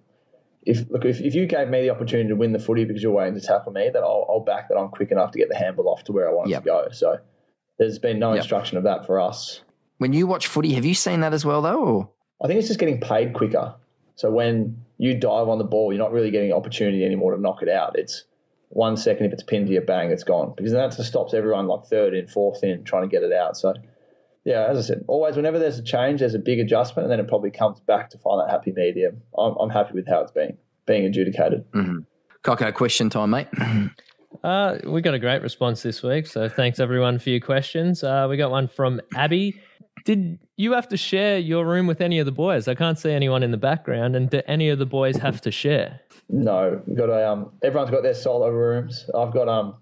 If 0.64 0.90
look, 0.90 1.06
if, 1.06 1.22
if 1.22 1.36
you 1.36 1.46
gave 1.46 1.70
me 1.70 1.82
the 1.82 1.90
opportunity 1.90 2.30
to 2.30 2.36
win 2.36 2.52
the 2.52 2.60
footy 2.60 2.84
because 2.84 3.02
you're 3.02 3.14
waiting 3.14 3.40
to 3.40 3.42
tackle 3.42 3.72
me, 3.72 3.90
then 3.94 4.04
I'll, 4.04 4.26
I'll 4.28 4.42
back 4.42 4.70
that 4.70 4.78
I'm 4.78 4.90
quick 4.90 5.12
enough 5.12 5.32
to 5.32 5.38
get 5.38 5.50
the 5.50 5.56
handball 5.56 5.88
off 5.88 6.04
to 6.06 6.12
where 6.12 6.28
I 6.28 6.34
want 6.34 6.50
yep. 6.50 6.64
to 6.64 6.66
go. 6.66 6.88
So 6.92 7.18
there's 7.78 7.98
been 7.98 8.20
no 8.20 8.34
yep. 8.34 8.40
instruction 8.40 8.78
of 8.78 8.84
that 8.84 9.06
for 9.06 9.22
us. 9.22 9.62
When 10.00 10.12
you 10.14 10.28
watch 10.28 10.48
footy, 10.48 10.74
have 10.74 10.86
you 10.86 10.96
seen 10.96 11.20
that 11.22 11.34
as 11.34 11.46
well, 11.46 11.62
though? 11.62 11.84
Or? 11.84 12.10
I 12.44 12.48
think 12.48 12.60
it's 12.60 12.68
just 12.68 12.80
getting 12.80 13.00
paid 13.00 13.34
quicker. 13.34 13.76
So 14.16 14.32
when 14.32 14.84
you 14.98 15.14
dive 15.14 15.48
on 15.48 15.60
the 15.60 15.64
ball, 15.64 15.94
you're 15.94 16.02
not 16.02 16.12
really 16.12 16.32
getting 16.32 16.52
opportunity 16.52 17.06
anymore 17.06 17.36
to 17.36 17.42
knock 17.42 17.62
it 17.62 17.70
out. 17.70 17.98
It's 17.98 18.24
one 18.70 18.98
second 18.98 19.26
if 19.26 19.34
it's 19.34 19.44
pinned 19.44 19.68
to 19.68 19.74
your 19.74 19.82
bang, 19.82 20.12
it's 20.12 20.24
gone. 20.24 20.54
Because 20.58 20.72
that 20.72 20.96
just 20.96 21.10
stops 21.10 21.34
everyone 21.34 21.68
like 21.68 21.86
third 21.86 22.14
in, 22.14 22.28
fourth 22.28 22.64
in, 22.64 22.84
trying 22.84 23.04
to 23.04 23.08
get 23.08 23.24
it 23.24 23.34
out. 23.34 23.58
So 23.58 23.74
yeah, 24.46 24.68
as 24.68 24.78
I 24.78 24.82
said, 24.82 25.06
always 25.08 25.36
whenever 25.36 25.60
there's 25.60 25.80
a 25.80 25.84
change, 25.84 26.22
there's 26.22 26.34
a 26.34 26.40
big 26.40 26.60
adjustment, 26.60 27.06
and 27.06 27.12
then 27.12 27.20
it 27.20 27.28
probably 27.28 27.52
comes 27.52 27.80
back 27.82 28.10
to 28.12 28.18
find 28.18 28.40
that 28.42 28.50
happy 28.50 28.72
medium. 28.72 29.22
I'm, 29.38 29.56
I'm 29.60 29.70
happy 29.70 29.94
with 29.94 30.08
how 30.08 30.22
it's 30.22 30.32
being 30.32 30.58
being 30.86 31.06
adjudicated. 31.06 31.70
Mm-hmm. 31.72 32.00
Coco, 32.44 32.72
question 32.72 33.10
time, 33.10 33.32
mate. 33.32 33.48
uh, 34.44 34.78
we 34.86 35.02
got 35.02 35.14
a 35.14 35.20
great 35.20 35.42
response 35.42 35.84
this 35.84 36.02
week, 36.02 36.26
so 36.26 36.48
thanks 36.48 36.80
everyone 36.80 37.20
for 37.20 37.30
your 37.30 37.42
questions. 37.42 38.04
Uh, 38.04 38.28
we 38.30 38.38
got 38.38 38.50
one 38.50 38.68
from 38.68 39.02
Abby. 39.16 39.62
Did 40.06 40.40
you 40.58 40.74
have 40.74 40.88
to 40.90 40.98
share 40.98 41.38
your 41.38 41.66
room 41.66 41.88
with 41.88 42.02
any 42.02 42.20
of 42.20 42.26
the 42.26 42.32
boys? 42.32 42.68
I 42.68 42.76
can't 42.76 42.98
see 42.98 43.12
anyone 43.12 43.44
in 43.44 43.52
the 43.52 43.58
background. 43.58 44.16
And 44.16 44.30
do 44.30 44.42
any 44.48 44.70
of 44.70 44.80
the 44.80 44.86
boys 44.86 45.18
have 45.18 45.42
to 45.42 45.52
share? 45.52 46.02
No, 46.30 46.82
we've 46.86 46.98
got 46.98 47.10
a 47.10 47.30
um. 47.30 47.52
Everyone's 47.64 47.92
got 47.92 48.04
their 48.04 48.14
solo 48.14 48.50
rooms. 48.50 49.10
I've 49.16 49.34
got 49.34 49.48
um. 49.48 49.76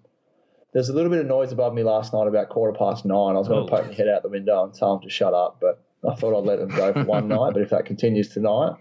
There's 0.73 0.89
a 0.89 0.93
little 0.93 1.10
bit 1.10 1.19
of 1.19 1.25
noise 1.25 1.51
above 1.51 1.73
me 1.73 1.84
last 1.84 2.13
night 2.13 2.27
about 2.27 2.49
quarter 2.49 2.77
past 2.77 3.06
nine. 3.06 3.36
I 3.36 3.39
was 3.39 3.47
going 3.47 3.65
to 3.65 3.73
oh. 3.73 3.77
poke 3.77 3.88
my 3.88 3.93
head 3.93 4.08
out 4.08 4.21
the 4.21 4.30
window 4.30 4.63
and 4.63 4.73
tell 4.73 4.93
them 4.93 5.03
to 5.03 5.10
shut 5.10 5.34
up, 5.34 5.58
but 5.60 5.84
I 6.08 6.13
thought 6.15 6.38
I'd 6.38 6.45
let 6.45 6.60
them 6.60 6.69
go 6.69 6.93
for 6.93 7.03
one 7.03 7.27
night. 7.27 7.53
But 7.53 7.62
if 7.62 7.69
that 7.71 7.86
continues 7.86 8.30
tonight, 8.30 8.73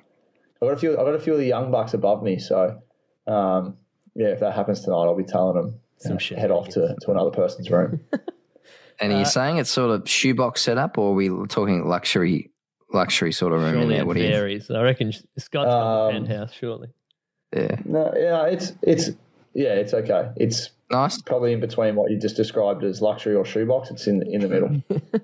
I've 0.63 0.69
got 0.69 0.73
a 0.73 0.77
few. 0.77 0.91
I've 0.93 1.07
got 1.07 1.15
a 1.15 1.21
few 1.21 1.33
of 1.33 1.39
the 1.39 1.47
young 1.47 1.71
bucks 1.71 1.95
above 1.95 2.23
me, 2.23 2.39
so 2.39 2.81
um, 3.27 3.77
yeah, 4.15 4.29
if 4.29 4.41
that 4.41 4.55
happens 4.55 4.81
tonight, 4.81 4.97
I'll 4.97 5.17
be 5.17 5.25
telling 5.25 5.57
them 5.57 5.81
Some 5.99 6.19
you 6.21 6.37
know, 6.37 6.41
head 6.41 6.51
off 6.51 6.69
to, 6.71 6.97
to 7.03 7.11
another 7.11 7.31
person's 7.31 7.71
room. 7.71 8.01
And 9.01 9.13
are 9.13 9.17
you 9.17 9.23
uh, 9.23 9.27
saying 9.27 9.59
it's 9.59 9.71
sort 9.71 9.91
of 9.91 10.09
shoebox 10.09 10.63
setup, 10.63 10.99
or 10.99 11.11
are 11.11 11.15
we 11.15 11.29
talking 11.49 11.87
luxury, 11.87 12.51
luxury 12.93 13.33
sort 13.33 13.53
of 13.53 13.61
room 13.61 13.83
in 13.83 13.89
there? 13.89 14.07
What 14.07 14.17
varies. 14.17 14.71
I 14.71 14.83
reckon 14.83 15.13
Scott's 15.13 15.51
got 15.51 15.67
um, 15.67 16.15
the 16.15 16.21
penthouse, 16.21 16.53
surely. 16.53 16.89
Yeah. 17.55 17.77
No, 17.85 18.13
yeah, 18.17 18.47
it's 18.47 18.73
it's 18.83 19.11
yeah, 19.55 19.75
it's 19.75 19.95
okay. 19.95 20.31
It's 20.37 20.71
nice. 20.91 21.21
Probably 21.23 21.53
in 21.53 21.61
between 21.61 21.95
what 21.95 22.11
you 22.11 22.19
just 22.19 22.37
described 22.37 22.85
as 22.85 23.01
luxury 23.01 23.35
or 23.35 23.45
shoebox. 23.45 23.91
It's 23.91 24.07
in 24.07 24.23
in 24.31 24.41
the 24.41 24.49
middle. 24.49 24.83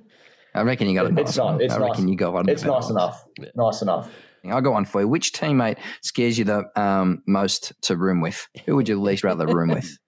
I 0.54 0.62
reckon 0.62 0.88
you 0.88 0.94
got 0.94 1.06
a 1.06 1.12
nice 1.12 1.28
it's 1.28 1.37
not, 1.38 1.62
it's 1.62 1.72
I 1.72 1.78
reckon 1.78 2.04
nice. 2.04 2.11
you 2.11 2.16
got 2.16 2.32
one. 2.35 2.48
It's 2.48 2.64
nice 2.64 2.90
enough. 2.90 3.24
Yeah. 3.38 3.48
Nice 3.54 3.80
enough. 3.80 4.11
I 4.44 4.61
got 4.61 4.72
one 4.72 4.85
for 4.85 5.00
you. 5.00 5.08
Which 5.08 5.32
teammate 5.32 5.78
scares 6.02 6.38
you 6.38 6.44
the 6.44 6.80
um, 6.80 7.22
most 7.26 7.72
to 7.82 7.96
room 7.96 8.20
with? 8.20 8.48
Who 8.66 8.76
would 8.76 8.88
you 8.88 9.00
least 9.00 9.24
rather 9.24 9.46
room 9.46 9.70
with? 9.70 9.98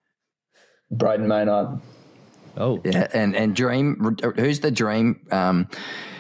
Brayden 0.92 1.27
Maynard. 1.27 1.81
Oh, 2.57 2.81
yeah, 2.85 3.09
and 3.12 3.35
and 3.35 3.55
Dream, 3.55 4.17
who's 4.37 4.61
the 4.61 4.71
Dream 4.71 5.27
um, 5.31 5.69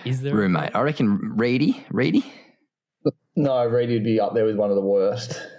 Is 0.04 0.20
there 0.20 0.34
roommate? 0.34 0.74
I 0.74 0.80
reckon 0.80 1.36
Reedy. 1.36 1.84
Reedy. 1.90 2.24
No, 3.36 3.64
Reedy 3.66 3.94
would 3.94 4.04
be 4.04 4.20
up 4.20 4.34
there 4.34 4.44
with 4.44 4.56
one 4.56 4.70
of 4.70 4.76
the 4.76 4.82
worst. 4.82 5.40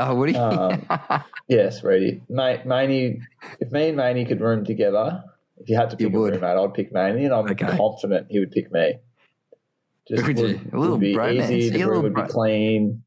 Oh, 0.00 0.14
would 0.14 0.30
he? 0.30 0.36
um, 0.36 0.86
yes, 1.48 1.82
Reedy. 1.82 2.22
Mate, 2.28 2.64
Maney. 2.64 3.20
If 3.58 3.72
me 3.72 3.88
and 3.88 3.96
Maney 3.96 4.24
could 4.24 4.40
room 4.40 4.64
together, 4.64 5.24
if 5.58 5.68
you 5.68 5.76
had 5.76 5.90
to 5.90 5.96
pick 5.96 6.12
you 6.12 6.24
a 6.24 6.30
roommate, 6.30 6.42
I'd 6.42 6.72
pick 6.72 6.92
Maney, 6.92 7.24
and 7.24 7.34
I'm 7.34 7.48
okay. 7.50 7.76
confident 7.76 8.28
he 8.30 8.38
would 8.38 8.52
pick 8.52 8.70
me. 8.70 8.94
Just 10.08 10.24
would, 10.24 10.38
a 10.38 10.78
little 10.78 10.92
would 10.92 11.00
be 11.00 11.16
easy. 11.16 11.70
The 11.70 11.84
room 11.84 12.04
would 12.04 12.14
bro- 12.14 12.26
be 12.26 12.32
clean. 12.32 13.02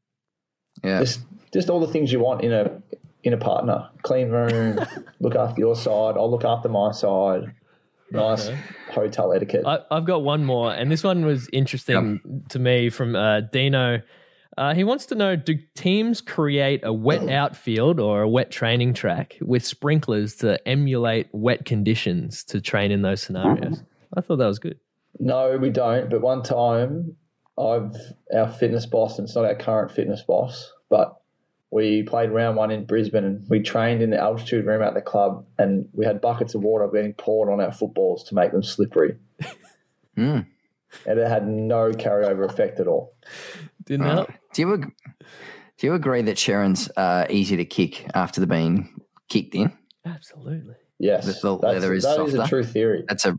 Yeah. 0.84 1.00
Just 1.00 1.20
just 1.52 1.70
all 1.70 1.80
the 1.80 1.86
things 1.86 2.12
you 2.12 2.20
want 2.20 2.42
in 2.42 2.52
a 2.52 2.81
in 3.24 3.32
a 3.32 3.36
partner. 3.36 3.88
Clean 4.02 4.28
room, 4.28 4.78
look 5.20 5.34
after 5.34 5.60
your 5.60 5.76
side. 5.76 6.16
I'll 6.16 6.30
look 6.30 6.44
after 6.44 6.68
my 6.68 6.92
side. 6.92 7.54
Nice 8.10 8.48
okay. 8.48 8.58
hotel 8.90 9.32
etiquette. 9.32 9.64
I, 9.66 9.80
have 9.90 10.04
got 10.04 10.22
one 10.22 10.44
more, 10.44 10.72
and 10.72 10.92
this 10.92 11.02
one 11.02 11.24
was 11.24 11.48
interesting 11.52 12.20
yep. 12.24 12.48
to 12.50 12.58
me 12.58 12.90
from 12.90 13.16
uh, 13.16 13.40
Dino. 13.40 14.02
Uh, 14.58 14.74
he 14.74 14.84
wants 14.84 15.06
to 15.06 15.14
know 15.14 15.34
Do 15.34 15.58
teams 15.74 16.20
create 16.20 16.80
a 16.84 16.92
wet 16.92 17.26
outfield 17.30 17.98
or 17.98 18.20
a 18.22 18.28
wet 18.28 18.50
training 18.50 18.92
track 18.92 19.38
with 19.40 19.64
sprinklers 19.64 20.36
to 20.36 20.68
emulate 20.68 21.28
wet 21.32 21.64
conditions 21.64 22.44
to 22.44 22.60
train 22.60 22.90
in 22.90 23.00
those 23.00 23.22
scenarios? 23.22 23.82
I 24.14 24.20
thought 24.20 24.36
that 24.36 24.46
was 24.46 24.58
good. 24.58 24.78
No, 25.18 25.56
we 25.56 25.70
don't. 25.70 26.10
But 26.10 26.20
one 26.20 26.42
time, 26.42 27.16
I've 27.58 27.94
our 28.34 28.48
fitness 28.48 28.84
boss, 28.84 29.18
and 29.18 29.26
it's 29.26 29.34
not 29.34 29.46
our 29.46 29.54
current 29.54 29.90
fitness 29.90 30.22
boss, 30.22 30.70
but 30.90 31.16
we 31.72 32.02
played 32.02 32.30
round 32.30 32.56
one 32.56 32.70
in 32.70 32.84
Brisbane 32.84 33.24
and 33.24 33.48
we 33.48 33.60
trained 33.60 34.02
in 34.02 34.10
the 34.10 34.18
altitude 34.18 34.66
room 34.66 34.82
at 34.82 34.92
the 34.92 35.00
club 35.00 35.46
and 35.58 35.88
we 35.94 36.04
had 36.04 36.20
buckets 36.20 36.54
of 36.54 36.62
water 36.62 36.86
being 36.86 37.14
poured 37.14 37.48
on 37.48 37.60
our 37.60 37.72
footballs 37.72 38.24
to 38.24 38.34
make 38.34 38.52
them 38.52 38.62
slippery. 38.62 39.16
mm. 40.16 40.46
And 41.06 41.18
it 41.18 41.26
had 41.26 41.48
no 41.48 41.90
carryover 41.92 42.44
effect 42.44 42.78
at 42.78 42.86
all. 42.86 43.14
Didn't 43.86 44.04
help. 44.04 44.28
Uh, 44.28 44.32
do 44.52 44.62
you 44.62 44.74
ag- 44.74 44.92
do 45.78 45.86
you 45.86 45.94
agree 45.94 46.20
that 46.20 46.36
Sherrin's 46.36 46.90
uh, 46.94 47.26
easy 47.30 47.56
to 47.56 47.64
kick 47.64 48.06
after 48.14 48.42
the 48.42 48.46
being 48.46 49.00
kicked 49.30 49.54
in? 49.54 49.72
Absolutely. 50.04 50.74
Yes, 50.98 51.24
the, 51.24 51.32
the 51.40 51.52
leather 51.54 51.94
is 51.94 52.04
that 52.04 52.16
softer. 52.16 52.28
is 52.28 52.34
a 52.34 52.46
true 52.46 52.64
theory. 52.64 53.04
That's 53.08 53.24
a 53.24 53.38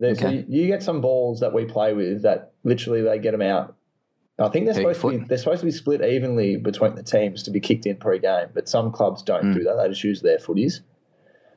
okay. 0.00 0.20
so 0.20 0.28
you, 0.28 0.44
you 0.48 0.66
get 0.68 0.84
some 0.84 1.00
balls 1.00 1.40
that 1.40 1.52
we 1.52 1.64
play 1.64 1.94
with 1.94 2.22
that 2.22 2.52
literally 2.62 3.02
they 3.02 3.18
get 3.18 3.32
them 3.32 3.42
out 3.42 3.75
I 4.38 4.48
think 4.50 4.66
they're 4.66 4.74
supposed 4.74 5.00
to 5.00 5.10
be 5.10 5.24
they're 5.24 5.38
supposed 5.38 5.60
to 5.60 5.66
be 5.66 5.72
split 5.72 6.02
evenly 6.02 6.56
between 6.56 6.94
the 6.94 7.02
teams 7.02 7.42
to 7.44 7.50
be 7.50 7.60
kicked 7.60 7.86
in 7.86 7.96
pre-game, 7.96 8.48
but 8.52 8.68
some 8.68 8.92
clubs 8.92 9.22
don't 9.22 9.44
mm. 9.44 9.54
do 9.54 9.64
that. 9.64 9.76
They 9.76 9.88
just 9.88 10.04
use 10.04 10.20
their 10.20 10.38
footies. 10.38 10.80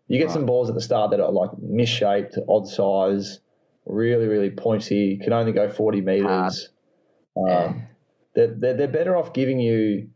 You 0.08 0.18
get 0.18 0.28
right. 0.28 0.34
some 0.34 0.46
balls 0.46 0.70
at 0.70 0.76
the 0.76 0.82
start 0.82 1.12
that 1.12 1.20
are 1.20 1.32
like 1.32 1.52
misshaped, 1.62 2.38
odd 2.48 2.68
size, 2.68 3.42
really 3.86 4.28
really 4.28 4.50
pointy, 4.50 5.20
can 5.22 5.34
only 5.34 5.52
go 5.52 5.70
forty 5.70 6.00
meters. 6.00 6.70
Um, 7.38 7.48
yeah. 7.48 7.74
they're, 8.36 8.56
they're, 8.56 8.74
they're 8.78 8.88
better 8.88 9.15
off 9.18 9.34
giving 9.34 9.60
you 9.60 10.10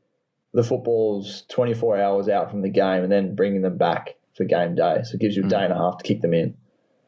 the 0.54 0.64
footballs 0.64 1.44
twenty 1.50 1.74
four 1.74 2.00
hours 2.00 2.30
out 2.30 2.50
from 2.50 2.62
the 2.62 2.70
game 2.70 3.04
and 3.04 3.12
then 3.12 3.36
bringing 3.36 3.62
them 3.62 3.78
back 3.78 4.16
for 4.38 4.46
game 4.46 4.76
day. 4.76 5.02
So 5.04 5.16
it 5.16 5.20
gives 5.20 5.36
you 5.36 5.44
a 5.44 5.46
mm. 5.46 5.50
day 5.50 5.66
and 5.66 5.74
a 5.74 5.78
half 5.78 5.98
to 5.98 6.04
kick 6.04 6.22
them 6.22 6.34
in. 6.34 6.56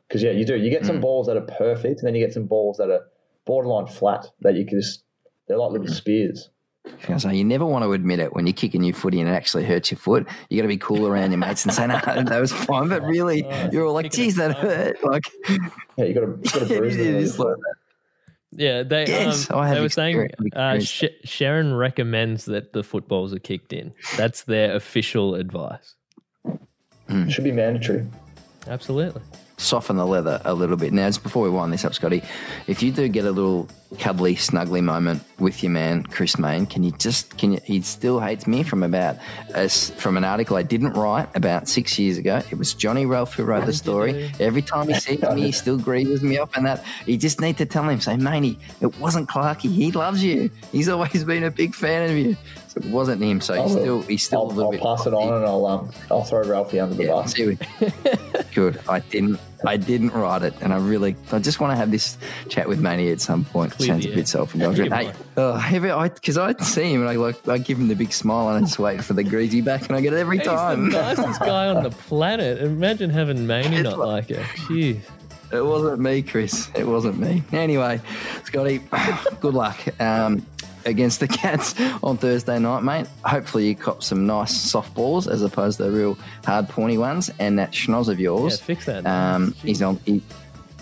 Because 0.08 0.22
yeah, 0.22 0.32
you 0.32 0.44
do. 0.44 0.58
You 0.58 0.70
get 0.70 0.86
some 0.86 0.98
mm. 0.98 1.02
balls 1.02 1.28
that 1.28 1.38
are 1.38 1.42
perfect, 1.42 2.02
and 2.02 2.08
then 2.08 2.14
you 2.14 2.24
get 2.24 2.34
some 2.34 2.46
balls 2.46 2.78
that 2.78 2.90
are 2.90 3.08
borderline 3.46 3.88
flat 3.88 4.28
that 4.42 4.56
you 4.56 4.66
can 4.66 4.82
just 4.82 5.05
they're 5.48 5.58
like 5.58 5.72
little 5.72 5.88
spears. 5.88 6.50
So 7.18 7.30
you 7.30 7.44
never 7.44 7.66
want 7.66 7.84
to 7.84 7.94
admit 7.94 8.20
it 8.20 8.34
when 8.34 8.46
you're 8.46 8.54
kicking 8.54 8.84
your 8.84 8.94
footy 8.94 9.20
and 9.20 9.28
it 9.28 9.34
actually 9.34 9.66
hurts 9.66 9.90
your 9.90 9.98
foot. 9.98 10.28
You 10.50 10.58
got 10.58 10.64
to 10.64 10.68
be 10.68 10.78
cool 10.78 11.08
around 11.08 11.32
your 11.32 11.40
mates 11.40 11.66
and 11.66 11.74
say, 11.74 11.88
"No, 11.88 12.00
that 12.06 12.40
was 12.40 12.54
fine." 12.54 12.90
But 12.90 13.04
really, 13.04 13.44
oh, 13.44 13.70
you're 13.72 13.86
all 13.86 13.94
like, 13.94 14.12
"Geez, 14.12 14.36
that 14.36 14.56
hurt!" 14.56 15.04
Like, 15.04 15.24
yeah, 15.98 16.06
you 16.06 16.14
got 16.14 16.22
to, 16.22 16.60
got 16.60 16.68
to 16.68 16.78
bruise 16.78 16.96
it. 16.96 17.08
Is 17.08 17.40
like 17.40 17.56
yeah, 18.52 18.84
they, 18.84 19.08
yes, 19.08 19.50
um, 19.52 19.70
they 19.70 19.82
were 19.82 19.90
saying 19.90 20.30
uh, 20.56 20.80
Sh- 20.80 21.06
Sherrin 21.26 21.78
recommends 21.78 22.46
that 22.46 22.72
the 22.74 22.84
footballs 22.84 23.34
are 23.34 23.40
kicked 23.40 23.74
in. 23.74 23.94
That's 24.16 24.44
their 24.44 24.76
official 24.76 25.36
advice. 25.36 25.96
Mm. 27.10 27.32
Should 27.32 27.44
be 27.44 27.52
mandatory. 27.52 28.06
Absolutely 28.68 29.22
soften 29.58 29.98
the 29.98 30.06
leather 30.06 30.42
a 30.46 30.54
little 30.54 30.78
bit. 30.78 30.94
Now, 30.94 31.08
just 31.08 31.24
before 31.24 31.44
we 31.44 31.50
wind 31.50 31.72
this 31.72 31.86
up, 31.86 31.94
Scotty, 31.94 32.24
if 32.68 32.84
you 32.84 32.92
do 32.92 33.08
get 33.08 33.26
a 33.26 33.32
little 33.32 33.68
cuddly, 34.00 34.36
snuggly 34.36 34.84
moment 34.84 35.24
with 35.40 35.64
your 35.64 35.72
man, 35.72 36.04
Chris 36.04 36.38
Mayne, 36.38 36.66
can 36.66 36.84
you 36.84 36.92
just, 36.92 37.38
can 37.38 37.54
you, 37.54 37.60
he 37.64 37.82
still 37.82 38.20
hates 38.20 38.48
me 38.48 38.64
from 38.64 38.84
about, 38.84 39.18
a, 39.54 39.70
from 39.70 40.18
an 40.18 40.24
article 40.24 40.58
I 40.58 40.64
didn't 40.64 40.94
write 40.94 41.34
about 41.36 41.68
six 41.70 41.98
years 41.98 42.18
ago. 42.18 42.42
It 42.52 42.58
was 42.58 42.74
Johnny 42.74 43.06
Ralph 43.06 43.34
who 43.34 43.44
wrote 43.44 43.66
the 43.66 43.74
story. 43.74 44.32
Every 44.40 44.62
time 44.62 44.90
he 44.90 44.94
sees 45.00 45.22
me, 45.22 45.42
he 45.42 45.52
still 45.52 45.78
grieves 45.78 46.22
me 46.22 46.38
up 46.38 46.56
and 46.58 46.66
that. 46.66 46.84
You 47.06 47.18
just 47.18 47.40
need 47.40 47.58
to 47.58 47.66
tell 47.66 47.88
him, 47.88 48.02
say, 48.02 48.18
Maney, 48.18 48.60
it 48.82 48.98
wasn't 49.00 49.30
Clarky. 49.30 49.72
He 49.72 49.92
loves 49.92 50.24
you. 50.24 50.50
He's 50.72 50.90
always 50.90 51.24
been 51.24 51.44
a 51.44 51.52
big 51.52 51.74
fan 51.74 52.10
of 52.10 52.18
you. 52.18 52.36
So 52.76 52.88
it 52.88 52.92
wasn't 52.92 53.22
him. 53.22 53.42
So 53.42 53.62
he's 53.62 53.72
still, 53.72 54.02
he's 54.04 54.24
still 54.24 54.40
I'll, 54.40 54.46
a 54.46 54.48
little 54.48 54.66
I'll 54.66 54.72
bit. 54.72 54.82
pass 54.82 55.06
it 55.06 55.14
on 55.14 55.34
and 55.34 55.46
I'll, 55.46 55.66
um, 55.66 55.92
I'll 56.12 56.24
throw 56.24 56.44
Ralphie 56.44 56.80
under 56.80 56.96
the 56.96 57.06
yeah, 57.06 57.12
bus. 57.12 57.34
See, 57.34 57.58
good. 58.54 58.80
I 58.88 59.00
didn't. 59.00 59.40
I 59.66 59.78
didn't 59.78 60.12
write 60.12 60.44
it, 60.44 60.54
and 60.62 60.72
I 60.72 60.78
really, 60.78 61.16
I 61.32 61.40
just 61.40 61.60
want 61.60 61.72
to 61.72 61.76
have 61.76 61.90
this 61.90 62.20
chat 62.50 62.70
with 62.70 62.80
Manny 62.80 63.10
at 63.10 63.20
some 63.20 63.46
point. 63.46 63.72
Clear 63.72 63.88
Sounds 63.88 64.06
a 64.06 64.14
bit 64.14 64.28
self-indulgent. 64.28 64.94
Hey, 64.94 65.12
uh, 65.38 66.10
because 66.10 66.38
I, 66.38 66.50
I 66.50 66.62
see 66.62 66.94
him 66.94 67.02
and 67.02 67.10
I 67.10 67.16
like, 67.16 67.48
I 67.48 67.58
give 67.58 67.80
him 67.80 67.88
the 67.88 67.96
big 67.96 68.14
smile 68.14 68.50
and 68.50 68.58
I 68.58 68.68
just 68.68 68.78
wait 68.78 69.04
for 69.04 69.14
the 69.14 69.24
greasy 69.24 69.62
back, 69.62 69.88
and 69.88 69.96
I 69.96 70.02
get 70.02 70.14
it 70.14 70.18
every 70.18 70.38
time. 70.38 70.86
He's 70.86 70.94
the 70.94 71.02
nicest 71.16 71.40
guy 71.40 71.70
on 71.70 71.82
the 71.84 71.90
planet. 71.90 72.62
Imagine 72.62 73.10
having 73.10 73.48
Manny 73.48 73.82
not 73.82 73.98
like, 73.98 74.30
like 74.30 74.32
it. 74.32 74.44
Jeez. 74.68 75.00
It 75.52 75.64
wasn't 75.64 76.00
me, 76.00 76.22
Chris. 76.22 76.70
It 76.76 76.86
wasn't 76.86 77.18
me. 77.18 77.44
Anyway, 77.52 78.02
Scotty, 78.44 78.82
good 79.40 79.54
luck. 79.54 79.80
Um, 80.02 80.46
against 80.86 81.20
the 81.20 81.28
Cats 81.36 81.76
on 82.04 82.18
Thursday 82.18 82.60
night, 82.60 82.84
mate. 82.84 83.08
Hopefully, 83.24 83.68
you 83.68 83.76
cop 83.76 84.04
some 84.04 84.26
nice 84.26 84.56
soft 84.56 84.94
balls 84.94 85.28
as 85.28 85.42
opposed 85.42 85.78
to 85.78 85.84
the 85.84 85.92
real 85.92 86.18
hard, 86.46 86.70
pointy 86.70 86.98
ones. 86.98 87.32
And 87.40 87.60
that 87.60 87.72
schnoz 87.72 88.08
of 88.08 88.20
yours, 88.20 88.60
yeah, 88.60 88.66
fix 88.66 88.86
that. 88.86 89.06
Um, 89.06 89.54
he's 89.64 89.82
on. 89.82 89.98
He, 90.06 90.22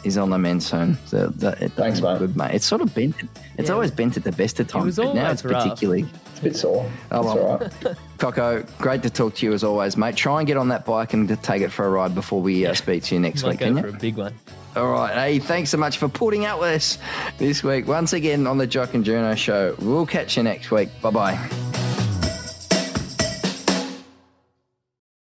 he's 0.03 0.17
on 0.17 0.29
the 0.29 0.37
men's 0.37 0.65
soon. 0.65 0.97
So 1.05 1.27
that, 1.27 1.61
it, 1.61 1.71
Thanks, 1.73 2.01
mate. 2.01 2.19
Good, 2.19 2.35
mate. 2.35 2.53
It's 2.53 2.65
sort 2.65 2.81
of 2.81 2.93
bent. 2.93 3.15
It's 3.57 3.69
yeah. 3.69 3.73
always 3.73 3.91
bent 3.91 4.17
at 4.17 4.23
the 4.23 4.31
best 4.31 4.59
of 4.59 4.67
times, 4.67 4.97
but 4.97 5.13
now 5.13 5.31
it's 5.31 5.41
particularly. 5.41 6.05
It's 6.31 6.39
a 6.39 6.43
bit 6.43 6.55
sore. 6.55 6.91
Oh, 7.11 7.23
well. 7.23 7.39
all 7.39 7.57
right. 7.57 7.71
Coco, 8.17 8.63
great 8.79 9.01
to 9.03 9.09
talk 9.09 9.35
to 9.35 9.45
you 9.45 9.53
as 9.53 9.63
always, 9.63 9.97
mate. 9.97 10.15
Try 10.15 10.39
and 10.39 10.47
get 10.47 10.57
on 10.57 10.67
that 10.69 10.85
bike 10.85 11.13
and 11.13 11.41
take 11.43 11.61
it 11.61 11.69
for 11.69 11.85
a 11.85 11.89
ride 11.89 12.13
before 12.13 12.41
we 12.41 12.65
uh, 12.65 12.73
speak 12.73 13.03
to 13.03 13.15
you 13.15 13.21
next 13.21 13.43
week. 13.43 13.59
Go 13.59 13.73
for 13.73 13.87
you? 13.87 13.93
a 13.93 13.97
big 13.97 14.17
one. 14.17 14.33
All 14.75 14.91
right. 14.91 15.13
Hey, 15.13 15.39
thanks 15.39 15.69
so 15.69 15.77
much 15.77 15.97
for 15.97 16.09
putting 16.09 16.45
out 16.45 16.59
with 16.59 16.75
us 16.75 16.97
this 17.37 17.63
week. 17.63 17.87
Once 17.87 18.13
again 18.13 18.47
on 18.47 18.57
the 18.57 18.67
Jock 18.67 18.93
and 18.93 19.05
Journo 19.05 19.37
show. 19.37 19.75
We'll 19.79 20.05
catch 20.05 20.37
you 20.37 20.43
next 20.43 20.71
week. 20.71 20.89
Bye 21.01 21.11
bye. 21.11 22.02